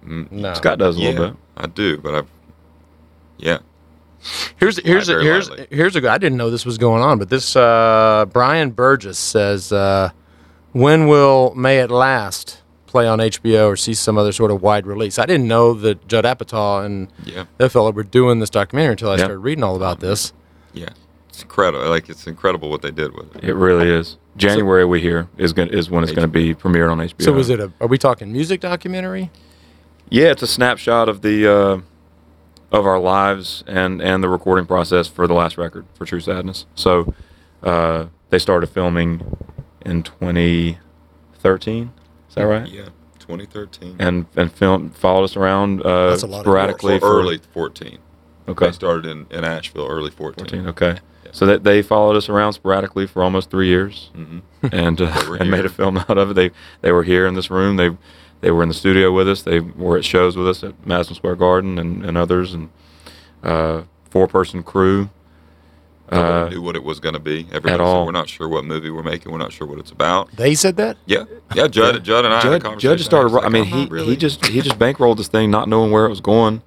mm, 0.05 0.31
No. 0.31 0.53
Scott 0.53 0.77
does 0.79 0.97
a 0.97 1.01
yeah, 1.01 1.09
little 1.09 1.27
bit. 1.31 1.37
I 1.57 1.67
do, 1.67 1.97
but 1.97 2.15
I've 2.15 2.27
yeah. 3.37 3.57
Here's 4.57 4.77
here's 4.85 5.09
a, 5.09 5.13
very 5.13 5.25
here's 5.25 5.49
lightly. 5.49 5.67
here's 5.69 5.95
a 5.97 6.01
good. 6.01 6.09
I 6.09 6.17
didn't 6.17 6.37
know 6.37 6.49
this 6.49 6.65
was 6.65 6.77
going 6.77 7.01
on, 7.03 7.19
but 7.19 7.29
this 7.29 7.55
uh, 7.57 8.25
Brian 8.31 8.71
Burgess 8.71 9.17
says, 9.19 9.73
uh, 9.73 10.11
"When 10.71 11.07
will 11.07 11.53
May 11.55 11.79
It 11.79 11.91
Last 11.91 12.61
play 12.85 13.05
on 13.07 13.19
HBO 13.19 13.67
or 13.67 13.75
see 13.75 13.93
some 13.93 14.17
other 14.17 14.31
sort 14.31 14.49
of 14.51 14.61
wide 14.61 14.87
release?" 14.87 15.19
I 15.19 15.25
didn't 15.25 15.47
know 15.49 15.73
that 15.73 16.07
Judd 16.07 16.23
Apatow 16.23 16.85
and 16.85 17.09
Yeah, 17.25 17.45
that 17.57 17.69
fellow 17.71 17.91
were 17.91 18.03
doing 18.03 18.39
this 18.39 18.49
documentary 18.49 18.91
until 18.93 19.09
I 19.09 19.13
Yeah. 19.13 19.17
started 19.19 19.39
reading 19.39 19.63
all 19.63 19.75
about 19.75 19.99
this. 19.99 20.31
yeah. 20.73 20.89
It's 21.33 21.41
incredible. 21.41 21.89
Like 21.89 22.09
it's 22.09 22.27
incredible 22.27 22.69
what 22.69 22.83
they 22.83 22.91
did 22.91 23.15
with 23.15 23.35
it. 23.35 23.43
It 23.43 23.55
really 23.55 23.89
is. 23.89 24.17
January 24.37 24.85
we 24.85 25.01
hear 25.01 25.27
is 25.35 25.51
going 25.51 25.69
is 25.69 25.89
when 25.89 26.03
it's 26.03 26.11
going 26.11 26.27
to 26.27 26.31
be 26.31 26.53
premiered 26.53 26.91
on 26.91 26.99
HBO. 26.99 27.23
So, 27.23 27.35
is 27.39 27.49
it 27.49 27.59
a? 27.59 27.73
Are 27.81 27.87
we 27.87 27.97
talking 27.97 28.31
music 28.31 28.61
documentary? 28.61 29.31
Yeah, 30.09 30.27
it's 30.27 30.43
a 30.43 30.47
snapshot 30.47 31.09
of 31.09 31.23
the 31.23 31.51
uh, 31.51 31.81
of 32.71 32.85
our 32.85 32.99
lives 32.99 33.63
and 33.65 33.99
and 33.99 34.23
the 34.23 34.29
recording 34.29 34.67
process 34.67 35.07
for 35.07 35.25
the 35.25 35.33
last 35.33 35.57
record 35.57 35.87
for 35.95 36.05
True 36.05 36.19
Sadness. 36.19 36.67
So 36.75 37.15
uh, 37.63 38.05
they 38.29 38.37
started 38.37 38.67
filming 38.67 39.35
in 39.83 40.03
2013. 40.03 41.91
Is 42.29 42.35
that 42.35 42.43
right? 42.43 42.67
Yeah, 42.69 42.89
2013. 43.17 43.95
And 43.97 44.27
and 44.35 44.51
film 44.51 44.91
followed 44.91 45.23
us 45.23 45.35
around 45.35 45.81
uh, 45.81 46.11
That's 46.11 46.21
a 46.21 46.27
lot 46.27 46.41
sporadically 46.41 46.93
Or- 46.93 46.97
or 46.97 46.99
for 46.99 47.19
early 47.21 47.39
14. 47.39 47.97
Okay. 48.49 48.65
They 48.67 48.71
started 48.71 49.05
in, 49.07 49.25
in 49.31 49.43
Asheville 49.43 49.87
early 49.87 50.11
14. 50.11 50.45
14. 50.45 50.67
Okay. 50.67 50.99
So 51.33 51.45
that 51.47 51.63
they 51.63 51.81
followed 51.81 52.15
us 52.15 52.29
around 52.29 52.53
sporadically 52.53 53.07
for 53.07 53.23
almost 53.23 53.49
three 53.49 53.67
years, 53.67 54.11
hmm 54.15 54.39
and 54.71 55.01
uh, 55.01 55.35
and 55.39 55.49
made 55.51 55.65
a 55.65 55.69
film 55.69 55.97
out 55.97 56.17
of 56.17 56.31
it. 56.31 56.33
They 56.35 56.51
they 56.81 56.91
were 56.91 57.03
here 57.03 57.25
in 57.27 57.33
this 57.33 57.49
room. 57.49 57.75
They 57.75 57.89
they 58.41 58.51
were 58.51 58.61
in 58.63 58.69
the 58.69 58.75
studio 58.75 59.11
with 59.11 59.27
us. 59.27 59.41
They 59.41 59.59
were 59.59 59.97
at 59.97 60.05
shows 60.05 60.37
with 60.37 60.47
us 60.47 60.63
at 60.63 60.85
Madison 60.85 61.15
Square 61.15 61.37
Garden 61.37 61.77
and, 61.79 62.05
and 62.05 62.17
others, 62.17 62.53
and 62.53 62.69
uh, 63.43 63.81
four 64.09 64.27
person 64.27 64.61
crew. 64.63 65.09
Nobody 66.11 66.31
Uh, 66.33 66.49
knew 66.49 66.61
what 66.61 66.75
it 66.75 66.83
was 66.83 66.99
going 66.99 67.13
to 67.13 67.19
be. 67.19 67.47
Everybody 67.51 67.81
all. 67.81 68.01
said, 68.01 68.05
we're 68.05 68.11
not 68.11 68.29
sure 68.29 68.47
what 68.47 68.65
movie 68.65 68.89
we're 68.91 69.01
making. 69.03 69.31
We're 69.31 69.37
not 69.39 69.53
sure 69.53 69.65
what 69.65 69.79
it's 69.79 69.89
about. 69.91 70.29
They 70.35 70.53
said 70.53 70.75
that. 70.75 70.97
Yeah, 71.07 71.23
yeah. 71.55 71.67
Judd, 71.67 72.03
Judd 72.03 72.25
and 72.25 72.33
I 72.33 72.41
had 72.41 72.45
a 72.47 72.55
Judd, 72.55 72.61
conversation. 72.61 72.89
Judd 72.91 72.97
just 72.99 73.09
started. 73.09 73.35
I 73.39 73.49
mean, 73.49 73.63
like, 73.63 73.71
he 73.71 73.73
"I'm 73.73 73.79
not 73.85 73.91
really." 73.91 74.05
he 74.09 74.15
just 74.17 74.45
he 74.45 74.61
just 74.69 74.77
bankrolled 74.77 75.17
this 75.17 75.29
thing, 75.29 75.49
not 75.49 75.67
knowing 75.67 75.89
where 75.91 76.05
it 76.05 76.09
was 76.09 76.21
going, 76.21 76.61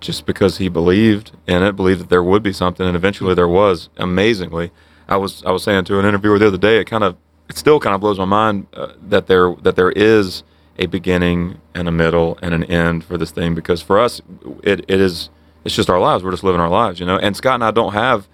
just 0.00 0.26
because 0.26 0.58
he 0.58 0.68
believed 0.68 1.32
in 1.46 1.62
it, 1.62 1.76
believed 1.76 2.00
that 2.00 2.08
there 2.08 2.22
would 2.22 2.42
be 2.42 2.52
something, 2.52 2.86
and 2.86 2.96
eventually 2.96 3.34
there 3.34 3.48
was. 3.48 3.88
Amazingly, 3.96 4.70
I 5.08 5.16
was 5.16 5.42
I 5.44 5.50
was 5.50 5.62
saying 5.62 5.84
to 5.84 5.98
an 5.98 6.06
interviewer 6.06 6.38
the 6.38 6.48
other 6.48 6.58
day, 6.58 6.78
it 6.80 6.84
kind 6.84 7.04
of 7.04 7.16
it 7.48 7.56
still 7.56 7.80
kind 7.80 7.94
of 7.94 8.00
blows 8.00 8.18
my 8.18 8.24
mind 8.24 8.66
uh, 8.74 8.92
that 9.00 9.26
there 9.26 9.54
that 9.62 9.76
there 9.76 9.90
is 9.90 10.42
a 10.78 10.86
beginning 10.86 11.60
and 11.74 11.88
a 11.88 11.92
middle 11.92 12.38
and 12.42 12.54
an 12.54 12.64
end 12.64 13.04
for 13.04 13.18
this 13.18 13.32
thing 13.32 13.52
because 13.54 13.82
for 13.82 13.98
us 13.98 14.20
it, 14.62 14.84
it 14.86 15.00
is 15.00 15.28
it's 15.64 15.74
just 15.74 15.90
our 15.90 15.98
lives. 15.98 16.24
We're 16.24 16.30
just 16.30 16.44
living 16.44 16.60
our 16.60 16.68
lives, 16.68 17.00
you 17.00 17.06
know. 17.06 17.18
And 17.18 17.36
Scott 17.36 17.54
and 17.54 17.64
I 17.64 17.70
don't 17.70 17.92
have 17.92 18.28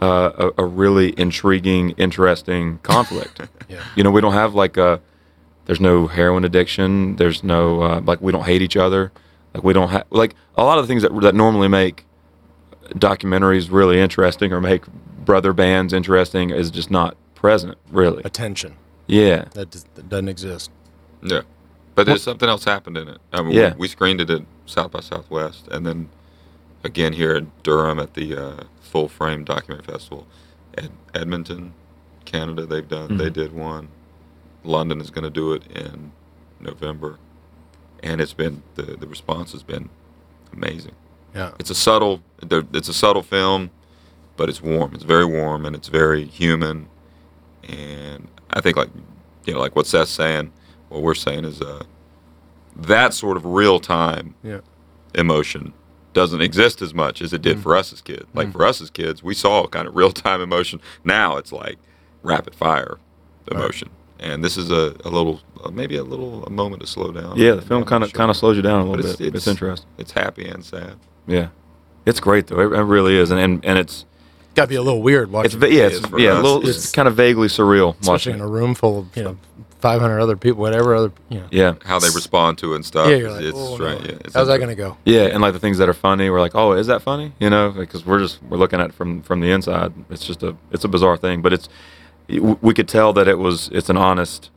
uh, 0.00 0.50
a, 0.56 0.62
a 0.62 0.66
really 0.66 1.14
intriguing, 1.18 1.90
interesting 1.90 2.78
conflict. 2.82 3.42
Yeah. 3.68 3.82
You 3.94 4.02
know, 4.02 4.10
we 4.10 4.20
don't 4.20 4.32
have 4.32 4.54
like 4.54 4.76
a. 4.76 5.00
There's 5.66 5.80
no 5.80 6.06
heroin 6.08 6.44
addiction. 6.44 7.16
There's 7.16 7.44
no 7.44 7.82
uh, 7.82 8.00
like 8.00 8.20
we 8.20 8.32
don't 8.32 8.44
hate 8.44 8.62
each 8.62 8.76
other. 8.76 9.12
Like 9.54 9.64
we 9.64 9.72
don't 9.72 9.88
have 9.90 10.04
like 10.10 10.34
a 10.56 10.64
lot 10.64 10.78
of 10.78 10.84
the 10.84 10.88
things 10.88 11.02
that 11.02 11.12
that 11.22 11.34
normally 11.34 11.68
make 11.68 12.04
documentaries 12.94 13.70
really 13.70 14.00
interesting 14.00 14.52
or 14.52 14.60
make 14.60 14.84
brother 15.24 15.52
bands 15.52 15.92
interesting 15.92 16.50
is 16.50 16.70
just 16.70 16.90
not 16.90 17.16
present 17.34 17.76
really. 17.90 18.22
Attention. 18.24 18.76
Yeah. 19.06 19.46
That, 19.54 19.70
does, 19.70 19.84
that 19.94 20.08
doesn't 20.08 20.28
exist. 20.28 20.70
Yeah, 21.22 21.40
But 21.94 22.06
there's 22.06 22.22
something 22.22 22.48
else 22.48 22.64
happened 22.64 22.96
in 22.96 23.08
it. 23.08 23.18
I 23.32 23.42
mean, 23.42 23.52
Yeah. 23.52 23.74
we, 23.74 23.80
we 23.80 23.88
screened 23.88 24.20
it 24.20 24.30
at 24.30 24.42
South 24.66 24.92
by 24.92 25.00
Southwest, 25.00 25.66
and 25.68 25.84
then 25.84 26.08
again 26.84 27.12
here 27.12 27.34
in 27.36 27.50
Durham 27.62 27.98
at 27.98 28.14
the 28.14 28.36
uh, 28.36 28.62
Full 28.80 29.08
Frame 29.08 29.44
Documentary 29.44 29.84
Festival. 29.92 30.26
Ed- 30.78 30.92
Edmonton, 31.14 31.74
Canada, 32.24 32.64
they've 32.66 32.88
done. 32.88 33.16
They 33.18 33.28
Mhm. 33.30 33.32
did 33.34 33.52
one. 33.52 33.88
London 34.64 35.00
is 35.00 35.10
going 35.10 35.24
to 35.24 35.30
do 35.30 35.52
it 35.52 35.62
in 35.74 36.12
November, 36.60 37.18
and 38.02 38.20
it's 38.20 38.32
been 38.32 38.62
the 38.74 38.82
the 38.82 39.06
response 39.06 39.52
has 39.52 39.62
been 39.62 39.88
amazing. 40.52 40.92
Yeah. 41.34 41.52
It's 41.58 41.70
a 41.70 41.74
subtle. 41.74 42.22
It's 42.42 42.88
a 42.88 42.94
subtle 42.94 43.22
film, 43.22 43.70
but 44.36 44.48
it's 44.48 44.60
warm. 44.62 44.94
It's 44.94 45.04
very 45.04 45.24
warm 45.24 45.64
and 45.66 45.76
it's 45.76 45.88
very 45.88 46.24
human. 46.24 46.88
And 47.68 48.28
I 48.50 48.60
think 48.60 48.76
like 48.76 48.88
you 49.46 49.54
know 49.54 49.60
like 49.60 49.76
what 49.76 49.86
Seth's 49.86 50.10
saying, 50.10 50.52
what 50.88 51.02
we're 51.02 51.14
saying 51.14 51.44
is 51.44 51.60
uh 51.60 51.84
that 52.76 53.12
sort 53.14 53.36
of 53.36 53.44
real 53.44 53.78
time 53.80 54.34
Yeah. 54.42 54.60
emotion 55.14 55.72
doesn't 56.12 56.40
exist 56.40 56.82
as 56.82 56.92
much 56.94 57.20
as 57.22 57.32
it 57.32 57.42
did 57.42 57.60
for 57.60 57.76
us 57.76 57.92
as 57.92 58.00
kids. 58.00 58.24
Like 58.34 58.50
for 58.52 58.64
us 58.66 58.80
as 58.80 58.90
kids, 58.90 59.22
we 59.22 59.34
saw 59.34 59.66
kind 59.68 59.86
of 59.86 59.94
real 59.94 60.10
time 60.12 60.40
emotion. 60.40 60.80
Now 61.04 61.36
it's 61.36 61.52
like 61.52 61.78
rapid 62.22 62.54
fire 62.54 62.98
emotion. 63.50 63.90
And 64.20 64.44
this 64.44 64.56
is 64.56 64.70
a, 64.70 64.94
a 65.04 65.08
little, 65.08 65.40
uh, 65.64 65.70
maybe 65.70 65.96
a 65.96 66.04
little 66.04 66.44
a 66.44 66.50
moment 66.50 66.82
to 66.82 66.86
slow 66.86 67.10
down. 67.10 67.36
Yeah, 67.36 67.52
the 67.52 67.62
film 67.62 67.84
kind 67.84 68.04
of 68.04 68.12
kind 68.12 68.30
of 68.30 68.36
slows 68.36 68.56
you 68.56 68.62
down 68.62 68.80
a 68.80 68.90
little 68.90 69.04
it's, 69.04 69.16
bit. 69.16 69.28
It's, 69.28 69.36
it's, 69.38 69.46
interesting. 69.46 69.88
It's 69.98 70.12
happy 70.12 70.46
and 70.46 70.64
sad. 70.64 70.96
Yeah, 71.26 71.48
it's 72.04 72.20
great 72.20 72.46
though. 72.46 72.60
It, 72.60 72.78
it 72.78 72.82
really 72.82 73.16
is, 73.16 73.30
and 73.30 73.40
and, 73.40 73.64
and 73.64 73.78
it's 73.78 74.04
Got 74.54 74.62
to 74.62 74.68
be 74.68 74.74
a 74.74 74.82
little 74.82 75.00
weird 75.00 75.28
it's 75.28 75.32
watching, 75.32 75.60
va- 75.60 75.72
yeah, 75.72 75.82
It 75.84 75.92
it's 75.92 76.10
yeah, 76.18 76.32
a 76.32 76.42
little, 76.42 76.58
It's- 76.58 76.76
it's 76.76 76.92
kind 76.92 77.06
of 77.06 77.14
vaguely 77.14 77.46
surreal 77.46 77.88
watching. 77.88 78.00
especially 78.02 78.32
in 78.32 78.40
a 78.40 78.48
room 78.48 78.74
full 78.74 78.98
of 79.00 79.16
you 79.16 79.22
know 79.22 79.36
500 79.80 80.20
other 80.20 80.36
people, 80.36 80.60
whatever 80.60 80.94
other 80.94 81.12
you 81.28 81.38
know. 81.38 81.46
Yeah, 81.50 81.74
How 81.84 81.98
they 81.98 82.08
respond 82.08 82.58
to 82.58 82.72
it 82.72 82.76
and 82.76 82.84
stuff. 82.84 83.08
Yeah, 83.08 83.16
you're 83.16 83.30
like, 83.30 83.42
it's 83.42 83.56
oh, 83.56 83.76
strange. 83.76 84.02
no. 84.02 84.10
Yeah, 84.10 84.18
it's 84.24 84.34
how's 84.34 84.48
that 84.48 84.58
going 84.58 84.68
to 84.68 84.74
go? 84.74 84.96
yeah, 85.04 85.26
and 85.26 85.40
like 85.40 85.52
the 85.52 85.60
things 85.60 85.78
that 85.78 85.88
are 85.88 85.94
funny, 85.94 86.28
we're 86.30 86.40
like, 86.40 86.54
oh, 86.54 86.72
is 86.72 86.88
that 86.88 87.00
funny? 87.00 87.32
You 87.38 87.48
know, 87.48 87.70
because 87.70 88.04
we're 88.04 88.18
just 88.18 88.42
we're 88.42 88.58
looking 88.58 88.80
at 88.80 88.90
it 88.90 88.94
from 88.94 89.22
from 89.22 89.40
the 89.40 89.50
inside. 89.52 89.92
It's 90.10 90.26
just 90.26 90.42
a 90.42 90.56
it's 90.72 90.84
a 90.84 90.88
bizarre 90.88 91.16
thing, 91.16 91.42
but 91.42 91.52
it's 91.52 91.68
we 92.28 92.74
could 92.74 92.88
tell 92.88 93.12
that 93.14 93.26
it 93.28 93.38
was 93.38 93.68
it's 93.72 93.88
an 93.90 93.96
honest 93.96 94.50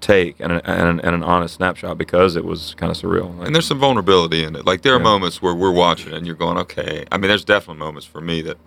take 0.00 0.38
and, 0.38 0.52
a, 0.52 0.70
and, 0.70 0.88
an, 0.88 1.00
and 1.00 1.14
an 1.14 1.22
honest 1.24 1.54
snapshot 1.54 1.96
because 1.96 2.36
it 2.36 2.44
was 2.44 2.74
kind 2.74 2.90
of 2.92 2.98
surreal. 2.98 3.34
Like, 3.38 3.46
And 3.46 3.54
there's 3.54 3.66
some 3.66 3.78
vulnerability 3.78 4.44
in 4.44 4.54
it. 4.54 4.66
Like 4.66 4.82
there 4.82 4.92
are 4.94 4.98
Yeah. 4.98 5.02
moments 5.04 5.40
where 5.40 5.54
we're 5.54 5.72
watching 5.72 6.12
and 6.12 6.26
you're 6.26 6.36
going, 6.36 6.58
okay. 6.58 7.06
I 7.10 7.16
mean, 7.16 7.28
there's 7.28 7.44
definitely 7.44 7.78
moments 7.80 8.06
for 8.06 8.20
me 8.20 8.42
that 8.42 8.58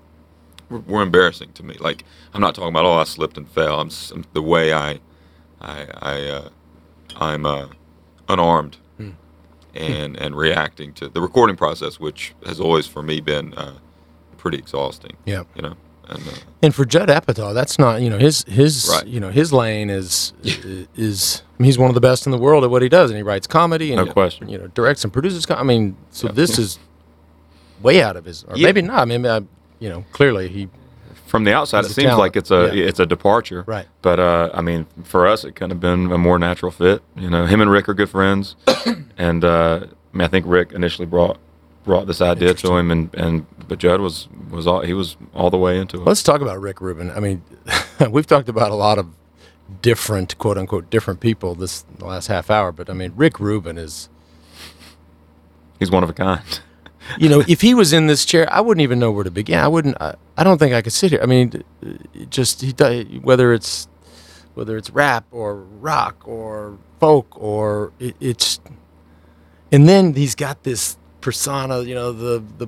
were, 0.69 0.79
were 0.79 1.01
embarrassing 1.03 1.51
to 1.53 1.63
me. 1.63 1.75
Like 1.79 2.03
I'm 2.33 2.41
not 2.41 2.55
talking 2.55 2.69
about 2.69 2.85
oh 2.85 2.93
I 2.93 3.03
slipped 3.03 3.37
and 3.37 3.47
fell. 3.47 3.79
I'm, 3.79 3.87
s- 3.87 4.11
the 4.33 4.41
way 4.41 4.73
I, 4.73 4.99
I, 5.61 5.87
I, 6.01 6.21
uh, 6.27 6.49
I'm 7.17 7.45
uh, 7.45 7.67
unarmed 8.27 8.77
Hmm. 8.97 9.11
and 9.75 10.17
and 10.17 10.35
reacting 10.35 10.91
to 10.93 11.07
the 11.07 11.21
recording 11.21 11.55
process, 11.55 11.99
which 11.99 12.33
has 12.47 12.59
always 12.59 12.87
for 12.87 13.03
me 13.03 13.21
been 13.21 13.53
uh, 13.53 13.73
pretty 14.37 14.57
exhausting. 14.57 15.15
Yeah. 15.25 15.43
You 15.55 15.61
know, 15.61 15.75
and 16.10 16.28
uh, 16.28 16.32
And 16.62 16.74
for 16.76 16.86
Judd 16.86 17.10
Apatow, 17.10 17.53
that's 17.53 17.78
not 17.78 18.01
you 18.01 18.10
know 18.10 18.18
his 18.18 18.43
his 18.47 18.88
Right. 18.91 19.08
you 19.08 19.20
know 19.20 19.30
his 19.30 19.51
lane 19.53 19.89
is 19.89 20.34
is 20.95 21.43
I 21.60 21.64
mean, 21.64 21.66
he's 21.66 21.78
one 21.78 21.89
of 21.89 21.95
the 21.95 22.01
best 22.01 22.26
in 22.26 22.32
the 22.32 22.38
world 22.38 22.64
at 22.64 22.70
what 22.70 22.82
he 22.82 22.89
does, 22.89 23.10
and 23.10 23.18
he 23.18 23.24
writes 23.24 23.47
comedy 23.47 23.91
and 23.93 24.05
No 24.05 24.12
question. 24.12 24.47
you 24.49 24.58
know 24.58 24.68
directs 24.68 25.03
and 25.03 25.12
produces. 25.12 25.45
Com- 25.45 25.60
I 25.60 25.64
mean, 25.64 25.95
so 26.12 26.28
this 26.28 26.58
is 26.60 26.80
way 27.82 28.01
out 28.01 28.16
of 28.16 28.26
his, 28.26 28.43
or 28.45 28.55
Yeah. 28.58 28.68
maybe 28.68 28.82
not. 28.82 28.99
I 28.99 29.05
mean, 29.05 29.26
I, 29.26 29.41
you 29.80 29.89
know, 29.89 30.05
clearly 30.12 30.47
he 30.49 30.70
from 31.26 31.43
the 31.43 31.53
outside, 31.53 31.84
it 31.84 31.89
seems 31.89 32.05
talent. 32.05 32.20
like 32.20 32.36
it's 32.38 32.51
a 32.51 32.72
Yeah. 32.74 32.86
it's 32.86 32.99
a 32.99 33.05
departure. 33.05 33.64
Right. 33.68 33.86
But 34.01 34.20
uh, 34.20 34.49
I 34.53 34.62
mean, 34.62 34.86
for 35.03 35.28
us, 35.28 35.43
it 35.43 35.55
could 35.55 35.70
have 35.72 35.80
been 35.80 36.12
a 36.12 36.18
more 36.18 36.39
natural 36.39 36.72
fit. 36.72 37.01
You 37.16 37.30
know, 37.30 37.45
him 37.45 37.60
and 37.62 37.70
Rick 37.70 37.89
are 37.89 37.93
good 37.93 38.10
friends, 38.10 38.55
and 39.18 39.43
uh, 39.43 39.82
I 40.14 40.18
mean, 40.18 40.26
I 40.26 40.28
think 40.28 40.45
Rick 40.47 40.72
initially 40.72 41.05
brought 41.05 41.38
brought 41.88 42.05
this 42.05 42.21
idea 42.21 42.53
to 42.53 42.77
him, 42.77 42.91
and, 42.91 43.09
and 43.15 43.47
but 43.67 43.79
Judd 43.79 44.01
was 44.01 44.27
was 44.51 44.67
all 44.67 44.81
he 44.81 44.93
was 44.93 45.17
all 45.33 45.49
the 45.49 45.57
way 45.57 45.79
into 45.79 45.97
it. 45.97 46.05
Let's 46.05 46.21
talk 46.21 46.41
about 46.41 46.61
Rick 46.61 46.81
Rubin. 46.81 47.09
I 47.09 47.19
mean, 47.19 47.41
we've 48.11 48.27
talked 48.27 48.49
about 48.49 48.69
a 48.69 48.75
lot 48.75 48.99
of 48.99 49.07
different, 49.81 50.38
quote 50.38 50.57
unquote, 50.57 50.91
different 50.91 51.19
people 51.19 51.55
this 51.55 51.83
the 51.97 52.05
last 52.05 52.27
half 52.27 52.51
hour, 52.51 52.71
but 52.71 52.89
I 52.89 52.93
mean, 52.93 53.13
Rick 53.15 53.39
Rubin 53.39 53.79
is, 53.79 54.09
He's 55.79 55.89
one 55.89 56.03
of 56.03 56.09
a 56.09 56.13
kind. 56.13 56.59
you 57.17 57.29
know, 57.29 57.43
if 57.47 57.61
he 57.61 57.73
was 57.73 57.93
in 57.93 58.07
this 58.07 58.25
chair, 58.25 58.51
I 58.51 58.61
wouldn't 58.61 58.83
even 58.83 58.99
know 58.99 59.11
where 59.11 59.23
to 59.23 59.31
begin. 59.31 59.59
I 59.59 59.67
wouldn't. 59.67 59.99
I, 60.01 60.15
I 60.38 60.43
don't 60.43 60.57
think 60.59 60.73
I 60.73 60.81
could 60.81 60.93
sit 60.93 61.11
here. 61.11 61.21
I 61.23 61.25
mean, 61.25 61.63
just 62.29 62.61
he 62.61 62.71
whether 63.21 63.53
it's 63.53 63.88
whether 64.53 64.75
it's 64.75 64.89
rap 64.89 65.25
or 65.31 65.55
rock 65.55 66.27
or 66.27 66.79
folk 66.99 67.27
or 67.39 67.93
it, 67.99 68.15
it's, 68.19 68.59
and 69.71 69.88
then 69.88 70.15
he's 70.15 70.33
got 70.33 70.63
this 70.63 70.97
persona, 71.32 71.82
you 71.82 71.93
know, 71.93 72.11
the 72.13 72.41
the 72.57 72.67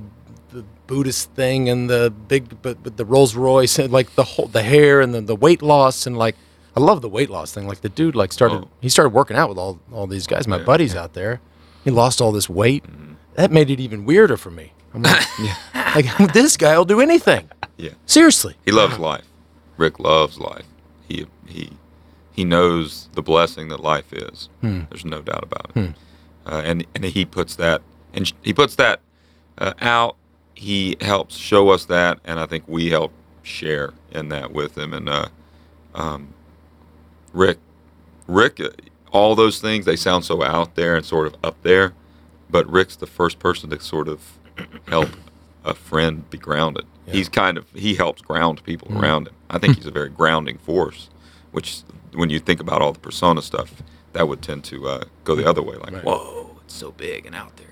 the 0.51 0.64
Buddhist 0.88 1.32
thing 1.32 1.70
and 1.70 1.89
the 1.89 2.12
big, 2.28 2.62
but, 2.62 2.76
but 2.84 2.97
the 2.97 3.05
Rolls 3.05 3.34
Royce 3.36 3.80
and 3.80 3.93
like 3.93 4.16
the 4.16 4.24
whole 4.32 4.47
the 4.47 4.64
hair 4.64 4.99
and 4.99 5.14
the, 5.14 5.22
the 5.22 5.36
weight 5.45 5.62
loss 5.62 6.05
and 6.07 6.18
like 6.18 6.36
I 6.76 6.80
love 6.82 7.01
the 7.01 7.07
weight 7.18 7.30
loss 7.30 7.53
thing. 7.53 7.68
Like 7.68 7.82
the 7.82 7.89
dude 7.99 8.16
like 8.16 8.34
started 8.34 8.57
Oh. 8.64 8.68
he 8.82 8.89
started 8.89 9.14
working 9.14 9.38
out 9.38 9.47
with 9.49 9.57
all 9.57 9.80
all 9.93 10.07
these 10.07 10.28
guys, 10.28 10.45
my 10.47 10.57
Yeah. 10.57 10.66
buddies 10.72 10.93
out 10.95 11.14
there. 11.14 11.39
He 11.86 11.91
lost 11.91 12.20
all 12.22 12.34
this 12.34 12.49
weight. 12.49 12.84
That 13.36 13.51
made 13.51 13.70
it 13.70 13.80
even 13.80 14.03
weirder 14.03 14.36
for 14.38 14.51
me. 14.51 14.74
I'm 14.93 15.03
like, 15.03 15.26
like 15.95 16.34
this 16.34 16.57
guy 16.57 16.78
will 16.78 16.86
do 16.95 16.99
anything. 16.99 17.47
yeah. 17.78 17.91
Seriously. 18.05 18.55
He 18.66 18.72
loves 18.72 18.97
life. 18.99 19.28
Rick 19.78 19.99
loves 19.99 20.38
life. 20.38 20.66
He 21.07 21.26
he 21.47 21.70
he 22.38 22.43
knows 22.43 23.07
the 23.14 23.22
blessing 23.22 23.70
that 23.70 23.80
life 23.93 24.12
is. 24.12 24.49
Hmm. 24.62 24.82
There's 24.89 25.05
no 25.05 25.22
doubt 25.22 25.43
about 25.49 25.72
it. 25.76 25.93
Uh, 26.45 26.62
and 26.70 26.86
and 26.95 27.05
he 27.05 27.24
puts 27.26 27.55
that 27.55 27.82
and 28.14 28.32
he 28.41 28.53
puts 28.53 28.76
that 28.76 28.99
uh, 29.57 29.74
out. 29.82 30.16
He 30.55 30.97
helps 31.01 31.38
show 31.38 31.70
us 31.70 31.86
that, 31.86 32.20
and 32.26 32.39
I 32.39 32.45
think 32.45 32.66
we 32.68 32.89
help 32.89 33.14
share 33.43 33.93
in 34.12 34.30
that 34.30 34.51
with 34.51 34.78
him. 34.78 34.93
And 34.93 35.07
uh, 35.07 35.28
um, 35.95 36.34
Rick, 37.34 37.57
Rick, 38.28 38.60
uh, 38.60 38.70
all 39.12 39.36
those 39.36 39.60
things 39.62 39.86
they 39.86 39.95
sound 39.95 40.26
so 40.26 40.43
out 40.43 40.76
there 40.76 40.95
and 40.95 41.05
sort 41.05 41.28
of 41.28 41.36
up 41.43 41.62
there, 41.64 41.93
but 42.49 42.70
Rick's 42.70 42.95
the 42.95 43.07
first 43.07 43.39
person 43.39 43.70
to 43.70 43.80
sort 43.80 44.07
of 44.07 44.22
help 44.88 45.10
a 45.64 45.74
friend 45.74 46.30
be 46.30 46.38
grounded. 46.38 46.86
Yeah. 47.07 47.14
He's 47.14 47.30
kind 47.30 47.57
of 47.57 47.66
he 47.74 47.95
helps 47.95 48.22
ground 48.22 48.64
people 48.64 48.95
around 48.97 49.28
him. 49.30 49.36
I 49.49 49.57
think 49.57 49.78
he's 49.78 49.86
a 49.86 49.91
very 49.91 50.10
grounding 50.10 50.57
force, 50.60 51.10
which 51.51 51.82
when 52.14 52.30
you 52.30 52.39
think 52.39 52.60
about 52.60 52.82
all 52.82 52.91
the 52.93 52.99
persona 52.99 53.41
stuff, 53.41 53.82
that 54.14 54.28
would 54.28 54.41
tend 54.41 54.64
to 54.66 54.88
uh, 54.88 55.03
go 55.24 55.36
the 55.36 55.47
other 55.49 55.62
way. 55.62 55.76
Like, 55.78 55.93
Right. 55.93 56.03
whoa, 56.03 56.57
it's 56.66 56.74
so 56.76 56.91
big 56.91 57.26
and 57.26 57.36
out 57.36 57.55
there. 57.57 57.68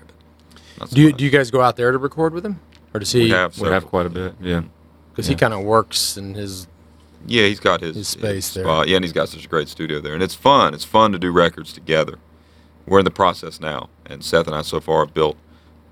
But 0.78 0.84
not 0.84 0.90
so 0.90 0.94
Do 0.96 1.02
you 1.02 1.08
much. 1.08 1.16
do 1.18 1.24
you 1.24 1.30
guys 1.30 1.50
go 1.50 1.60
out 1.60 1.76
there 1.76 1.92
to 1.92 1.98
record 1.98 2.32
with 2.32 2.44
him, 2.46 2.60
or 2.94 3.00
does 3.00 3.12
he? 3.12 3.24
we 3.24 3.30
have 3.30 3.58
We 3.58 3.68
have 3.68 3.86
quite 3.86 4.06
a 4.06 4.10
bit. 4.10 4.34
Yeah. 4.40 4.62
because 5.10 5.26
he 5.26 5.34
kind 5.34 5.52
of 5.54 5.64
works 5.64 6.16
in 6.16 6.34
his. 6.34 6.66
Yeah, 7.26 7.46
he's 7.46 7.58
got 7.60 7.80
his, 7.80 7.96
His 7.96 8.08
space 8.08 8.54
there. 8.54 8.64
spot. 8.64 8.86
Yeah, 8.88 8.96
and 8.96 9.04
he's 9.04 9.12
got 9.12 9.28
such 9.28 9.44
a 9.44 9.48
great 9.48 9.68
studio 9.68 10.00
there, 10.00 10.14
and 10.14 10.22
it's 10.22 10.36
fun. 10.36 10.72
It's 10.72 10.84
fun 10.84 11.10
to 11.12 11.18
do 11.18 11.32
records 11.32 11.72
together. 11.72 12.18
We're 12.86 13.00
in 13.00 13.04
the 13.04 13.10
process 13.10 13.60
now, 13.60 13.88
and 14.06 14.24
Seth 14.24 14.46
and 14.46 14.54
I 14.54 14.62
so 14.62 14.80
far 14.80 15.04
have 15.04 15.12
built 15.12 15.36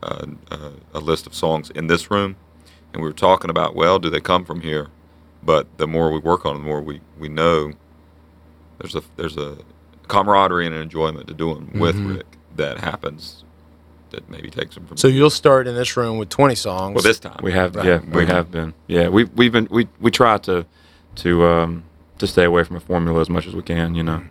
uh, 0.02 0.26
uh, 0.52 0.70
a 0.94 1.00
list 1.00 1.26
of 1.26 1.34
songs 1.34 1.68
in 1.70 1.88
this 1.88 2.10
room, 2.12 2.36
and 2.92 3.02
we 3.02 3.08
were 3.08 3.12
talking 3.14 3.50
about, 3.50 3.74
well, 3.74 3.98
do 3.98 4.08
they 4.08 4.20
come 4.20 4.44
from 4.44 4.60
here? 4.60 4.86
But 5.42 5.66
the 5.78 5.86
more 5.88 6.12
we 6.12 6.20
work 6.20 6.46
on 6.46 6.54
it, 6.54 6.58
the 6.60 6.64
more 6.64 6.80
we, 6.80 7.00
we 7.18 7.28
know 7.28 7.72
there's 8.78 8.94
a 8.94 9.02
there's 9.16 9.36
a 9.36 9.58
camaraderie 10.08 10.64
and 10.66 10.74
an 10.74 10.80
enjoyment 10.82 11.26
to 11.26 11.34
doing 11.34 11.70
with 11.74 11.96
Mhm. 11.96 12.16
Rick 12.18 12.26
that 12.54 12.78
happens 12.78 13.42
that 14.16 14.28
maybe 14.30 14.50
takes 14.50 14.76
him 14.76 14.86
from. 14.86 14.96
So 14.96 15.08
you'll 15.08 15.30
start 15.30 15.68
in 15.68 15.74
this 15.74 15.96
room 15.96 16.18
with 16.18 16.28
20 16.30 16.54
songs. 16.54 16.94
well, 16.94 17.02
this 17.04 17.20
time 17.20 17.38
We 17.42 17.52
have, 17.52 17.76
Right. 17.76 17.86
yeah, 17.86 18.00
we 18.12 18.26
have 18.26 18.50
been, 18.50 18.74
yeah. 18.88 19.08
We 19.08 19.24
we've 19.24 19.52
been 19.52 19.68
we 19.70 19.86
we 20.00 20.10
try 20.10 20.38
to 20.38 20.64
to 21.16 21.46
um 21.46 21.84
to 22.18 22.26
stay 22.26 22.44
away 22.44 22.64
from 22.64 22.76
a 22.76 22.80
formula 22.80 23.20
as 23.20 23.28
much 23.30 23.46
as 23.46 23.54
we 23.54 23.62
can, 23.62 23.94
you 23.94 24.02
know. 24.02 24.22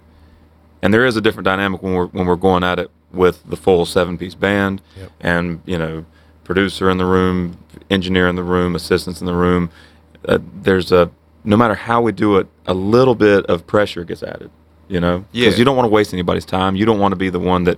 And 0.81 0.93
there 0.93 1.05
is 1.05 1.15
a 1.15 1.21
different 1.21 1.45
dynamic 1.45 1.81
when 1.83 1.93
we're 1.93 2.07
when 2.07 2.25
we're 2.25 2.36
going 2.36 2.63
at 2.63 2.79
it 2.79 2.89
with 3.13 3.43
the 3.49 3.55
full 3.55 3.86
seven 3.86 4.17
piece 4.17 4.36
band, 4.36 4.81
Yep. 4.97 5.11
and 5.21 5.61
you 5.65 5.77
know, 5.77 6.05
producer 6.43 6.89
in 6.89 6.97
the 6.97 7.05
room, 7.05 7.57
engineer 7.89 8.27
in 8.27 8.36
the 8.36 8.43
room, 8.43 8.75
assistants 8.75 9.19
in 9.21 9.25
the 9.27 9.33
room. 9.36 9.69
Uh, 10.27 10.39
there's 10.61 10.91
a 10.91 11.09
no 11.43 11.55
matter 11.55 11.75
how 11.75 12.01
we 12.01 12.11
do 12.11 12.38
it, 12.38 12.47
a 12.65 12.73
little 12.73 13.13
bit 13.15 13.45
of 13.45 13.67
pressure 13.67 14.03
gets 14.03 14.23
added, 14.23 14.49
you 14.88 14.99
know, 14.99 15.25
Yeah. 15.31 15.51
you 15.51 15.63
don't 15.63 15.75
want 15.75 15.86
to 15.86 15.91
waste 15.91 16.11
anybody's 16.11 16.45
time. 16.45 16.75
You 16.75 16.86
don't 16.88 16.97
want 16.99 17.11
to 17.11 17.15
be 17.15 17.29
the 17.29 17.39
one 17.39 17.65
that 17.65 17.77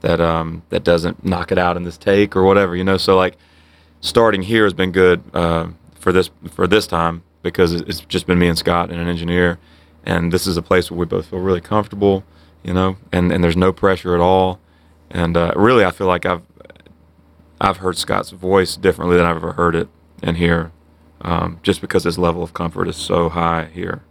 that 0.00 0.20
um 0.20 0.62
that 0.68 0.84
doesn't 0.84 1.24
knock 1.24 1.50
it 1.52 1.58
out 1.58 1.76
in 1.76 1.84
this 1.84 1.96
take 1.96 2.36
or 2.36 2.44
whatever, 2.44 2.76
you 2.76 2.84
know. 2.84 2.96
So 2.96 3.16
like 3.16 3.36
starting 4.00 4.42
here 4.42 4.64
has 4.64 4.74
been 4.74 4.92
good 4.92 5.22
uh, 5.34 5.68
for 5.94 6.12
this 6.12 6.30
for 6.50 6.66
this 6.66 6.86
time 6.86 7.22
because 7.42 7.72
it's 7.72 8.00
just 8.00 8.26
been 8.26 8.38
me 8.38 8.48
and 8.48 8.58
Scott 8.58 8.90
and 8.90 9.00
an 9.00 9.08
engineer, 9.08 9.58
and 10.04 10.32
this 10.32 10.46
is 10.46 10.56
a 10.56 10.62
place 10.62 10.90
where 10.90 10.98
we 10.98 11.06
both 11.06 11.26
feel 11.26 11.38
really 11.38 11.60
comfortable, 11.60 12.24
you 12.64 12.74
know, 12.74 12.96
and, 13.12 13.30
and 13.32 13.42
there's 13.44 13.56
no 13.56 13.72
pressure 13.72 14.14
at 14.14 14.20
all, 14.20 14.58
and 15.10 15.36
uh, 15.36 15.52
really 15.54 15.84
I 15.84 15.90
feel 15.90 16.06
like 16.06 16.26
I've 16.26 16.42
I've 17.60 17.78
heard 17.78 17.96
Scott's 17.96 18.30
voice 18.30 18.76
differently 18.76 19.16
than 19.16 19.26
I've 19.26 19.36
ever 19.36 19.52
heard 19.52 19.74
it 19.74 19.88
in 20.22 20.34
here, 20.36 20.72
um, 21.20 21.60
just 21.62 21.80
because 21.80 22.04
his 22.04 22.18
level 22.18 22.42
of 22.42 22.52
comfort 22.52 22.88
is 22.88 22.96
so 22.96 23.28
high 23.28 23.68
here. 23.72 24.02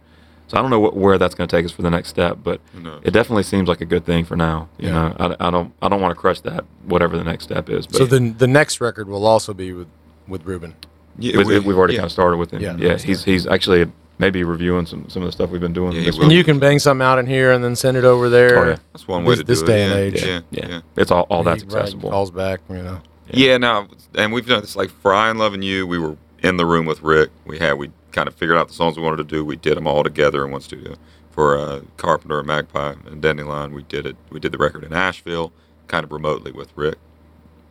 So 0.48 0.56
I 0.56 0.60
don't 0.62 0.70
know 0.70 0.78
what, 0.80 0.96
where 0.96 1.18
that's 1.18 1.34
going 1.34 1.48
to 1.48 1.56
take 1.56 1.64
us 1.64 1.72
for 1.72 1.82
the 1.82 1.90
next 1.90 2.08
step, 2.08 2.38
but 2.44 2.60
No. 2.80 3.00
it 3.02 3.10
definitely 3.10 3.42
seems 3.42 3.68
like 3.68 3.80
a 3.80 3.84
good 3.84 4.04
thing 4.04 4.24
for 4.24 4.36
now. 4.36 4.68
You 4.78 4.88
Yeah. 4.88 4.92
know, 4.92 5.16
I, 5.40 5.48
I 5.48 5.50
don't 5.50 5.72
I 5.82 5.88
don't 5.88 6.00
want 6.00 6.12
to 6.12 6.20
crush 6.20 6.40
that 6.42 6.64
whatever 6.84 7.16
the 7.16 7.24
next 7.24 7.44
step 7.44 7.68
is. 7.68 7.86
But 7.86 7.96
So 7.96 8.06
the 8.06 8.20
the 8.30 8.46
next 8.46 8.80
record 8.80 9.08
will 9.08 9.26
also 9.26 9.52
be 9.54 9.72
with 9.72 9.88
with 10.28 10.44
Rubin. 10.44 10.74
Yeah, 11.18 11.38
we, 11.38 11.44
we- 11.44 11.54
have 11.54 11.66
already 11.66 11.94
yeah. 11.94 12.00
kind 12.00 12.06
of 12.06 12.12
started 12.12 12.36
with 12.36 12.50
him. 12.52 12.60
Yeah. 12.62 12.76
Yeah, 12.76 12.98
he's 12.98 13.24
he's 13.24 13.46
actually 13.46 13.90
maybe 14.18 14.44
reviewing 14.44 14.86
some 14.86 15.08
some 15.08 15.22
of 15.22 15.26
the 15.28 15.32
stuff 15.32 15.50
we've 15.50 15.60
been 15.60 15.72
doing. 15.72 15.92
Yeah, 15.92 16.04
this. 16.04 16.18
And 16.18 16.30
you 16.30 16.44
can 16.44 16.58
bang 16.58 16.78
something 16.78 17.04
out 17.04 17.18
in 17.18 17.26
here 17.26 17.50
and 17.52 17.64
then 17.64 17.74
send 17.74 17.96
it 17.96 18.04
over 18.04 18.28
there. 18.28 18.58
Oh, 18.58 18.68
yeah. 18.68 18.76
That's 18.92 19.08
one 19.08 19.24
way 19.24 19.30
This- 19.32 19.38
to 19.40 19.44
do 19.44 19.52
this 19.52 19.62
it. 19.62 19.66
day 19.66 19.82
and 19.82 19.92
yeah. 19.92 19.98
age. 19.98 20.24
Yeah, 20.24 20.40
yeah, 20.50 20.68
yeah. 20.68 20.80
it's 20.96 21.10
all 21.10 21.22
all 21.28 21.42
that's 21.42 21.62
He 21.62 21.66
writes 21.68 21.76
accessible. 21.76 22.10
Calls 22.10 22.30
back, 22.30 22.60
you 22.70 22.76
know. 22.82 23.00
Yeah, 23.32 23.56
now 23.58 23.88
and 24.14 24.32
we've 24.32 24.46
done 24.46 24.60
this 24.60 24.76
like 24.76 24.90
for 24.90 25.12
I 25.12 25.28
and 25.30 25.38
Love 25.40 25.54
and 25.54 25.64
You, 25.64 25.86
we 25.88 25.98
were 25.98 26.16
in 26.42 26.56
the 26.58 26.66
room 26.66 26.86
with 26.86 27.02
Rick. 27.02 27.30
We 27.44 27.58
had 27.58 27.72
we 27.78 27.90
kind 28.16 28.26
of 28.28 28.34
figured 28.34 28.56
out 28.56 28.66
the 28.66 28.74
songs 28.74 28.96
we 28.96 29.02
wanted 29.02 29.18
to 29.18 29.24
do. 29.24 29.44
We 29.44 29.56
did 29.56 29.76
them 29.76 29.86
all 29.86 30.02
together 30.02 30.44
in 30.44 30.50
one 30.50 30.62
studio. 30.62 30.94
For 31.30 31.58
uh, 31.58 31.82
Carpenter, 31.98 32.38
and 32.38 32.46
Magpie, 32.48 32.94
and 33.04 33.20
Dandelion, 33.20 33.74
we 33.74 33.82
did 33.82 34.06
it. 34.06 34.16
We 34.30 34.40
did 34.40 34.52
the 34.52 34.58
record 34.58 34.84
in 34.84 34.94
Asheville, 34.94 35.52
kind 35.86 36.02
of 36.02 36.10
remotely 36.10 36.50
with 36.50 36.72
Rick. 36.74 36.96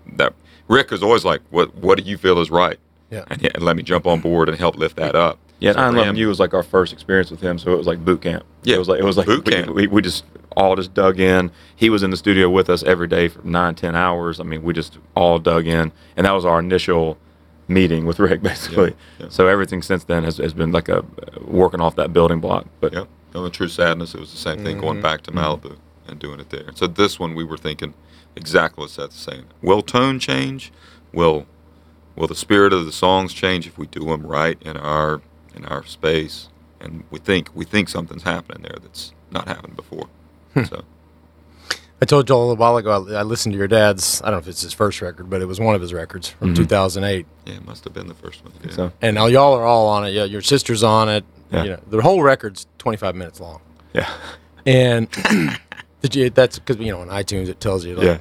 That 0.06 0.36
Rick 0.68 0.91
was 0.91 1.02
always 1.02 1.26
like, 1.26 1.41
"What 1.50 1.74
What 1.74 1.98
do 1.98 2.04
you 2.04 2.16
feel 2.16 2.38
is 2.39 2.52
right?" 2.52 2.78
Yeah. 3.10 3.24
and, 3.28 3.43
and 3.43 3.64
let 3.64 3.76
me 3.76 3.82
jump 3.82 4.06
on 4.06 4.20
board 4.22 4.50
and 4.50 4.58
help 4.58 4.78
lift 4.78 4.98
that 4.98 5.16
up. 5.16 5.39
Yeah, 5.60 5.72
So 5.72 5.80
and 5.80 5.86
I 5.86 5.89
for 5.89 5.96
Loving 5.98 6.10
him- 6.12 6.16
You 6.18 6.28
was 6.28 6.39
like 6.39 6.54
our 6.54 6.62
first 6.64 6.93
experience 6.93 7.32
with 7.32 7.41
him, 7.41 7.58
so 7.58 7.72
it 7.74 7.78
was 7.78 7.88
like 7.88 8.06
boot 8.06 8.22
camp. 8.22 8.43
Yeah, 8.64 8.76
it 8.76 8.80
was 8.80 8.88
like 8.88 9.00
it 9.00 9.04
was 9.04 9.18
like 9.18 9.26
boot 9.26 9.46
we, 9.48 9.52
camp. 9.52 9.70
We, 9.74 9.88
we 9.88 10.02
just 10.04 10.26
all 10.56 10.76
just 10.76 10.93
dug 10.93 11.20
in. 11.20 11.50
He 11.76 11.89
was 11.89 12.04
in 12.04 12.12
the 12.12 12.18
studio 12.18 12.52
with 12.52 12.70
us 12.70 12.84
every 12.84 13.08
day 13.08 13.30
for 13.30 13.41
nine, 13.48 13.74
ten 13.74 13.96
hours. 13.96 14.39
I 14.39 14.43
mean, 14.43 14.62
we 14.62 14.74
just 14.74 15.00
all 15.16 15.39
dug 15.39 15.66
in, 15.66 15.91
and 16.16 16.26
that 16.28 16.32
was 16.34 16.46
our 16.46 16.60
initial 16.60 17.18
meeting 17.68 18.05
with 18.05 18.20
Rick, 18.20 18.41
basically. 18.43 18.95
yeah. 19.20 19.28
So 19.30 19.47
everything 19.47 19.82
since 19.82 20.03
then 20.03 20.24
has, 20.24 20.38
has 20.38 20.53
been 20.53 20.72
like 20.72 20.89
a 20.89 21.03
working 21.41 21.82
off 21.82 21.95
that 21.95 22.13
building 22.13 22.39
block. 22.39 22.68
But 22.80 22.93
Yep. 22.93 23.07
On 23.34 23.43
the 23.43 23.49
True 23.49 23.68
Sadness, 23.68 24.16
it 24.16 24.20
was 24.22 24.32
the 24.32 24.38
same 24.38 24.63
thing 24.63 24.80
going 24.80 24.93
mm-hmm. 24.93 25.01
back 25.01 25.22
to 25.24 25.32
mm-hmm. 25.32 25.68
Malibu 25.68 25.78
and 26.07 26.20
doing 26.20 26.39
it 26.39 26.51
there. 26.51 26.72
So 26.74 26.88
this 26.88 27.20
one, 27.20 27.36
we 27.36 27.43
were 27.43 27.57
thinking 27.57 27.93
exactly 28.36 28.82
what 28.82 28.91
Seth's 28.91 29.18
saying. 29.18 29.45
Will 29.61 29.82
tone 29.82 30.20
change? 30.20 30.72
Will 31.13 31.45
Will 32.16 32.28
the 32.28 32.36
spirit 32.36 32.72
of 32.72 32.86
the 32.86 32.93
songs 32.93 33.34
change 33.34 33.68
if 33.68 33.78
we 33.78 33.88
do 33.88 34.05
them 34.05 34.26
right 34.26 34.57
in 34.61 34.78
our 34.78 35.22
in 35.53 35.66
our 35.66 35.86
space? 35.86 36.47
And 36.80 37.03
we 37.11 37.20
think 37.20 37.49
we 37.53 37.66
think 37.66 37.89
something's 37.89 38.24
happening 38.24 38.63
there 38.63 38.78
that's 38.82 39.13
not 39.32 39.47
happened 39.47 39.76
before. 39.76 40.07
Hmm. 40.53 40.63
So 40.63 40.86
I 42.02 42.06
told 42.06 42.28
Joel 42.28 42.52
a 42.52 42.56
while 42.56 42.78
ago. 42.78 43.08
I, 43.10 43.20
I 43.20 43.24
listened 43.24 43.54
to 43.54 43.58
your 43.58 43.68
dad's. 43.68 44.22
I 44.22 44.26
don't 44.26 44.34
know 44.34 44.39
if 44.39 44.48
it's 44.48 44.62
his 44.62 44.74
first 44.74 45.02
record, 45.02 45.30
but 45.30 45.41
it 45.41 45.46
was 45.46 45.60
one 45.60 45.76
of 45.76 45.82
his 45.82 45.93
records 45.93 46.30
from 46.30 46.50
mm-hmm. 46.50 46.64
2008. 46.64 47.26
yeah, 47.46 47.54
it 47.54 47.66
must 47.66 47.84
have 47.86 47.93
been 47.93 48.08
the 48.08 48.14
first 48.14 48.43
one. 48.43 48.54
Yeah. 48.64 48.72
so 48.72 48.91
And 49.02 49.16
now 49.16 49.28
y'all 49.28 49.54
are 49.54 49.66
all 49.66 49.88
on 49.88 50.06
it. 50.06 50.12
Yeah, 50.12 50.26
your 50.26 50.41
sister's 50.41 50.84
on 50.84 51.10
it. 51.10 51.24
Yeah. 51.52 51.64
You 51.64 51.70
know, 51.72 51.80
the 51.88 52.02
whole 52.02 52.22
record's 52.22 52.68
25 52.80 53.16
minutes 53.16 53.39
long. 53.39 53.62
yeah, 53.93 54.12
And 54.66 55.10
did 56.02 56.16
you? 56.16 56.30
That's 56.30 56.60
because 56.60 56.78
you 56.84 56.91
know 56.91 57.00
on 57.00 57.08
iTunes 57.08 57.48
it 57.48 57.60
tells 57.60 57.86
you. 57.86 57.96
Like, 57.96 58.06
yeah, 58.06 58.18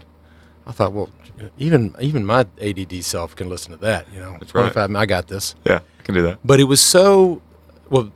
I 0.67 0.73
thought, 0.73 0.93
well, 0.93 1.11
even 1.59 1.95
even 2.01 2.25
my 2.25 2.47
ADD 2.61 3.03
self 3.03 3.35
can 3.35 3.49
listen 3.49 3.73
to 3.73 3.79
that. 3.79 4.07
You 4.13 4.21
know, 4.21 4.37
That's 4.39 4.55
right. 4.55 4.73
25 4.73 4.95
I 4.95 5.07
got 5.07 5.27
this. 5.27 5.55
yeah. 5.65 5.81
I 5.99 6.03
can 6.03 6.15
do 6.15 6.23
that. 6.23 6.39
But 6.45 6.61
it 6.61 6.65
was 6.65 6.81
so. 6.81 7.43
Well, 7.91 8.13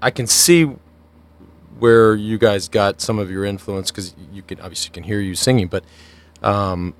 I 0.00 0.10
can 0.10 0.26
see 0.26 0.70
where 1.78 2.14
you 2.14 2.38
guys 2.38 2.68
got 2.68 3.00
some 3.00 3.18
of 3.18 3.30
your 3.30 3.44
influence 3.44 3.90
because 3.90 4.14
you 4.32 4.42
can 4.42 4.60
obviously 4.60 4.90
can 4.90 5.02
hear 5.02 5.20
you 5.20 5.34
singing, 5.34 5.66
but 5.68 5.84
um, 6.42 6.94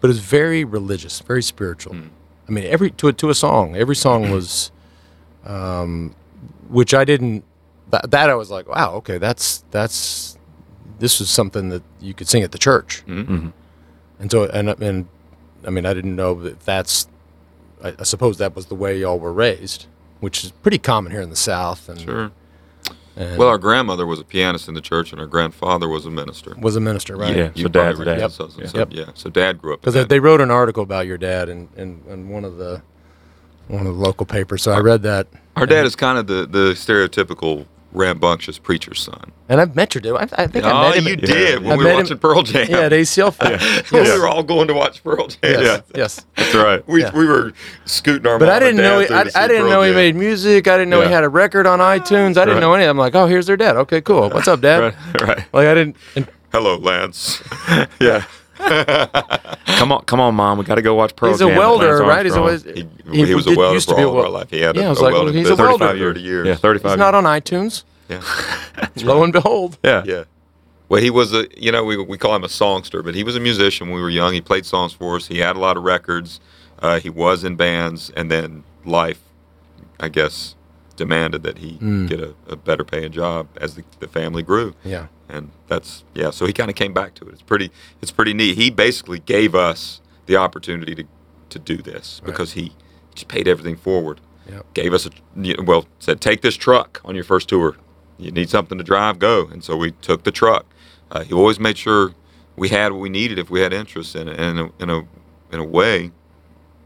but 0.00 0.10
it's 0.10 0.18
very 0.20 0.64
religious, 0.64 1.20
very 1.20 1.42
spiritual. 1.42 1.96
I 2.48 2.50
mean, 2.52 2.64
every 2.64 2.90
to 2.92 3.08
a, 3.08 3.12
to 3.14 3.30
a 3.30 3.34
song, 3.34 3.76
every 3.76 3.96
song 3.96 4.30
was, 4.32 4.70
um, 5.44 6.14
which 6.68 6.94
I 6.94 7.04
didn't. 7.04 7.44
That, 7.90 8.10
that 8.10 8.28
I 8.28 8.34
was 8.34 8.50
like, 8.50 8.68
wow, 8.68 8.94
okay, 8.96 9.16
that's 9.18 9.64
that's 9.70 10.36
this 10.98 11.20
was 11.20 11.30
something 11.30 11.70
that 11.70 11.82
you 12.00 12.12
could 12.14 12.28
sing 12.28 12.42
at 12.42 12.52
the 12.52 12.58
church, 12.58 13.02
Mhm. 13.06 13.52
and 14.18 14.30
so 14.30 14.44
and 14.46 14.68
and 14.82 15.08
I 15.66 15.70
mean, 15.70 15.86
I 15.86 15.94
didn't 15.94 16.14
know 16.16 16.34
that 16.42 16.60
that's. 16.60 17.08
I, 17.82 17.94
I 17.98 18.02
suppose 18.02 18.38
that 18.38 18.54
was 18.56 18.66
the 18.66 18.74
way 18.74 18.98
y'all 18.98 19.18
were 19.18 19.32
raised, 19.32 19.86
which 20.20 20.44
is 20.44 20.50
pretty 20.50 20.78
common 20.78 21.12
here 21.12 21.20
in 21.22 21.30
the 21.30 21.36
South. 21.36 21.88
And, 21.88 22.00
Sure. 22.00 22.32
And 23.18 23.36
Well, 23.38 23.48
our 23.48 23.58
grandmother 23.58 24.06
was 24.06 24.20
a 24.20 24.24
pianist 24.24 24.68
in 24.68 24.74
the 24.74 24.80
church, 24.80 25.12
and 25.12 25.20
our 25.20 25.26
grandfather 25.26 25.88
was 25.88 26.06
a 26.06 26.10
minister. 26.10 26.54
was 26.58 26.76
a 26.76 26.80
minister, 26.80 27.16
right? 27.16 27.36
Yeah. 27.36 27.50
You 27.54 27.64
so 27.64 27.68
probably 27.68 27.80
dad's 27.92 27.98
read 27.98 28.04
dad. 28.04 28.20
this, 28.20 28.34
so- 28.36 28.50
Yep. 28.58 28.68
so- 28.68 28.78
Yep. 28.78 28.88
yeah. 28.92 29.04
So 29.14 29.30
dad 29.30 29.60
grew 29.60 29.74
up. 29.74 29.80
Because 29.82 30.06
they 30.06 30.20
wrote 30.20 30.40
an 30.40 30.50
article 30.50 30.82
about 30.82 31.06
your 31.06 31.18
dad 31.18 31.48
in, 31.48 31.68
in, 31.76 32.00
in 32.08 32.28
one 32.28 32.44
of 32.44 32.56
the 32.58 32.82
one 33.68 33.80
of 33.86 33.94
the 33.96 34.00
local 34.02 34.24
papers. 34.24 34.62
So 34.62 34.72
I 34.72 34.78
read 34.80 35.02
that, 35.02 35.26
Our 35.56 35.66
dad 35.66 35.84
is 35.84 35.94
kind 35.94 36.16
of 36.16 36.26
the, 36.26 36.46
the 36.46 36.72
stereotypical 36.72 37.66
rambunctious 37.98 38.58
preacher's 38.58 39.00
son. 39.00 39.32
and 39.48 39.60
I've 39.60 39.74
met 39.74 39.94
your 39.94 40.00
dad. 40.00 40.14
I, 40.38 40.44
I 40.44 40.46
think 40.46 40.64
I 40.64 40.70
oh, 40.70 40.88
met 40.90 40.98
him. 40.98 41.06
you 41.06 41.12
at- 41.14 41.20
did 41.20 41.62
when 41.62 41.72
I 41.72 41.76
we 41.76 41.84
were 41.84 41.96
met 41.96 42.10
him- 42.10 42.18
Pearl 42.18 42.42
Jam. 42.44 42.66
Yeah, 42.70 42.78
at 42.82 42.92
ACL. 42.92 43.34
Fair. 43.38 43.58
Yes. 43.60 43.92
we 43.92 44.00
were 44.18 44.28
all 44.28 44.42
going 44.44 44.68
to 44.68 44.74
watch 44.74 45.02
Pearl 45.02 45.26
Jam. 45.26 45.38
Yes. 45.42 45.82
Yes. 45.94 46.26
That's 46.36 46.54
right. 46.54 46.86
We, 46.88 47.02
Yeah. 47.02 47.10
we 47.16 47.26
were 47.26 47.52
scooting 47.84 48.26
our 48.26 48.38
But 48.38 48.48
I 48.50 48.58
didn't 48.60 48.76
know. 48.76 49.00
He, 49.00 49.08
I, 49.12 49.20
I 49.34 49.48
didn't 49.48 49.62
Pearl 49.62 49.70
know 49.70 49.82
he 49.82 49.92
made 49.92 50.14
music. 50.14 50.68
I 50.68 50.76
didn't 50.78 50.90
know 50.90 51.00
he 51.02 51.08
had 51.12 51.24
a 51.24 51.28
record 51.28 51.66
on 51.66 51.80
iTunes. 51.80 52.36
I 52.38 52.44
didn't 52.44 52.54
Right. 52.54 52.60
know 52.60 52.72
anything. 52.74 52.90
I'm 52.90 52.98
like, 52.98 53.14
oh, 53.16 53.26
here's 53.26 53.46
their 53.46 53.56
dad. 53.56 53.76
Okay, 53.76 54.00
cool. 54.00 54.30
What's 54.30 54.48
up, 54.48 54.60
dad? 54.60 54.94
Right. 55.20 55.20
Right. 55.20 55.44
Like 55.52 55.66
I 55.66 55.74
didn't. 55.74 55.96
And 56.14 56.28
Hello, 56.52 56.76
Lance. 56.76 57.42
Yeah. 58.00 58.24
come 59.78 59.92
on, 59.92 60.04
come 60.04 60.20
on, 60.20 60.34
mom. 60.34 60.58
We 60.58 60.64
got 60.64 60.74
to 60.76 60.82
go 60.82 60.94
watch 60.94 61.14
Pearl 61.16 61.30
he's 61.30 61.40
a 61.40 61.44
Jam 61.46 61.48
with 61.50 61.58
welder, 61.58 61.98
right? 62.02 62.24
He's 62.26 62.34
Armstrong. 62.36 62.86
always 63.06 63.12
He, 63.12 63.26
he, 63.26 63.34
was 63.34 63.46
a 63.46 63.54
welder 63.56 63.74
used 63.74 63.88
for 63.88 63.94
to 63.94 63.96
be 63.98 64.02
a 64.02 64.08
all 64.08 64.18
of 64.18 64.24
our 64.24 64.30
life. 64.30 64.50
He 64.50 64.60
had 64.60 64.76
Yeah, 64.76 64.82
a, 64.82 64.86
I 64.86 64.90
was 64.90 64.98
a 64.98 65.02
like, 65.04 65.12
welding 65.14 65.34
he's 65.34 65.46
a 65.46 65.50
business 65.50 65.70
for 65.76 65.78
welder. 65.78 65.98
30 65.98 66.20
years. 66.20 66.46
Yeah, 66.46 66.54
thirty-five. 66.56 66.92
He's 66.92 66.98
not 66.98 67.14
on 67.14 67.24
iTunes. 67.24 67.84
Yeah. 68.08 68.22
Lo 69.02 69.22
and 69.22 69.32
behold. 69.32 69.78
Yeah. 69.84 70.02
Yeah. 70.04 70.24
Well, 70.88 71.02
he 71.02 71.10
was 71.10 71.34
a, 71.34 71.46
you 71.56 71.70
know, 71.70 71.84
we, 71.84 71.96
we 72.02 72.16
call 72.16 72.34
him 72.34 72.44
a 72.44 72.48
songster, 72.48 73.02
but 73.02 73.14
he 73.14 73.22
was 73.22 73.36
a 73.36 73.40
musician 73.40 73.88
when 73.88 73.96
we 73.96 74.02
were 74.02 74.08
young. 74.08 74.32
He 74.32 74.40
played 74.40 74.64
songs 74.64 74.92
for 74.94 75.16
us. 75.16 75.26
He 75.26 75.38
had 75.38 75.54
a 75.54 75.58
lot 75.58 75.76
of 75.76 75.82
records. 75.82 76.40
Uh, 76.78 76.98
he 76.98 77.10
was 77.10 77.44
in 77.44 77.56
bands, 77.56 78.10
and 78.16 78.30
then 78.30 78.64
life, 78.86 79.20
I 80.00 80.08
guess, 80.08 80.54
demanded 80.96 81.42
that 81.42 81.58
he 81.58 81.72
get 82.06 82.20
a, 82.20 82.34
a 82.48 82.56
better 82.56 82.84
paying 82.84 83.12
job 83.12 83.48
as 83.60 83.74
the, 83.74 83.84
the 84.00 84.08
family 84.08 84.42
grew. 84.42 84.74
Yeah. 84.84 85.08
And 85.28 85.50
that's 85.66 86.04
yeah. 86.14 86.30
So 86.30 86.46
he 86.46 86.52
kind 86.52 86.70
of 86.70 86.76
came 86.76 86.94
back 86.94 87.14
to 87.16 87.26
it. 87.26 87.32
It's 87.32 87.42
pretty. 87.42 87.70
It's 88.00 88.10
pretty 88.10 88.32
neat. 88.32 88.56
He 88.56 88.70
basically 88.70 89.18
gave 89.18 89.54
us 89.54 90.00
the 90.26 90.36
opportunity 90.36 90.94
to 90.94 91.04
to 91.50 91.58
do 91.58 91.78
this 91.78 92.20
because 92.24 92.52
he 92.52 92.72
just 93.14 93.28
paid 93.28 93.48
everything 93.48 93.76
forward. 93.76 94.20
Yep. 94.50 94.74
Gave 94.74 94.94
us 94.94 95.06
a 95.06 95.10
well 95.62 95.86
said 95.98 96.20
take 96.20 96.42
this 96.42 96.56
truck 96.56 97.00
on 97.04 97.14
your 97.14 97.24
first 97.24 97.48
tour. 97.48 97.76
You 98.18 98.30
need 98.32 98.50
something 98.50 98.78
to 98.78 98.84
drive, 98.84 99.18
go. 99.18 99.46
And 99.46 99.62
so 99.62 99.76
we 99.76 99.92
took 99.92 100.24
the 100.24 100.32
truck. 100.32 100.66
Uh, 101.10 101.22
he 101.22 101.32
always 101.32 101.60
made 101.60 101.78
sure 101.78 102.14
we 102.56 102.68
had 102.68 102.92
what 102.92 103.00
we 103.00 103.08
needed 103.08 103.38
if 103.38 103.48
we 103.50 103.60
had 103.60 103.72
interest 103.72 104.16
in 104.16 104.28
it. 104.28 104.38
And 104.38 104.58
in 104.58 104.64
a 104.64 104.82
in 104.82 104.90
a, 104.90 105.08
in 105.52 105.60
a 105.60 105.64
way, 105.64 106.10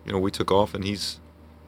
you 0.04 0.12
know, 0.12 0.18
we 0.18 0.30
took 0.30 0.50
off 0.50 0.74
and 0.74 0.84
he's 0.84 1.20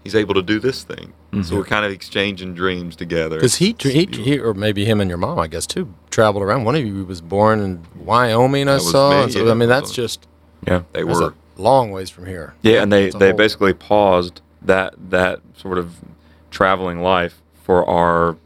he's 0.05 0.15
able 0.15 0.35
to 0.35 0.43
do 0.43 0.61
this 0.61 0.85
thing. 0.85 1.13
So 1.33 1.39
mm-hmm. 1.39 1.57
we're 1.57 1.65
kind 1.65 1.85
of 1.85 1.91
exchanging 1.91 2.55
dreams 2.55 2.95
together. 2.95 3.37
Because 3.37 3.57
he, 3.57 3.75
he, 3.81 4.05
he, 4.05 4.39
or 4.39 4.55
maybe 4.55 4.85
him 4.85 5.01
and 5.01 5.09
your 5.09 5.19
mom, 5.19 5.41
I 5.41 5.49
guess, 5.49 5.67
too, 5.67 5.93
traveled 6.11 6.45
around. 6.45 6.65
One 6.65 6.77
of 6.77 6.85
you 6.85 7.05
was 7.05 7.21
born 7.21 7.61
in 7.61 7.85
Wyoming, 7.97 8.69
I 8.69 8.79
saw. 8.79 9.27
me, 9.27 9.33
so, 9.33 9.47
yeah, 9.47 9.51
I 9.51 9.55
mean, 9.55 9.69
that's 9.69 9.91
just 9.91 10.29
Yeah. 10.67 10.83
they 10.93 11.03
that's 11.03 11.19
were 11.19 11.29
a 11.29 11.61
long 11.61 11.91
ways 11.91 12.11
from 12.11 12.27
here. 12.27 12.55
Yeah, 12.63 12.83
and 12.83 12.93
they, 12.93 13.11
they 13.11 13.31
whole- 13.31 13.37
basically 13.37 13.75
paused 13.75 14.43
that 14.63 14.95
that 15.11 15.41
sort 15.57 15.79
of 15.79 15.97
traveling 16.51 17.01
life 17.01 17.43
for 17.63 17.89
our 17.89 18.37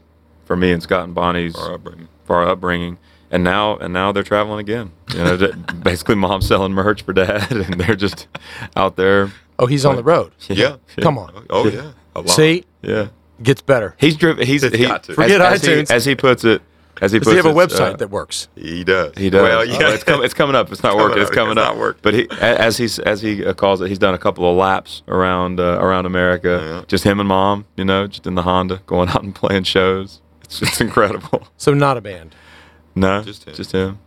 for 0.45 0.55
me 0.55 0.71
and 0.71 0.81
Scott 0.81 1.03
and 1.03 1.13
Bonnie's 1.13 1.53
for 1.53 1.61
our 1.61 1.73
upbringing. 1.75 2.07
for 2.25 2.35
our 2.37 2.49
upbringing, 2.49 2.97
and 3.31 3.43
now 3.43 3.77
and 3.77 3.93
now 3.93 4.11
they're 4.11 4.23
traveling 4.23 4.59
again. 4.59 4.91
You 5.13 5.23
know, 5.23 5.37
basically 5.83 6.15
mom 6.15 6.41
selling 6.41 6.73
merch 6.73 7.01
for 7.03 7.13
dad, 7.13 7.51
and 7.51 7.79
they're 7.79 7.95
just 7.95 8.27
out 8.75 8.95
there. 8.95 9.31
Oh, 9.57 9.65
he's 9.65 9.85
on 9.85 9.95
the 9.95 10.03
road. 10.03 10.31
Yeah. 10.47 10.77
Come 11.01 11.17
on. 11.17 11.45
Oh 11.49 11.67
yeah. 11.67 11.91
A 12.15 12.21
lot. 12.21 12.29
See, 12.29 12.63
Yeah, 12.81 13.07
gets 13.43 13.61
better. 13.61 13.95
he's 13.99 14.15
driven. 14.15 14.45
He's 14.45 14.63
It's 14.63 14.75
he, 14.75 14.85
got 14.87 15.03
to. 15.03 15.13
Forget 15.13 15.41
as, 15.41 15.61
as 15.61 15.65
he, 15.65 15.71
iTunes. 15.73 15.91
as 15.91 16.05
he 16.05 16.15
puts 16.15 16.43
it. 16.43 16.61
As 17.01 17.13
he 17.13 17.19
Does 17.19 17.27
puts 17.27 17.31
he 17.31 17.37
have 17.37 17.45
a 17.45 17.57
website 17.57 17.93
uh, 17.93 17.97
that 17.97 18.09
works? 18.09 18.49
He 18.55 18.83
does. 18.83 19.13
He 19.15 19.29
does. 19.29 19.41
Well, 19.41 19.59
Oh, 19.59 19.61
yeah. 19.61 19.93
it's, 19.93 20.03
com- 20.03 20.21
it's 20.21 20.33
coming 20.33 20.53
up. 20.53 20.69
It's 20.69 20.83
not 20.83 20.91
coming 20.93 21.05
working. 21.05 21.21
It's 21.21 21.31
coming 21.31 21.57
up. 21.57 21.75
not 21.75 21.77
working. 21.77 22.01
But 22.01 22.13
he, 22.13 22.27
as 22.41 22.75
he's 22.75 22.99
as 22.99 23.21
he 23.21 23.45
uh, 23.45 23.53
calls 23.53 23.79
it, 23.79 23.87
he's 23.87 23.99
done 23.99 24.13
a 24.13 24.17
couple 24.17 24.49
of 24.51 24.57
laps 24.57 25.01
around 25.07 25.61
uh, 25.61 25.77
around 25.79 26.07
America. 26.07 26.59
Yeah. 26.61 26.85
Just 26.87 27.05
him 27.05 27.21
and 27.21 27.29
mom, 27.29 27.65
you 27.77 27.85
know, 27.85 28.07
just 28.07 28.27
in 28.27 28.35
the 28.35 28.41
Honda, 28.41 28.81
going 28.85 29.07
out 29.13 29.23
and 29.23 29.33
playing 29.33 29.63
shows. 29.63 30.19
It's 30.43 30.61
it's 30.61 30.81
incredible. 30.81 31.47
So 31.57 31.73
not 31.73 31.95
a 31.95 32.01
band. 32.01 32.35
No, 32.99 33.23
Just 33.23 33.45
him. 33.45 33.53
Just 33.55 33.71
him. 33.71 33.99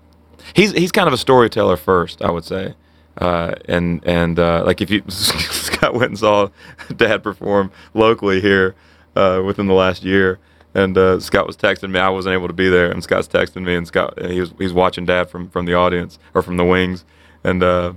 He's 0.55 0.72
he's 0.72 0.93
kind 0.93 1.07
of 1.07 1.14
a 1.14 1.18
storyteller 1.18 1.76
first, 1.76 2.20
I 2.20 2.30
would 2.30 2.45
say. 2.45 2.74
Uh, 3.16 3.55
and 3.66 4.03
and 4.05 4.38
uh, 4.38 4.62
like 4.64 4.80
if 4.80 4.90
you 4.90 5.03
Scott 5.09 5.95
went 5.95 6.11
and 6.11 6.18
saw 6.18 6.49
Dad 6.97 7.22
perform 7.22 7.70
locally 7.95 8.40
here 8.40 8.74
uh, 9.16 9.43
within 9.45 9.66
the 9.66 9.74
last 9.74 10.03
year, 10.03 10.38
and 10.74 10.97
uh, 10.97 11.20
Scott 11.20 11.47
was 11.47 11.57
texting 11.57 11.90
me. 11.90 12.01
I 12.01 12.09
wasn't 12.09 12.34
able 12.34 12.49
to 12.49 12.55
be 12.55 12.68
there, 12.68 12.90
and 12.90 13.03
Scott's 13.03 13.28
texting 13.28 13.64
me, 13.64 13.74
and 13.74 13.86
Scott 13.86 14.20
he 14.22 14.40
was 14.40 14.53
he's 14.59 14.72
watching 14.72 15.05
Dad 15.05 15.30
from 15.30 15.49
from 15.49 15.66
the 15.66 15.74
audience 15.74 16.18
or 16.34 16.43
from 16.43 16.57
the 16.57 16.64
wings, 16.64 17.05
and 17.45 17.62
uh, 17.62 17.93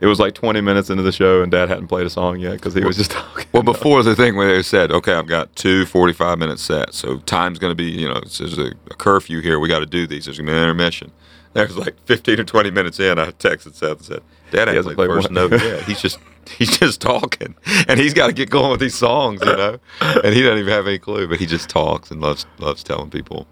it 0.00 0.06
was 0.06 0.20
like 0.20 0.34
20 0.34 0.60
minutes 0.60 0.90
into 0.90 1.02
the 1.02 1.12
show, 1.12 1.42
and 1.42 1.50
Dad 1.50 1.68
hadn't 1.68 1.88
played 1.88 2.06
a 2.06 2.10
song 2.10 2.38
yet 2.38 2.52
because 2.52 2.74
he 2.74 2.84
was 2.84 2.96
just 2.96 3.10
talking. 3.10 3.46
Well, 3.52 3.62
before 3.62 4.02
the 4.02 4.14
thing 4.14 4.36
where 4.36 4.54
they 4.54 4.62
said, 4.62 4.92
"Okay, 4.92 5.12
I've 5.12 5.26
got 5.26 5.54
two 5.56 5.86
45 5.86 6.38
minute 6.38 6.60
sets, 6.60 6.98
so 6.98 7.18
time's 7.18 7.58
going 7.58 7.72
to 7.72 7.74
be, 7.74 7.90
you 7.90 8.08
know, 8.08 8.20
there's 8.20 8.58
a, 8.58 8.72
a 8.90 8.94
curfew 8.94 9.40
here. 9.40 9.58
We 9.58 9.68
got 9.68 9.80
to 9.80 9.86
do 9.86 10.06
these. 10.06 10.26
There's 10.26 10.38
going 10.38 10.46
to 10.46 10.52
be 10.52 10.56
an 10.56 10.62
intermission." 10.62 11.12
There's 11.54 11.76
like 11.76 11.98
15 12.04 12.40
or 12.40 12.44
20 12.44 12.70
minutes 12.70 13.00
in, 13.00 13.18
I 13.18 13.30
texted 13.30 13.74
Seth 13.74 13.96
and 13.96 14.04
said, 14.04 14.22
"Dad 14.50 14.68
hasn't 14.68 14.94
played 14.94 15.10
the 15.10 15.14
first 15.14 15.30
note 15.30 15.52
yet. 15.52 15.82
He's 15.84 16.00
just 16.00 16.18
he's 16.58 16.76
just 16.78 17.00
talking, 17.00 17.54
and 17.88 17.98
he's 17.98 18.14
got 18.14 18.28
to 18.28 18.32
get 18.32 18.50
going 18.50 18.70
with 18.70 18.80
these 18.80 18.94
songs, 18.94 19.40
you 19.40 19.56
know, 19.56 19.78
and 20.00 20.34
he 20.34 20.42
doesn't 20.42 20.58
even 20.58 20.72
have 20.72 20.86
any 20.86 20.98
clue, 20.98 21.26
but 21.26 21.38
he 21.40 21.46
just 21.46 21.68
talks 21.68 22.10
and 22.10 22.20
loves 22.20 22.46
loves 22.58 22.84
telling 22.84 23.10
people." 23.10 23.46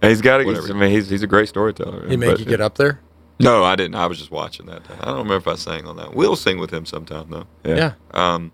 And 0.00 0.10
he's 0.10 0.20
got. 0.20 0.38
To, 0.38 0.44
I 0.48 0.72
mean, 0.74 0.90
he's 0.92 1.10
he's 1.10 1.22
a 1.22 1.26
great 1.26 1.48
storyteller. 1.48 2.08
He 2.08 2.16
make 2.16 2.32
but, 2.32 2.38
you 2.38 2.44
get 2.44 2.60
up 2.60 2.76
there. 2.76 3.00
No, 3.40 3.64
I 3.64 3.76
didn't. 3.76 3.94
I 3.94 4.06
was 4.06 4.18
just 4.18 4.30
watching 4.30 4.66
that. 4.66 4.82
I 5.00 5.06
don't 5.06 5.18
remember 5.18 5.36
if 5.36 5.48
I 5.48 5.54
sang 5.54 5.86
on 5.86 5.96
that. 5.96 6.14
We'll 6.14 6.36
sing 6.36 6.58
with 6.58 6.72
him 6.72 6.86
sometime 6.86 7.30
though. 7.30 7.46
Yeah. 7.64 7.76
yeah. 7.76 7.92
Um, 8.12 8.52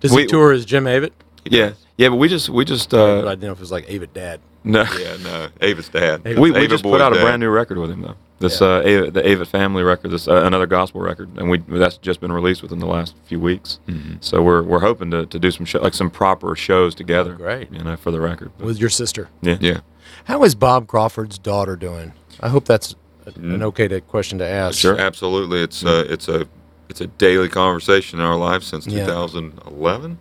Does 0.00 0.12
we, 0.12 0.22
he 0.22 0.26
tour 0.28 0.52
as 0.52 0.64
Jim 0.64 0.84
Avett? 0.84 1.12
Yeah, 1.44 1.72
yeah, 1.96 2.08
but 2.08 2.16
we 2.16 2.28
just 2.28 2.48
we 2.48 2.64
just. 2.64 2.92
Uh, 2.92 3.26
I 3.26 3.30
didn't 3.30 3.42
know 3.42 3.52
if 3.52 3.58
it 3.58 3.60
was 3.60 3.72
like 3.72 3.86
Avett 3.86 4.12
Dad. 4.12 4.40
No. 4.64 4.82
Yeah, 4.98 5.16
no. 5.22 5.48
Avett's 5.60 5.88
dad. 5.88 6.24
Avett. 6.24 6.38
We, 6.38 6.50
we 6.50 6.66
just 6.66 6.82
put 6.82 7.00
out 7.00 7.12
dad. 7.12 7.20
a 7.20 7.24
brand 7.24 7.40
new 7.40 7.50
record 7.50 7.78
with 7.78 7.90
him 7.90 8.02
though. 8.02 8.16
This 8.40 8.60
yeah. 8.60 8.66
uh, 8.66 8.82
Avett, 8.82 9.12
the 9.12 9.22
Avett 9.22 9.46
family 9.46 9.82
record. 9.84 10.10
This 10.10 10.26
uh, 10.26 10.42
another 10.44 10.66
gospel 10.66 11.00
record, 11.00 11.38
and 11.38 11.48
we 11.48 11.58
that's 11.58 11.98
just 11.98 12.20
been 12.20 12.32
released 12.32 12.62
within 12.62 12.80
the 12.80 12.86
last 12.86 13.14
few 13.26 13.38
weeks. 13.38 13.78
Mm-hmm. 13.86 14.16
So 14.20 14.42
we're 14.42 14.62
we're 14.62 14.80
hoping 14.80 15.12
to, 15.12 15.24
to 15.26 15.38
do 15.38 15.50
some 15.52 15.64
show, 15.66 15.80
like 15.80 15.94
some 15.94 16.10
proper 16.10 16.56
shows 16.56 16.94
together. 16.94 17.34
Oh, 17.34 17.36
great. 17.36 17.72
You 17.72 17.84
know, 17.84 17.96
for 17.96 18.10
the 18.10 18.20
record. 18.20 18.50
But, 18.58 18.66
with 18.66 18.78
your 18.78 18.90
sister. 18.90 19.28
Yeah. 19.40 19.58
Yeah. 19.60 19.80
How 20.24 20.42
is 20.42 20.56
Bob 20.56 20.88
Crawford's 20.88 21.38
daughter 21.38 21.76
doing? 21.76 22.12
I 22.40 22.48
hope 22.48 22.64
that's 22.64 22.96
an 23.34 23.62
okay 23.64 23.88
to, 23.88 24.00
question 24.00 24.38
to 24.38 24.46
ask. 24.46 24.78
Sure, 24.78 24.98
absolutely. 24.98 25.60
It's 25.60 25.82
a, 25.82 26.12
it's 26.12 26.28
a 26.28 26.46
it's 26.88 27.00
a 27.00 27.06
daily 27.08 27.48
conversation 27.48 28.20
in 28.20 28.24
our 28.24 28.36
lives 28.36 28.66
since 28.66 28.86
yeah. 28.86 29.04
2011. 29.06 30.18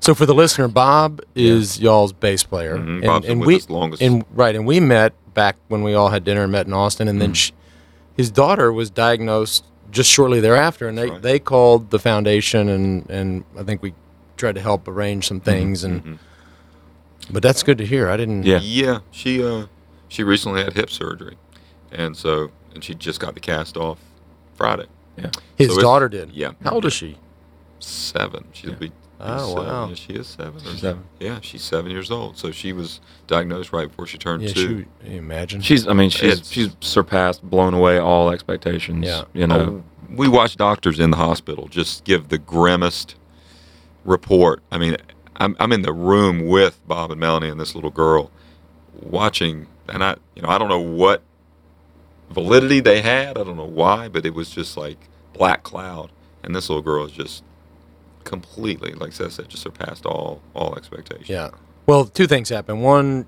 So 0.00 0.14
for 0.14 0.24
the 0.24 0.34
listener, 0.34 0.68
Bob 0.68 1.20
is 1.34 1.78
yeah. 1.78 1.90
y'all's 1.90 2.12
bass 2.12 2.42
player, 2.42 2.76
mm-hmm. 2.78 3.08
and, 3.08 3.24
and 3.24 3.44
we 3.44 3.60
and 4.00 4.24
right, 4.32 4.54
and 4.54 4.66
we 4.66 4.80
met 4.80 5.12
back 5.34 5.56
when 5.68 5.82
we 5.82 5.94
all 5.94 6.08
had 6.08 6.24
dinner 6.24 6.42
and 6.44 6.52
met 6.52 6.66
in 6.66 6.72
Austin, 6.72 7.06
and 7.06 7.16
mm-hmm. 7.16 7.28
then 7.28 7.34
she, 7.34 7.52
his 8.16 8.30
daughter 8.30 8.72
was 8.72 8.88
diagnosed 8.88 9.64
just 9.90 10.10
shortly 10.10 10.40
thereafter, 10.40 10.88
and 10.88 10.96
they, 10.96 11.10
right. 11.10 11.22
they 11.22 11.38
called 11.38 11.90
the 11.90 11.98
foundation, 11.98 12.68
and 12.70 13.10
and 13.10 13.44
I 13.58 13.62
think 13.62 13.82
we 13.82 13.92
tried 14.38 14.54
to 14.54 14.60
help 14.62 14.88
arrange 14.88 15.28
some 15.28 15.38
mm-hmm. 15.38 15.44
things, 15.44 15.84
mm-hmm. 15.84 16.08
and 16.08 16.18
but 17.30 17.42
that's 17.42 17.62
good 17.62 17.76
to 17.76 17.86
hear. 17.86 18.08
I 18.08 18.16
didn't. 18.16 18.44
Yeah, 18.44 18.60
yeah. 18.62 19.00
She 19.10 19.44
uh 19.44 19.66
she 20.08 20.22
recently 20.22 20.64
had 20.64 20.72
hip 20.72 20.88
surgery, 20.88 21.36
and 21.92 22.16
so 22.16 22.50
and 22.74 22.82
she 22.82 22.94
just 22.94 23.20
got 23.20 23.34
the 23.34 23.40
cast 23.40 23.76
off 23.76 23.98
Friday. 24.54 24.86
Yeah, 25.16 25.30
his 25.56 25.74
so 25.74 25.80
daughter 25.80 26.08
did. 26.08 26.30
Yeah. 26.32 26.52
How 26.62 26.72
old 26.72 26.86
is 26.86 26.92
she? 26.92 27.18
Seven. 27.78 28.46
She'll 28.52 28.70
yeah. 28.70 28.76
be. 28.76 28.92
Oh 29.22 29.54
seven. 29.54 29.66
wow! 29.66 29.88
Yeah, 29.88 29.94
she 29.94 30.12
is 30.14 30.26
seven. 30.26 30.60
She's 30.60 30.80
seven. 30.80 31.04
Yeah, 31.18 31.40
she's 31.42 31.62
seven 31.62 31.90
years 31.90 32.10
old. 32.10 32.38
So 32.38 32.50
she 32.50 32.72
was 32.72 33.00
diagnosed 33.26 33.72
right 33.72 33.88
before 33.88 34.06
she 34.06 34.16
turned 34.16 34.42
yeah, 34.42 34.52
two. 34.52 34.86
She, 35.04 35.16
imagine. 35.16 35.60
She's. 35.60 35.86
I 35.86 35.92
mean, 35.92 36.08
she's 36.08 36.40
it's, 36.40 36.50
she's 36.50 36.74
surpassed, 36.80 37.42
blown 37.42 37.74
away 37.74 37.98
all 37.98 38.30
expectations. 38.30 39.06
Yeah. 39.06 39.24
You 39.34 39.46
know. 39.46 39.60
Oh, 39.60 39.84
we 40.14 40.26
watch 40.26 40.56
doctors 40.56 40.98
in 40.98 41.10
the 41.10 41.16
hospital 41.16 41.68
just 41.68 42.04
give 42.04 42.28
the 42.28 42.38
grimmest 42.38 43.14
report. 44.04 44.62
I 44.72 44.78
mean, 44.78 44.96
I'm 45.36 45.56
I'm 45.60 45.72
in 45.72 45.82
the 45.82 45.92
room 45.92 46.46
with 46.46 46.80
Bob 46.86 47.10
and 47.10 47.20
Melanie 47.20 47.48
and 47.48 47.60
this 47.60 47.74
little 47.74 47.90
girl, 47.90 48.30
watching, 49.02 49.66
and 49.88 50.02
I 50.02 50.16
you 50.34 50.42
know 50.42 50.48
I 50.48 50.58
don't 50.58 50.68
know 50.68 50.80
what 50.80 51.22
validity 52.30 52.80
they 52.80 53.02
had. 53.02 53.36
I 53.36 53.44
don't 53.44 53.56
know 53.56 53.64
why, 53.64 54.08
but 54.08 54.24
it 54.24 54.34
was 54.34 54.50
just 54.50 54.76
like 54.76 55.08
black 55.32 55.62
cloud. 55.62 56.10
And 56.42 56.54
this 56.54 56.68
little 56.68 56.82
girl 56.82 57.04
is 57.04 57.12
just 57.12 57.44
completely, 58.24 58.92
like 58.92 59.08
I 59.20 59.28
said, 59.28 59.48
just 59.48 59.62
surpassed 59.62 60.06
all 60.06 60.40
all 60.54 60.76
expectations. 60.76 61.28
Yeah. 61.28 61.50
Well, 61.86 62.04
two 62.06 62.26
things 62.26 62.48
happen. 62.48 62.80
One, 62.80 63.26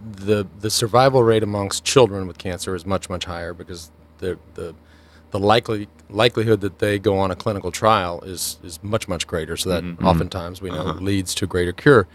the 0.00 0.46
the 0.60 0.70
survival 0.70 1.22
rate 1.22 1.42
amongst 1.42 1.84
children 1.84 2.26
with 2.26 2.38
cancer 2.38 2.74
is 2.74 2.86
much 2.86 3.08
much 3.08 3.24
higher 3.24 3.52
because 3.52 3.90
the 4.18 4.38
the 4.54 4.74
the 5.30 5.38
likely 5.38 5.88
likelihood 6.08 6.60
that 6.60 6.78
they 6.78 6.98
go 6.98 7.18
on 7.18 7.30
a 7.30 7.36
clinical 7.36 7.72
trial 7.72 8.20
is 8.22 8.58
is 8.62 8.82
much 8.82 9.08
much 9.08 9.26
greater. 9.26 9.56
So 9.56 9.70
that 9.70 9.82
mm-hmm. 9.82 10.06
oftentimes 10.06 10.60
we 10.62 10.70
know 10.70 10.86
uh-huh. 10.86 11.00
leads 11.00 11.34
to 11.36 11.46
greater 11.46 11.72
cure. 11.72 12.06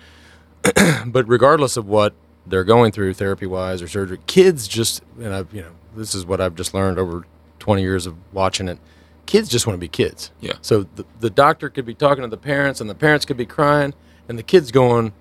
but 1.07 1.27
regardless 1.27 1.75
of 1.75 1.87
what 1.87 2.13
they're 2.45 2.63
going 2.63 2.91
through 2.91 3.13
therapy 3.15 3.45
wise 3.45 3.81
or 3.81 3.87
surgery, 3.87 4.19
kids 4.27 4.67
just 4.67 5.03
and 5.19 5.33
I've 5.33 5.53
you 5.53 5.61
know 5.61 5.71
this 5.95 6.15
is 6.15 6.25
what 6.25 6.41
I've 6.41 6.55
just 6.55 6.73
learned 6.73 6.97
over 6.97 7.25
20 7.59 7.81
years 7.81 8.05
of 8.05 8.15
watching 8.33 8.67
it. 8.67 8.79
Kids 9.25 9.49
just 9.49 9.65
want 9.67 9.75
to 9.75 9.79
be 9.79 9.87
kids. 9.87 10.31
Yeah. 10.41 10.53
So 10.61 10.83
the, 10.95 11.05
the 11.19 11.29
doctor 11.29 11.69
could 11.69 11.85
be 11.85 11.93
talking 11.93 12.23
to 12.23 12.27
the 12.27 12.37
parents, 12.37 12.81
and 12.81 12.89
the 12.89 12.95
parents 12.95 13.25
could 13.25 13.37
be 13.37 13.45
crying, 13.45 13.93
and 14.27 14.37
the 14.37 14.43
kids 14.43 14.71
going, 14.71 15.13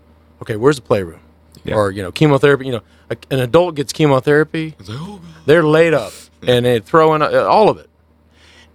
"Okay, 0.42 0.56
where's 0.56 0.76
the 0.76 0.82
playroom?" 0.82 1.20
Yeah. 1.64 1.74
Or 1.74 1.90
you 1.90 2.02
know, 2.02 2.10
chemotherapy. 2.10 2.66
You 2.66 2.72
know, 2.72 2.82
a, 3.10 3.16
an 3.30 3.40
adult 3.40 3.74
gets 3.74 3.92
chemotherapy, 3.92 4.74
like, 4.78 4.88
oh, 4.90 5.20
they're 5.46 5.62
laid 5.62 5.94
up, 5.94 6.12
yeah. 6.42 6.54
and 6.54 6.66
they 6.66 6.80
throw 6.80 7.14
in 7.14 7.22
uh, 7.22 7.28
all 7.44 7.68
of 7.68 7.78
it, 7.78 7.88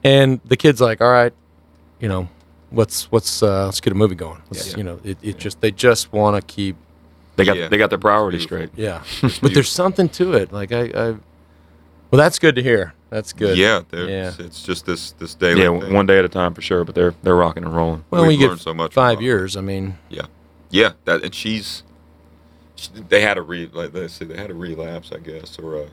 and 0.03 0.39
the 0.45 0.55
kid's 0.55 0.79
like, 0.79 1.01
"All 1.01 1.11
right, 1.11 1.33
you 1.99 2.07
know, 2.07 2.29
let's 2.71 3.07
let's 3.11 3.41
uh, 3.41 3.65
let's 3.65 3.81
get 3.81 3.91
a 3.91 3.95
movie 3.95 4.15
going." 4.15 4.41
Yeah. 4.51 4.77
You 4.77 4.83
know, 4.83 4.99
it, 5.03 5.17
it 5.21 5.37
just 5.37 5.59
they 5.59 5.71
just 5.71 6.13
want 6.13 6.35
to 6.35 6.53
keep. 6.53 6.77
They 7.35 7.43
got 7.43 7.57
yeah. 7.57 7.67
they 7.67 7.77
got 7.77 7.89
their 7.89 7.99
priorities 7.99 8.43
straight. 8.43 8.69
Yeah, 8.75 9.03
but 9.41 9.53
there's 9.53 9.71
something 9.71 10.07
to 10.09 10.33
it. 10.33 10.53
Like 10.53 10.71
I, 10.71 10.83
I 10.83 11.15
well, 12.15 12.23
that's 12.23 12.39
good 12.39 12.55
to 12.55 12.63
hear. 12.63 12.93
That's 13.09 13.33
good. 13.33 13.57
Yeah, 13.57 13.81
yeah. 13.91 14.31
It's 14.39 14.63
just 14.63 14.85
this 14.85 15.11
this 15.13 15.35
daily. 15.35 15.63
Yeah, 15.63 15.79
thing. 15.79 15.93
one 15.93 16.05
day 16.05 16.17
at 16.19 16.25
a 16.25 16.29
time 16.29 16.53
for 16.53 16.61
sure. 16.61 16.83
But 16.83 16.95
they're 16.95 17.13
they're 17.23 17.35
rocking 17.35 17.63
and 17.63 17.75
rolling. 17.75 18.05
Well, 18.09 18.25
we 18.25 18.37
get 18.37 18.57
so 18.59 18.73
much 18.73 18.93
five 18.93 19.21
years. 19.21 19.55
I 19.55 19.61
mean, 19.61 19.97
yeah, 20.09 20.27
yeah. 20.69 20.93
That 21.05 21.23
and 21.23 21.35
she's 21.35 21.83
she, 22.75 22.89
they 23.09 23.21
had 23.21 23.37
a 23.37 23.41
re 23.41 23.69
like 23.71 23.93
let's 23.93 24.13
say 24.13 24.25
they 24.25 24.37
had 24.37 24.49
a 24.49 24.53
relapse, 24.53 25.11
I 25.11 25.19
guess, 25.19 25.59
or 25.59 25.75
a 25.75 25.85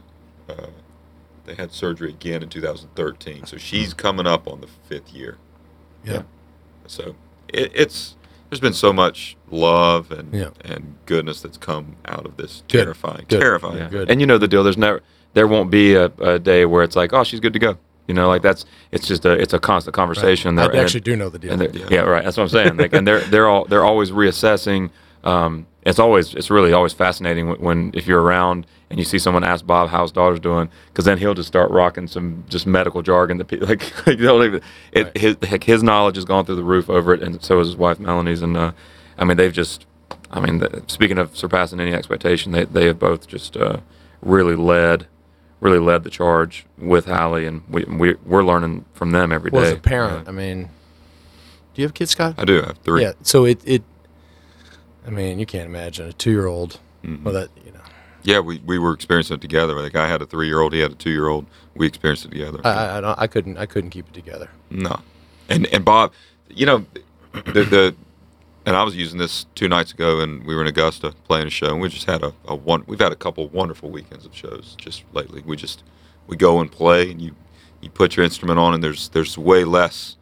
uh, 0.48 0.66
they 1.44 1.54
had 1.54 1.72
surgery 1.72 2.10
again 2.10 2.42
in 2.42 2.48
2013. 2.48 3.46
So 3.46 3.56
she's 3.56 3.94
coming 3.94 4.26
up 4.26 4.46
on 4.46 4.60
the 4.60 4.68
fifth 4.88 5.12
year. 5.12 5.38
Yeah. 6.04 6.22
So 6.86 7.16
it, 7.48 7.72
it's 7.74 8.16
there's 8.48 8.60
been 8.60 8.74
so 8.74 8.92
much 8.92 9.36
love 9.50 10.12
and 10.12 10.32
yeah. 10.32 10.50
and 10.64 10.96
goodness 11.06 11.40
that's 11.40 11.58
come 11.58 11.96
out 12.06 12.26
of 12.26 12.36
this 12.36 12.62
good. 12.68 12.84
terrifying, 12.84 13.24
good. 13.28 13.40
terrifying. 13.40 13.78
Yeah. 13.78 13.88
Good. 13.88 14.10
And 14.10 14.20
you 14.20 14.26
know 14.26 14.38
the 14.38 14.48
deal. 14.48 14.62
There's 14.62 14.76
never 14.76 15.02
there 15.34 15.46
won't 15.46 15.70
be 15.70 15.94
a, 15.94 16.06
a, 16.06 16.38
day 16.38 16.64
where 16.64 16.82
it's 16.82 16.96
like, 16.96 17.12
oh, 17.12 17.24
she's 17.24 17.40
good 17.40 17.52
to 17.52 17.58
go. 17.58 17.78
You 18.08 18.14
know, 18.14 18.28
like 18.28 18.42
that's 18.42 18.64
it's 18.90 19.06
just 19.06 19.24
a 19.24 19.32
it's 19.32 19.52
a 19.52 19.58
constant 19.58 19.94
conversation. 19.94 20.56
Right. 20.56 20.74
I 20.74 20.78
actually 20.78 21.00
do 21.00 21.16
know 21.16 21.28
the 21.28 21.38
deal. 21.38 21.62
Yeah. 21.62 21.86
yeah. 21.90 22.00
right. 22.00 22.24
That's 22.24 22.36
what 22.36 22.44
I'm 22.44 22.48
saying. 22.48 22.76
Like, 22.76 22.92
and 22.92 23.06
they're 23.06 23.20
they're 23.20 23.48
all 23.48 23.64
they're 23.64 23.84
always 23.84 24.10
reassessing. 24.10 24.90
Um, 25.24 25.66
it's 25.84 25.98
always 25.98 26.34
it's 26.34 26.50
really 26.50 26.72
always 26.72 26.92
fascinating 26.92 27.48
when, 27.48 27.60
when, 27.60 27.90
if 27.94 28.06
you're 28.06 28.20
around 28.20 28.66
and 28.90 28.98
you 28.98 29.04
see 29.04 29.18
someone 29.18 29.42
ask 29.42 29.66
Bob 29.66 29.88
how 29.88 30.02
his 30.02 30.12
daughter's 30.12 30.40
doing 30.40 30.68
because 30.88 31.04
then 31.04 31.18
he'll 31.18 31.34
just 31.34 31.48
start 31.48 31.70
rocking 31.70 32.06
some 32.06 32.44
just 32.48 32.66
medical 32.66 33.02
jargon 33.02 33.38
that 33.38 33.46
people 33.46 33.66
like, 33.68 34.06
like 34.06 34.18
you 34.18 34.24
don't 34.24 34.44
even 34.44 34.62
it, 34.92 35.04
right. 35.04 35.16
his 35.16 35.36
his 35.62 35.82
knowledge 35.82 36.16
has 36.16 36.24
gone 36.24 36.44
through 36.44 36.56
the 36.56 36.64
roof 36.64 36.88
over 36.88 37.12
it 37.12 37.22
and 37.22 37.42
so 37.42 37.58
has 37.58 37.68
his 37.68 37.76
wife 37.76 37.98
Melanie's 37.98 38.42
and 38.42 38.56
uh, 38.56 38.72
I 39.18 39.24
mean 39.24 39.36
they've 39.36 39.52
just 39.52 39.86
I 40.30 40.40
mean 40.40 40.58
the, 40.58 40.82
speaking 40.86 41.18
of 41.18 41.36
surpassing 41.36 41.80
any 41.80 41.92
expectation 41.92 42.52
they 42.52 42.64
they 42.64 42.86
have 42.86 42.98
both 42.98 43.26
just 43.26 43.56
uh, 43.56 43.78
really 44.20 44.56
led 44.56 45.06
really 45.62 45.78
led 45.78 46.02
the 46.02 46.10
charge 46.10 46.66
with 46.76 47.06
Hallie, 47.06 47.46
and 47.46 47.62
we, 47.68 47.84
we 47.84 48.14
we're 48.26 48.42
learning 48.42 48.84
from 48.92 49.12
them 49.12 49.32
every 49.32 49.50
day. 49.50 49.56
well, 49.56 49.66
as 49.66 49.72
a 49.72 49.80
parent, 49.80 50.28
I 50.28 50.32
mean, 50.32 50.64
do 51.72 51.80
you 51.80 51.84
have 51.86 51.94
kids, 51.94 52.10
Scott? 52.10 52.34
I 52.36 52.44
do. 52.44 52.62
I 52.62 52.66
have 52.66 52.78
three. 52.78 53.02
Yeah. 53.02 53.12
So 53.22 53.44
it 53.46 53.62
it, 53.64 53.82
I 55.06 55.10
mean, 55.10 55.38
you 55.38 55.46
can't 55.46 55.66
imagine 55.66 56.08
a 56.08 56.12
two 56.12 56.32
year 56.32 56.46
old. 56.46 56.80
Mm-hmm. 57.04 57.24
Well, 57.24 57.34
that 57.34 57.48
you 57.64 57.72
know. 57.72 57.78
Yeah, 58.24 58.40
we, 58.40 58.58
we 58.58 58.78
were 58.78 58.92
experiencing 58.92 59.36
it 59.36 59.40
together. 59.40 59.80
The 59.80 59.90
guy 59.90 60.06
had 60.06 60.20
a 60.20 60.26
three 60.26 60.46
year 60.46 60.60
old. 60.60 60.72
He 60.72 60.80
had 60.80 60.92
a 60.92 60.96
two 60.96 61.10
year 61.10 61.28
old. 61.28 61.46
We 61.74 61.86
experienced 61.86 62.24
it 62.26 62.30
together. 62.32 62.60
I, 62.64 62.98
I, 62.98 63.22
I 63.22 63.26
couldn't 63.26 63.56
I 63.56 63.66
couldn't 63.66 63.90
keep 63.90 64.08
it 64.08 64.14
together. 64.14 64.50
No, 64.68 65.00
and 65.48 65.66
and 65.68 65.84
Bob, 65.84 66.12
you 66.48 66.66
know, 66.66 66.84
the 67.32 67.62
the 67.62 67.94
and 68.64 68.76
I 68.76 68.84
was 68.84 68.94
using 68.94 69.18
this 69.18 69.46
two 69.54 69.68
nights 69.68 69.92
ago, 69.92 70.20
and 70.20 70.44
we 70.44 70.54
were 70.54 70.62
in 70.62 70.68
Augusta 70.68 71.14
playing 71.24 71.46
a 71.46 71.50
show, 71.50 71.66
and 71.66 71.80
we 71.80 71.88
just 71.88 72.06
had 72.06 72.22
a, 72.22 72.32
a 72.44 72.54
one. 72.54 72.84
We've 72.86 73.00
had 73.00 73.12
a 73.12 73.16
couple 73.16 73.48
wonderful 73.48 73.90
weekends 73.90 74.24
of 74.24 74.34
shows 74.34 74.74
just 74.78 75.04
lately. 75.12 75.42
We 75.44 75.56
just 75.56 75.82
we 76.26 76.36
go 76.36 76.60
and 76.60 76.70
play, 76.70 77.10
and 77.10 77.20
you 77.20 77.34
you 77.80 77.90
put 77.90 78.16
your 78.16 78.24
instrument 78.24 78.58
on, 78.58 78.74
and 78.74 78.82
there's 78.82 79.08
there's 79.10 79.36
way 79.36 79.64
less 79.64 80.16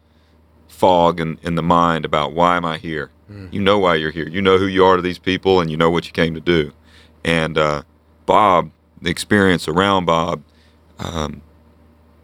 fog 0.67 1.19
in, 1.19 1.37
in 1.43 1.55
the 1.55 1.61
mind 1.61 2.05
about 2.05 2.33
why 2.33 2.57
am 2.57 2.65
I 2.65 2.79
here. 2.79 3.11
Mm. 3.29 3.53
You 3.53 3.61
know 3.61 3.77
why 3.77 3.95
you're 3.95 4.11
here. 4.11 4.27
You 4.27 4.41
know 4.41 4.57
who 4.57 4.65
you 4.65 4.83
are 4.83 4.95
to 4.95 5.01
these 5.01 5.19
people, 5.19 5.59
and 5.59 5.69
you 5.69 5.77
know 5.77 5.91
what 5.91 6.07
you 6.07 6.11
came 6.11 6.33
to 6.33 6.41
do. 6.41 6.73
And 7.23 7.57
uh, 7.57 7.83
Bob, 8.25 8.71
the 8.99 9.11
experience 9.11 9.67
around 9.67 10.05
Bob, 10.05 10.41
um, 10.97 11.41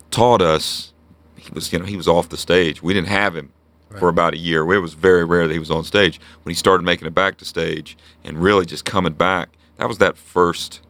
taught 0.09 0.41
us. 0.41 0.93
He 1.36 1.51
was 1.53 1.72
you 1.72 1.78
know 1.78 1.86
he 1.86 1.95
was 1.95 2.07
off 2.07 2.30
the 2.30 2.38
stage. 2.38 2.82
We 2.82 2.95
didn't 2.95 3.09
have 3.09 3.36
him 3.36 3.53
right. 3.89 3.99
for 3.99 4.09
about 4.09 4.33
a 4.33 4.38
year. 4.38 4.61
It 4.73 4.79
was 4.79 4.93
very 4.93 5.23
rare 5.25 5.47
that 5.47 5.53
he 5.53 5.59
was 5.59 5.71
on 5.71 5.83
stage. 5.83 6.19
When 6.43 6.51
he 6.51 6.55
started 6.55 6.83
making 6.83 7.07
it 7.07 7.13
back 7.15 7.38
to 7.38 7.45
stage 7.45 7.97
and 8.23 8.38
really 8.41 8.65
just 8.65 8.85
coming 8.85 9.13
back, 9.13 9.49
that 9.77 9.88
was 9.88 9.97
that 9.99 10.17
first, 10.17 10.81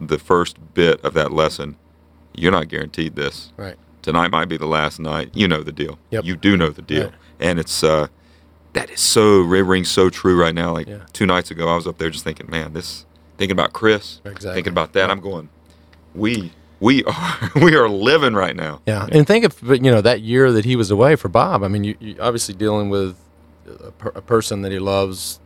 the 0.00 0.18
first 0.18 0.56
bit 0.74 1.00
of 1.04 1.14
that 1.14 1.32
lesson. 1.32 1.76
You're 2.34 2.52
not 2.52 2.68
guaranteed 2.68 3.14
this. 3.16 3.52
Right. 3.56 3.76
tonight 4.02 4.30
might 4.30 4.46
be 4.50 4.56
the 4.58 4.66
last 4.66 5.00
night. 5.00 5.30
You 5.32 5.48
know 5.48 5.62
the 5.62 5.72
deal. 5.72 5.98
Yep. 6.10 6.24
You 6.24 6.36
do 6.36 6.56
know 6.58 6.68
the 6.68 6.82
deal, 6.82 7.04
Right. 7.04 7.12
and 7.40 7.58
it's 7.58 7.82
uh, 7.82 8.08
that 8.74 8.90
is 8.90 9.00
so 9.00 9.40
it 9.42 9.60
rings 9.62 9.90
so 9.90 10.10
true 10.10 10.38
right 10.38 10.54
now. 10.54 10.72
Like 10.74 10.88
Yeah. 10.88 10.98
two 11.14 11.24
nights 11.26 11.50
ago, 11.50 11.68
I 11.68 11.76
was 11.76 11.86
up 11.86 11.96
there 11.98 12.10
just 12.10 12.22
thinking, 12.24 12.50
man, 12.50 12.72
this 12.74 13.06
thinking 13.38 13.52
about 13.52 13.72
Chris, 13.72 14.20
Exactly. 14.24 14.54
thinking 14.54 14.72
about 14.72 14.92
that. 14.92 15.10
I'm 15.10 15.20
going, 15.20 15.48
we 16.14 16.52
we 16.80 17.04
are 17.04 17.50
we 17.56 17.74
are 17.76 17.88
living 17.88 18.34
right 18.34 18.56
now. 18.56 18.80
Yeah, 18.86 19.06
and 19.10 19.26
think 19.26 19.44
of 19.44 19.62
you 19.62 19.90
know 19.90 20.00
that 20.00 20.20
year 20.20 20.52
that 20.52 20.64
he 20.64 20.76
was 20.76 20.90
away 20.90 21.16
for 21.16 21.28
Bob. 21.28 21.62
I 21.62 21.68
mean, 21.68 21.84
you, 21.84 21.96
you 22.00 22.16
obviously 22.20 22.54
dealing 22.54 22.90
with 22.90 23.16
a, 23.66 23.90
per, 23.92 24.08
a 24.14 24.22
person 24.22 24.62
that 24.62 24.72
he 24.72 24.78
loves 24.78 25.40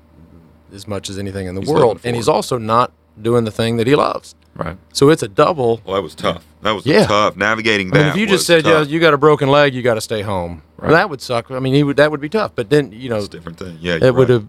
as 0.73 0.87
much 0.87 1.09
as 1.09 1.19
anything 1.19 1.47
in 1.47 1.55
the 1.55 1.61
He's 1.61 1.71
world, 1.71 2.01
and 2.05 2.15
he's 2.17 2.29
also 2.29 2.59
not 2.59 2.93
doing 3.21 3.45
the 3.45 3.51
thing 3.51 3.77
that 3.79 3.87
he 3.87 3.95
loves. 3.95 4.35
Right. 4.59 4.77
So 4.93 5.09
it's 5.11 5.23
a 5.23 5.29
double. 5.29 5.81
Well, 5.85 5.95
that 5.95 6.03
was 6.03 6.17
tough. 6.17 6.45
That 6.63 6.73
was 6.73 6.85
Yeah. 6.85 7.07
tough 7.07 7.37
navigating 7.37 7.93
I 7.93 7.95
mean, 7.95 8.03
that. 8.03 8.09
if 8.11 8.17
you 8.17 8.23
was 8.27 8.33
just 8.33 8.47
said, 8.49 8.67
"Yeah, 8.67 8.83
you 8.83 8.99
got 8.99 9.15
a 9.15 9.17
broken 9.19 9.49
leg, 9.49 9.73
you 9.73 9.83
got 9.83 9.95
to 9.95 10.01
stay 10.01 10.23
home," 10.23 10.63
well, 10.83 10.91
that 10.91 11.09
would 11.09 11.21
suck. 11.21 11.49
I 11.53 11.61
mean, 11.61 11.75
he 11.75 11.85
would 11.85 11.97
that 11.99 12.11
would 12.11 12.21
be 12.21 12.29
tough. 12.29 12.53
But 12.57 12.69
then 12.69 12.91
you 12.91 13.09
know, 13.09 13.17
it's 13.19 13.27
a 13.27 13.31
different 13.31 13.57
thing. 13.59 13.79
Yeah, 13.81 13.95
it 13.95 14.03
you're 14.03 14.13
would 14.15 14.29
right. 14.29 14.43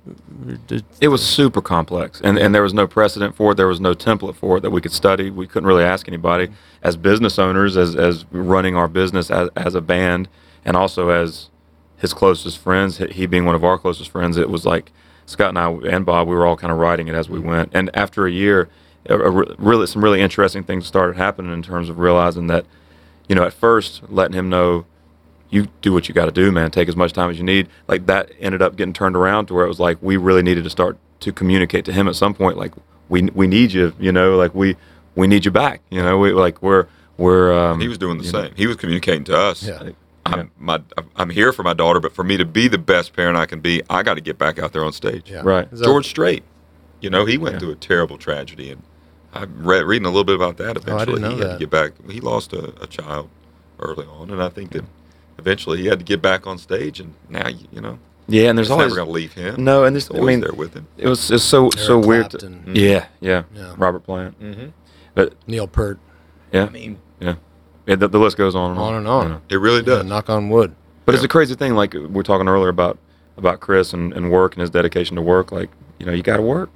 have. 0.71 0.81
It 0.99 1.09
was 1.09 1.23
super 1.23 1.61
complex, 1.61 2.19
and, 2.23 2.39
and 2.39 2.55
there 2.55 2.63
was 2.63 2.73
no 2.73 2.87
precedent 2.87 3.35
for 3.35 3.51
it. 3.51 3.55
There 3.55 3.67
was 3.67 3.79
no 3.79 3.93
template 3.93 4.35
for 4.35 4.57
it 4.57 4.61
that 4.61 4.71
we 4.71 4.81
could 4.81 4.91
study. 4.93 5.29
We 5.29 5.45
couldn't 5.45 5.67
really 5.67 5.83
ask 5.83 6.07
anybody. 6.07 6.49
As 6.81 6.95
business 6.97 7.37
owners, 7.37 7.77
as, 7.77 7.95
as 7.95 8.25
running 8.31 8.75
our 8.75 8.87
business 8.87 9.29
as, 9.29 9.49
as 9.55 9.75
a 9.75 9.81
band, 9.81 10.27
and 10.65 10.75
also 10.75 11.09
as 11.09 11.49
his 11.97 12.13
closest 12.13 12.57
friends, 12.57 12.97
he- 12.97 13.07
he 13.07 13.25
being 13.27 13.45
one 13.45 13.53
of 13.55 13.63
our 13.63 13.77
closest 13.77 14.09
friends, 14.09 14.37
it 14.37 14.49
was 14.49 14.65
like 14.65 14.91
Scott 15.27 15.49
and 15.49 15.59
I 15.59 15.69
and 15.93 16.03
Bob, 16.05 16.27
we 16.27 16.35
were 16.35 16.45
all 16.47 16.57
kind 16.57 16.71
of 16.71 16.79
writing 16.79 17.07
it 17.07 17.13
as 17.15 17.29
we 17.29 17.37
went. 17.37 17.69
And 17.73 17.91
after 17.93 18.25
a 18.25 18.31
year, 18.31 18.69
a, 19.09 19.17
a 19.19 19.29
really 19.57 19.87
some 19.87 20.03
really 20.03 20.21
interesting 20.21 20.63
things 20.63 20.85
started 20.87 21.17
happening 21.17 21.51
in 21.51 21.61
terms 21.61 21.89
of 21.89 21.99
realizing 21.99 22.47
that, 22.47 22.65
you 23.27 23.35
know, 23.35 23.43
at 23.43 23.53
first 23.53 24.01
letting 24.09 24.33
him 24.37 24.49
know 24.49 24.85
you 25.49 25.67
do 25.81 25.91
what 25.91 26.07
you 26.07 26.13
got 26.13 26.25
to 26.25 26.31
do, 26.31 26.51
man. 26.51 26.69
Take 26.71 26.87
as 26.87 26.95
much 26.95 27.11
time 27.11 27.29
as 27.31 27.37
you 27.37 27.43
need. 27.43 27.67
Like 27.87 28.05
that 28.05 28.31
ended 28.39 28.61
up 28.61 28.75
getting 28.75 28.93
turned 28.93 29.15
around 29.15 29.47
to 29.47 29.53
where 29.55 29.65
it 29.65 29.67
was 29.67 29.79
like 29.79 29.97
we 30.01 30.15
really 30.15 30.43
needed 30.43 30.63
to 30.63 30.69
start 30.69 30.97
to 31.21 31.33
communicate 31.33 31.85
to 31.85 31.91
him 31.93 32.07
at 32.07 32.15
some 32.15 32.33
point. 32.33 32.57
Like 32.57 32.73
we 33.09 33.23
we 33.33 33.47
need 33.47 33.71
you, 33.73 33.93
you 33.99 34.11
know. 34.11 34.37
Like 34.37 34.53
we 34.53 34.75
we 35.15 35.27
need 35.27 35.45
you 35.45 35.51
back, 35.51 35.81
you 35.89 36.01
know. 36.03 36.17
We 36.19 36.33
like 36.33 36.61
we're 36.61 36.85
we're. 37.17 37.51
Um, 37.51 37.79
He 37.81 37.87
was 37.87 37.97
doing 37.97 38.19
the 38.19 38.25
you 38.25 38.31
know, 38.31 38.43
same. 38.43 38.53
He 38.55 38.67
was 38.67 38.77
communicating 38.77 39.23
to 39.25 39.35
us. 39.37 39.63
Yeah. 39.63 39.81
Yeah. 39.83 39.91
I'm, 40.25 40.51
my, 40.59 40.79
I'm 41.15 41.31
here 41.31 41.51
for 41.51 41.63
my 41.63 41.73
daughter, 41.73 41.99
but 41.99 42.13
for 42.13 42.23
me 42.23 42.37
to 42.37 42.45
be 42.45 42.67
the 42.67 42.77
best 42.77 43.13
parent 43.13 43.35
I 43.35 43.47
can 43.47 43.61
be, 43.61 43.81
I 43.89 44.03
got 44.03 44.13
to 44.13 44.21
get 44.21 44.37
back 44.37 44.59
out 44.59 44.73
there 44.73 44.85
on 44.85 44.93
stage. 44.93 45.31
Yeah. 45.31 45.41
Right. 45.43 45.67
George 45.73 46.05
Strait, 46.07 46.43
you 47.01 47.09
know, 47.09 47.25
he 47.25 47.35
went 47.39 47.53
Yeah. 47.55 47.59
through 47.59 47.71
a 47.71 47.75
terrible 47.75 48.19
tragedy, 48.19 48.69
and 48.69 48.83
I'm 49.33 49.63
re- 49.65 49.83
reading 49.83 50.05
a 50.05 50.09
little 50.09 50.23
bit 50.23 50.35
about 50.35 50.57
that. 50.57 50.75
Eventually, 50.77 51.01
Oh, 51.01 51.05
didn't 51.05 51.21
know 51.21 51.29
he 51.31 51.37
had 51.39 51.47
that. 51.49 51.53
to 51.53 51.59
get 51.59 51.69
back. 51.69 51.91
He 52.09 52.19
lost 52.19 52.53
a, 52.53 52.73
a 52.81 52.87
child 52.87 53.29
early 53.79 54.05
on, 54.07 54.31
and 54.31 54.41
I 54.41 54.49
think 54.49 54.71
that 54.71 54.83
eventually 55.37 55.77
he 55.79 55.85
had 55.87 55.99
to 55.99 56.05
get 56.05 56.21
back 56.21 56.47
on 56.47 56.57
stage, 56.57 56.99
and 56.99 57.13
now 57.29 57.47
you, 57.47 57.67
you 57.71 57.79
know, 57.81 57.99
Yeah, 58.27 58.49
and 58.49 58.57
there's 58.57 58.67
it's 58.67 58.71
always 58.71 58.87
never 58.87 58.95
going 58.95 59.07
to 59.07 59.13
leave 59.13 59.33
him. 59.33 59.63
no, 59.63 59.83
and 59.85 59.95
there's 59.95 60.05
It's 60.07 60.15
I 60.15 60.19
always 60.19 60.33
mean 60.33 60.41
there 60.41 60.53
with 60.53 60.73
him. 60.73 60.87
it 60.97 61.07
was 61.07 61.29
it's 61.31 61.43
so 61.43 61.69
so 61.71 61.97
Eric 61.97 62.07
weird. 62.07 62.29
to- 62.31 62.37
Clapton. 62.39 62.75
yeah, 62.75 63.05
yeah, 63.21 63.43
Yeah. 63.53 63.73
Robert 63.77 64.01
Plant. 64.01 64.39
Mm-hmm. 64.41 64.67
But 65.15 65.33
Neil 65.47 65.67
Peart, 65.67 65.99
yeah, 66.51 66.65
I 66.65 66.69
mean, 66.69 66.97
yeah, 67.19 67.35
yeah 67.85 67.95
the, 67.95 68.07
the 68.07 68.19
list 68.19 68.37
goes 68.37 68.55
on 68.55 68.71
and 68.71 68.79
on. 68.79 68.93
on 68.93 68.95
and 68.99 69.07
on. 69.07 69.23
you 69.23 69.29
know. 69.29 69.41
it 69.49 69.55
really 69.57 69.79
Yeah, 69.79 69.97
does. 69.97 70.05
knock 70.05 70.29
on 70.29 70.49
wood. 70.49 70.75
But 71.05 71.15
it's 71.15 71.23
a 71.23 71.27
crazy 71.27 71.55
thing. 71.55 71.73
Like 71.75 71.93
we 71.93 72.19
are 72.19 72.23
talking 72.23 72.47
earlier 72.47 72.69
about 72.69 72.97
about 73.37 73.61
Chris 73.61 73.93
and, 73.93 74.11
and 74.13 74.29
work 74.31 74.53
and 74.53 74.61
his 74.61 74.69
dedication 74.69 75.15
to 75.15 75.21
work. 75.21 75.51
Like 75.51 75.69
you 75.99 76.05
know, 76.05 76.11
you 76.11 76.21
got 76.23 76.37
to 76.37 76.43
work. 76.43 76.69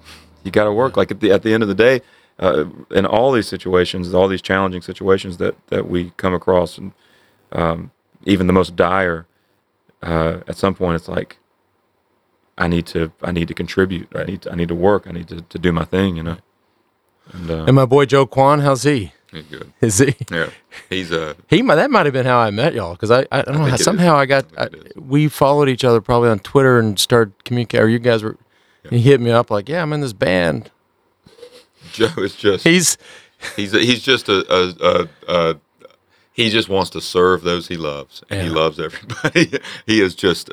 You 0.43 0.51
got 0.51 0.63
to 0.65 0.73
work. 0.73 0.97
Like 0.97 1.11
at 1.11 1.19
the 1.19 1.31
at 1.31 1.43
the 1.43 1.53
end 1.53 1.61
of 1.63 1.69
the 1.69 1.75
day, 1.75 2.01
uh, 2.39 2.65
in 2.91 3.05
all 3.05 3.31
these 3.31 3.47
situations, 3.47 4.13
all 4.13 4.27
these 4.27 4.41
challenging 4.41 4.81
situations 4.81 5.37
that 5.37 5.55
that 5.67 5.89
we 5.89 6.11
come 6.17 6.33
across, 6.33 6.77
and 6.77 6.91
um, 7.51 7.91
even 8.25 8.47
the 8.47 8.53
most 8.53 8.75
dire, 8.75 9.25
uh, 10.01 10.39
at 10.47 10.57
some 10.57 10.73
point, 10.75 10.95
it's 10.95 11.07
like 11.07 11.37
I 12.57 12.67
need 12.67 12.85
to 12.87 13.11
I 13.21 13.31
need 13.31 13.47
to 13.47 13.53
contribute. 13.53 14.09
I 14.15 14.23
need 14.23 14.41
to, 14.43 14.51
I 14.51 14.55
need 14.55 14.67
to 14.69 14.75
work. 14.75 15.05
I 15.07 15.11
need 15.11 15.27
to, 15.29 15.41
to 15.41 15.59
do 15.59 15.71
my 15.71 15.85
thing. 15.85 16.15
You 16.17 16.23
know. 16.23 16.37
And, 17.31 17.49
uh, 17.49 17.63
And 17.65 17.75
my 17.75 17.85
boy 17.85 18.05
Joe 18.05 18.25
Kwon, 18.27 18.61
how's 18.61 18.83
he? 18.83 19.13
He's 19.31 19.43
good. 19.45 19.73
Is 19.81 19.97
he? 19.97 20.15
Yeah, 20.31 20.49
he's 20.89 21.11
uh, 21.11 21.33
a. 21.37 21.55
He 21.55 21.61
might, 21.61 21.75
that 21.75 21.89
might 21.89 22.05
have 22.05 22.13
been 22.13 22.25
how 22.25 22.37
I 22.37 22.51
met 22.51 22.73
y'all 22.73 22.93
because 22.93 23.09
I, 23.09 23.25
I 23.31 23.41
don't 23.41 23.55
know 23.55 23.61
how, 23.61 23.67
it 23.67 23.79
is. 23.79 23.83
somehow 23.83 24.15
I 24.15 24.25
got 24.25 24.45
I 24.57 24.63
I, 24.65 24.67
think 24.67 24.85
it 24.85 24.93
is. 24.95 25.01
we 25.01 25.27
followed 25.27 25.69
each 25.69 25.83
other 25.83 26.01
probably 26.01 26.29
on 26.29 26.39
Twitter 26.39 26.77
and 26.77 26.99
started 26.99 27.33
communicating. 27.43 27.85
Or 27.85 27.89
you 27.89 27.99
guys 27.99 28.23
were 28.23 28.37
he 28.89 28.99
hit 28.99 29.21
me 29.21 29.31
up 29.31 29.49
like 29.49 29.69
yeah 29.69 29.81
I'm 29.81 29.93
in 29.93 30.01
this 30.01 30.13
band. 30.13 30.69
Joe 31.93 32.11
is 32.17 32.35
just 32.35 32.63
He's 32.65 32.97
He's 33.55 33.71
he's 33.71 34.01
just 34.01 34.27
a, 34.29 34.39
a, 34.53 34.75
a, 34.81 35.07
a 35.51 35.55
he 36.33 36.49
just 36.49 36.67
wants 36.69 36.89
to 36.91 37.01
serve 37.01 37.43
those 37.43 37.67
he 37.67 37.75
loves, 37.77 38.23
and 38.29 38.41
he 38.41 38.49
loves 38.49 38.79
everybody. 38.79 39.59
he 39.85 40.01
is 40.01 40.15
just 40.15 40.49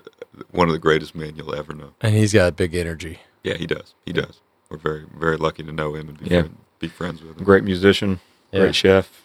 one 0.50 0.68
of 0.68 0.72
the 0.72 0.78
greatest 0.78 1.14
men 1.14 1.34
you'll 1.36 1.54
ever 1.54 1.72
know. 1.72 1.90
and 2.00 2.14
he's 2.14 2.32
got 2.32 2.56
big 2.56 2.74
energy. 2.74 3.20
Yeah, 3.44 3.54
he 3.54 3.66
does. 3.66 3.94
He 4.04 4.12
does. 4.12 4.40
We're 4.68 4.76
very 4.78 5.04
very 5.16 5.36
lucky 5.36 5.62
to 5.62 5.72
know 5.72 5.94
him 5.94 6.08
and 6.10 6.18
be, 6.18 6.26
Yeah. 6.30 6.40
friend, 6.42 6.56
be 6.80 6.88
friends 6.88 7.22
with 7.22 7.36
him. 7.38 7.44
great 7.44 7.64
musician, 7.64 8.20
Yeah. 8.52 8.60
great 8.60 8.74
chef. 8.74 9.22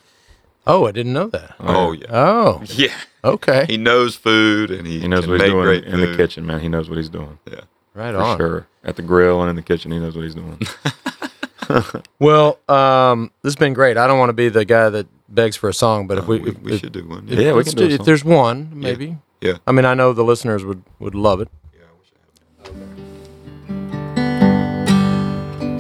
Oh, 0.68 0.86
I 0.88 0.92
didn't 0.92 1.14
know 1.14 1.28
that. 1.28 1.56
Oh, 1.60 1.88
oh 1.88 1.92
yeah, 1.92 2.06
Oh, 2.10 2.64
yeah. 2.70 2.96
okay, 3.24 3.66
He 3.68 3.78
knows 3.78 4.16
food, 4.16 4.72
and 4.72 4.86
he, 4.88 5.00
He 5.02 5.08
knows 5.08 5.22
can 5.22 5.32
what 5.32 5.42
he's 5.42 5.48
make 5.48 5.52
doing 5.54 5.66
great 5.66 5.84
in 5.86 6.00
the 6.02 6.16
kitchen, 6.18 6.46
man. 6.46 6.60
He 6.62 6.70
knows 6.70 6.88
what 6.90 6.98
he's 6.98 7.10
doing. 7.10 7.38
Yeah, 7.52 7.62
right 7.94 8.14
For 8.14 8.22
on. 8.22 8.38
sure. 8.38 8.68
At 8.84 8.96
the 8.96 9.02
grill 9.02 9.42
and 9.42 9.50
in 9.50 9.56
the 9.56 9.62
kitchen, 9.62 9.92
he 9.92 10.00
knows 10.00 10.16
what 10.16 10.24
he's 10.24 10.36
doing. 10.36 10.60
Well, 12.20 12.60
um, 12.70 13.32
this 13.42 13.52
has 13.52 13.56
been 13.56 13.74
great. 13.74 13.98
I 13.98 14.08
don't 14.08 14.20
want 14.20 14.30
to 14.30 14.34
be 14.34 14.50
the 14.50 14.66
guy 14.66 14.90
that 14.90 15.08
begs 15.30 15.56
for 15.56 15.70
a 15.70 15.74
song, 15.74 16.08
but 16.08 16.18
if 16.18 16.24
Uh, 16.24 16.28
we, 16.28 16.40
we, 16.40 16.50
if, 16.52 16.60
we 16.62 16.74
if- 16.74 16.80
should 16.82 16.94
do 16.94 17.08
one. 17.08 17.28
Yeah, 17.28 17.54
we 17.54 17.64
can 17.64 17.76
do 17.76 17.86
a 17.86 17.90
if 17.90 18.06
there's 18.06 18.24
one, 18.24 18.70
maybe. 18.74 19.18
yeah. 19.42 19.58
I 19.68 19.72
mean, 19.72 19.86
I 19.86 19.94
know 19.94 20.14
the 20.14 20.24
listeners 20.24 20.64
would 20.64 20.84
would 21.00 21.16
love 21.16 21.42
it. 21.42 21.50
Yeah, 21.74 21.82
I 21.92 21.94
wish 22.00 22.12
I 22.16 22.20
had 22.68 22.68
From 22.68 22.80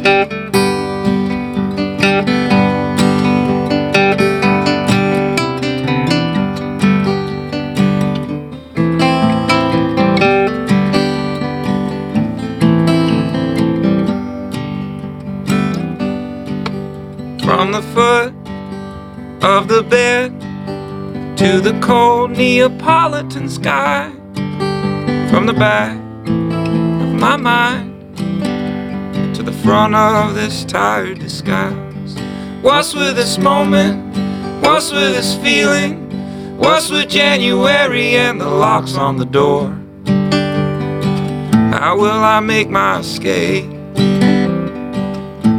the 0.04 0.45
foot 17.96 18.34
of 19.42 19.70
the 19.70 19.82
bed 19.90 20.38
to 21.38 21.62
the 21.62 21.80
cold 21.82 22.32
Neapolitan 22.32 23.48
sky. 23.48 24.12
From 25.30 25.46
the 25.46 25.54
back 25.54 25.96
of 26.28 27.14
my 27.14 27.38
mind 27.38 28.18
to 29.34 29.42
the 29.42 29.54
front 29.64 29.96
of 29.96 30.36
this 30.36 30.66
tired 30.66 31.20
disguise. 31.20 32.16
What's 32.62 32.94
with 32.94 33.16
this 33.16 33.38
moment? 33.38 34.14
What's 34.62 34.92
with 34.92 35.16
this 35.16 35.38
feeling? 35.38 36.58
What's 36.58 36.90
with 36.90 37.08
January 37.08 38.18
and 38.18 38.42
the 38.42 38.50
locks 38.50 38.98
on 38.98 39.16
the 39.16 39.26
door? 39.26 39.70
How 41.72 41.96
will 41.98 42.24
I 42.36 42.42
make 42.42 42.70
my 42.70 43.00
escape? 43.00 43.72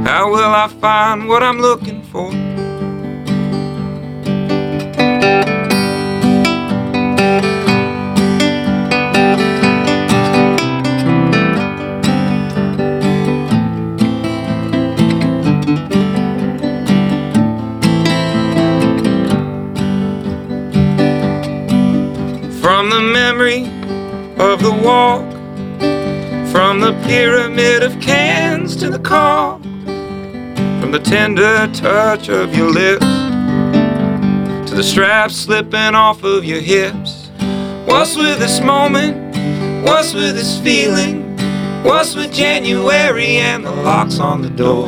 How 0.07 0.30
will 0.30 0.38
I 0.38 0.68
find 0.68 1.28
what 1.28 1.42
I'm 1.42 1.59
looking 1.59 2.00
for? 2.00 2.30
From 22.61 22.90
the 22.90 23.00
memory 23.00 23.64
of 24.38 24.62
the 24.62 24.70
walk, 24.84 25.28
from 26.52 26.78
the 26.78 26.92
pyramid 27.09 27.82
of 27.82 28.00
cans 28.00 28.76
to 28.76 28.88
the 28.88 29.00
call 29.00 29.65
from 30.87 30.93
the 30.93 31.01
tender 31.01 31.66
touch 31.72 32.28
of 32.28 32.55
your 32.55 32.70
lips 32.70 33.05
to 34.70 34.76
the 34.76 34.84
straps 34.84 35.34
slipping 35.34 35.97
off 35.97 36.22
of 36.22 36.45
your 36.45 36.61
hips. 36.61 37.28
What's 37.87 38.14
with 38.16 38.39
this 38.39 38.61
moment? 38.61 39.34
What's 39.84 40.14
with 40.14 40.37
this 40.37 40.61
feeling? 40.61 41.37
What's 41.82 42.14
with 42.14 42.32
January 42.32 43.39
and 43.39 43.66
the 43.66 43.72
locks 43.72 44.20
on 44.20 44.43
the 44.43 44.49
door? 44.49 44.87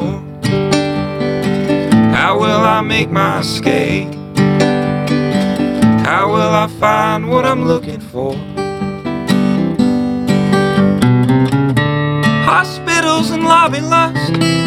How 2.15 2.39
will 2.39 2.47
I 2.47 2.81
make 2.81 3.11
my 3.11 3.41
escape? 3.41 4.15
How 6.07 6.29
will 6.29 6.55
I 6.65 6.69
find 6.79 7.29
what 7.29 7.45
I'm 7.45 7.65
looking 7.65 7.99
for? 7.99 8.37
Hospitals 12.45 13.33
and 13.33 13.43
lobby 13.43 13.81
lust 13.81 14.59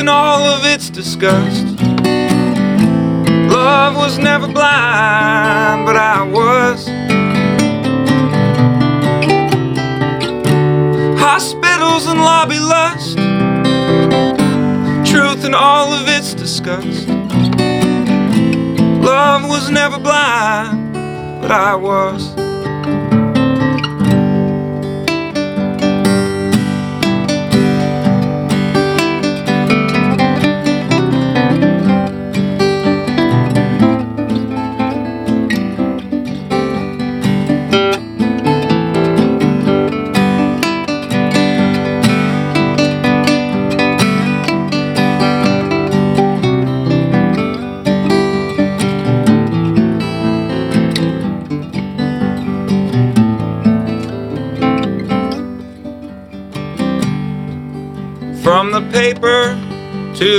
in 0.00 0.08
all 0.08 0.42
of 0.44 0.64
its 0.64 0.88
disgust. 0.88 1.66
Love 3.52 3.94
was 3.96 4.18
never 4.18 4.48
blind, 4.48 5.84
but 5.84 5.94
I 5.94 6.22
was. 6.22 6.88
Hospitals 11.20 12.06
and 12.06 12.18
lobby 12.20 12.58
lust, 12.58 13.18
truth 15.06 15.44
in 15.44 15.52
all 15.54 15.92
of 15.92 16.08
its 16.08 16.32
disgust. 16.32 17.06
Love 19.04 19.42
was 19.50 19.68
never 19.68 19.98
blind, 19.98 20.94
but 21.42 21.50
I 21.50 21.74
was. 21.74 22.39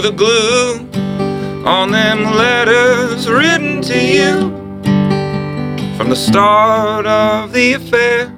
The 0.02 0.12
glue 0.12 0.80
on 1.64 1.92
them 1.92 2.24
letters 2.24 3.30
written 3.30 3.82
to 3.84 4.00
you. 4.00 4.50
From 5.96 6.10
the 6.10 6.16
start 6.16 7.06
of 7.06 7.54
the 7.54 7.74
affair 7.74 8.36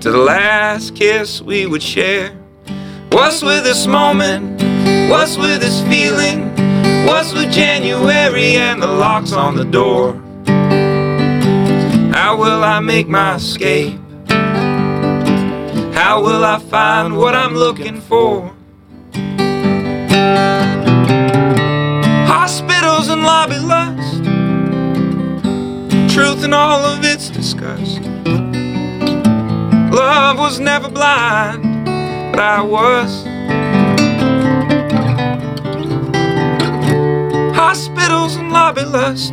to 0.00 0.10
the 0.10 0.18
last 0.18 0.96
kiss 0.96 1.40
we 1.40 1.66
would 1.66 1.82
share. 1.82 2.32
What's 3.10 3.42
with 3.42 3.62
this 3.62 3.86
moment? 3.86 4.60
What's 5.08 5.36
with 5.36 5.60
this 5.60 5.82
feeling? 5.82 6.48
What's 7.06 7.32
with 7.32 7.52
January 7.52 8.56
and 8.56 8.82
the 8.82 8.88
locks 8.88 9.32
on 9.32 9.54
the 9.54 9.64
door? 9.64 10.14
How 12.12 12.36
will 12.36 12.64
I 12.64 12.80
make 12.80 13.06
my 13.06 13.36
escape? 13.36 14.00
How 15.94 16.20
will 16.22 16.44
I 16.44 16.58
find 16.58 17.16
what 17.16 17.36
I'm 17.36 17.54
looking 17.54 18.00
for? 18.00 18.57
And 23.50 23.66
lobby 23.66 23.66
lust, 23.66 24.24
truth 26.14 26.44
in 26.44 26.52
all 26.52 26.84
of 26.84 27.02
its 27.02 27.30
disgust. 27.30 28.02
Love 29.90 30.38
was 30.38 30.60
never 30.60 30.90
blind, 30.90 31.62
but 32.32 32.40
I 32.40 32.60
was. 32.60 33.24
Hospitals 37.56 38.36
and 38.36 38.52
lobby 38.52 38.84
lust 38.84 39.32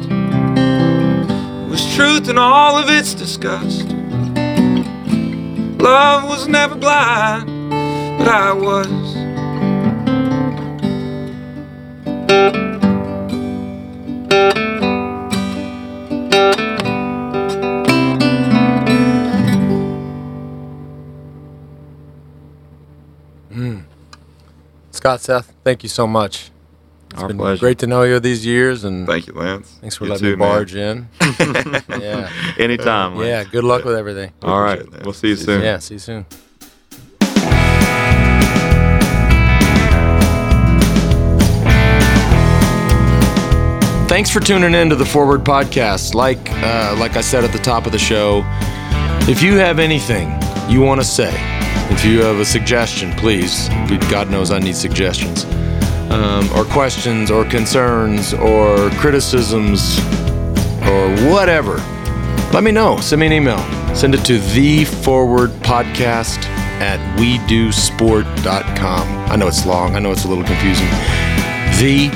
was 1.69 1.95
truth 1.95 2.29
in 2.29 2.37
all 2.37 2.77
of 2.77 2.89
its 2.89 3.13
disgust. 3.13 3.89
Love 5.81 6.23
was 6.29 6.47
never 6.47 6.75
blind, 6.75 7.49
but 8.17 8.29
I 8.29 8.53
was. 8.53 9.04
Scott, 25.05 25.21
Seth, 25.21 25.53
thank 25.63 25.83
you 25.83 25.89
so 25.89 26.07
much. 26.07 26.49
It's 27.11 27.21
Our 27.21 27.27
been 27.27 27.37
pleasure. 27.37 27.59
great 27.59 27.77
to 27.77 27.85
know 27.85 28.01
you 28.01 28.19
these 28.19 28.43
years, 28.43 28.83
and 28.83 29.05
Thank 29.05 29.27
you, 29.27 29.33
Lance. 29.33 29.77
thanks 29.79 29.95
for 29.97 30.05
You 30.05 30.09
letting 30.13 30.23
too, 30.25 30.31
me 30.31 30.35
man. 30.37 30.49
barge 30.49 30.73
in. 30.73 31.07
yeah, 32.01 32.31
Anytime. 32.57 33.15
Lance. 33.15 33.27
yeah. 33.27 33.43
Good 33.43 33.63
luck 33.65 33.85
with 33.85 33.93
everything. 33.95 34.31
All 34.41 34.59
right. 34.59 34.79
Appreciate. 34.81 35.03
We'll 35.05 35.13
see 35.13 35.27
you 35.27 35.35
soon. 35.35 35.61
Yeah, 35.61 35.77
see 35.77 35.93
you 35.93 35.99
soon. 35.99 36.25
Thanks 44.07 44.29
for 44.29 44.39
tuning 44.39 44.73
in 44.73 44.89
to 44.89 44.95
the 44.95 45.05
Forward 45.05 45.41
Podcast. 45.43 46.13
Like, 46.13 46.37
uh, 46.63 46.95
like 46.97 47.17
I 47.17 47.21
said 47.21 47.43
at 47.43 47.51
the 47.51 47.57
top 47.59 47.85
of 47.85 47.91
the 47.91 47.97
show, 47.99 48.43
if 49.27 49.41
you 49.41 49.55
have 49.55 49.77
anything 49.77 50.29
you 50.69 50.81
want 50.81 51.01
to 51.01 51.05
say, 51.07 51.31
if 51.91 52.05
you 52.05 52.21
have 52.21 52.37
a 52.39 52.45
suggestion, 52.45 53.11
please. 53.13 53.69
God 54.09 54.29
knows 54.29 54.51
I 54.51 54.59
need 54.59 54.75
suggestions, 54.75 55.45
um, 56.11 56.49
or 56.53 56.65
questions, 56.65 57.31
or 57.31 57.45
concerns, 57.45 58.33
or 58.33 58.89
criticisms, 58.91 59.99
or 60.83 61.15
whatever. 61.29 61.77
Let 62.53 62.63
me 62.63 62.71
know. 62.71 62.97
Send 62.99 63.19
me 63.19 63.27
an 63.27 63.33
email. 63.33 63.59
Send 63.95 64.13
it 64.15 64.23
to 64.25 64.39
the 64.39 64.85
forward 64.85 65.51
podcast 65.61 66.43
at 66.79 66.99
wedusport.com. 67.17 69.07
I 69.31 69.35
know 69.35 69.47
it's 69.47 69.65
long. 69.65 69.95
I 69.95 69.99
know 69.99 70.11
it's 70.11 70.25
a 70.25 70.27
little 70.27 70.43
confusing. 70.43 70.87
The 71.79 72.09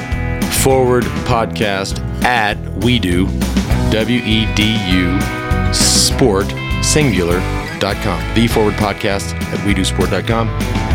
forward 0.63 1.03
podcast 1.25 1.99
at 2.23 2.57
we 2.83 2.99
do, 2.99 3.27
W 3.91 4.21
E 4.21 4.53
D 4.55 4.77
U, 4.91 5.19
sport, 5.73 6.47
The 7.79 8.47
forward 8.47 8.75
podcast 8.75 9.33
at 9.53 9.59
wedusport.com. 9.59 10.88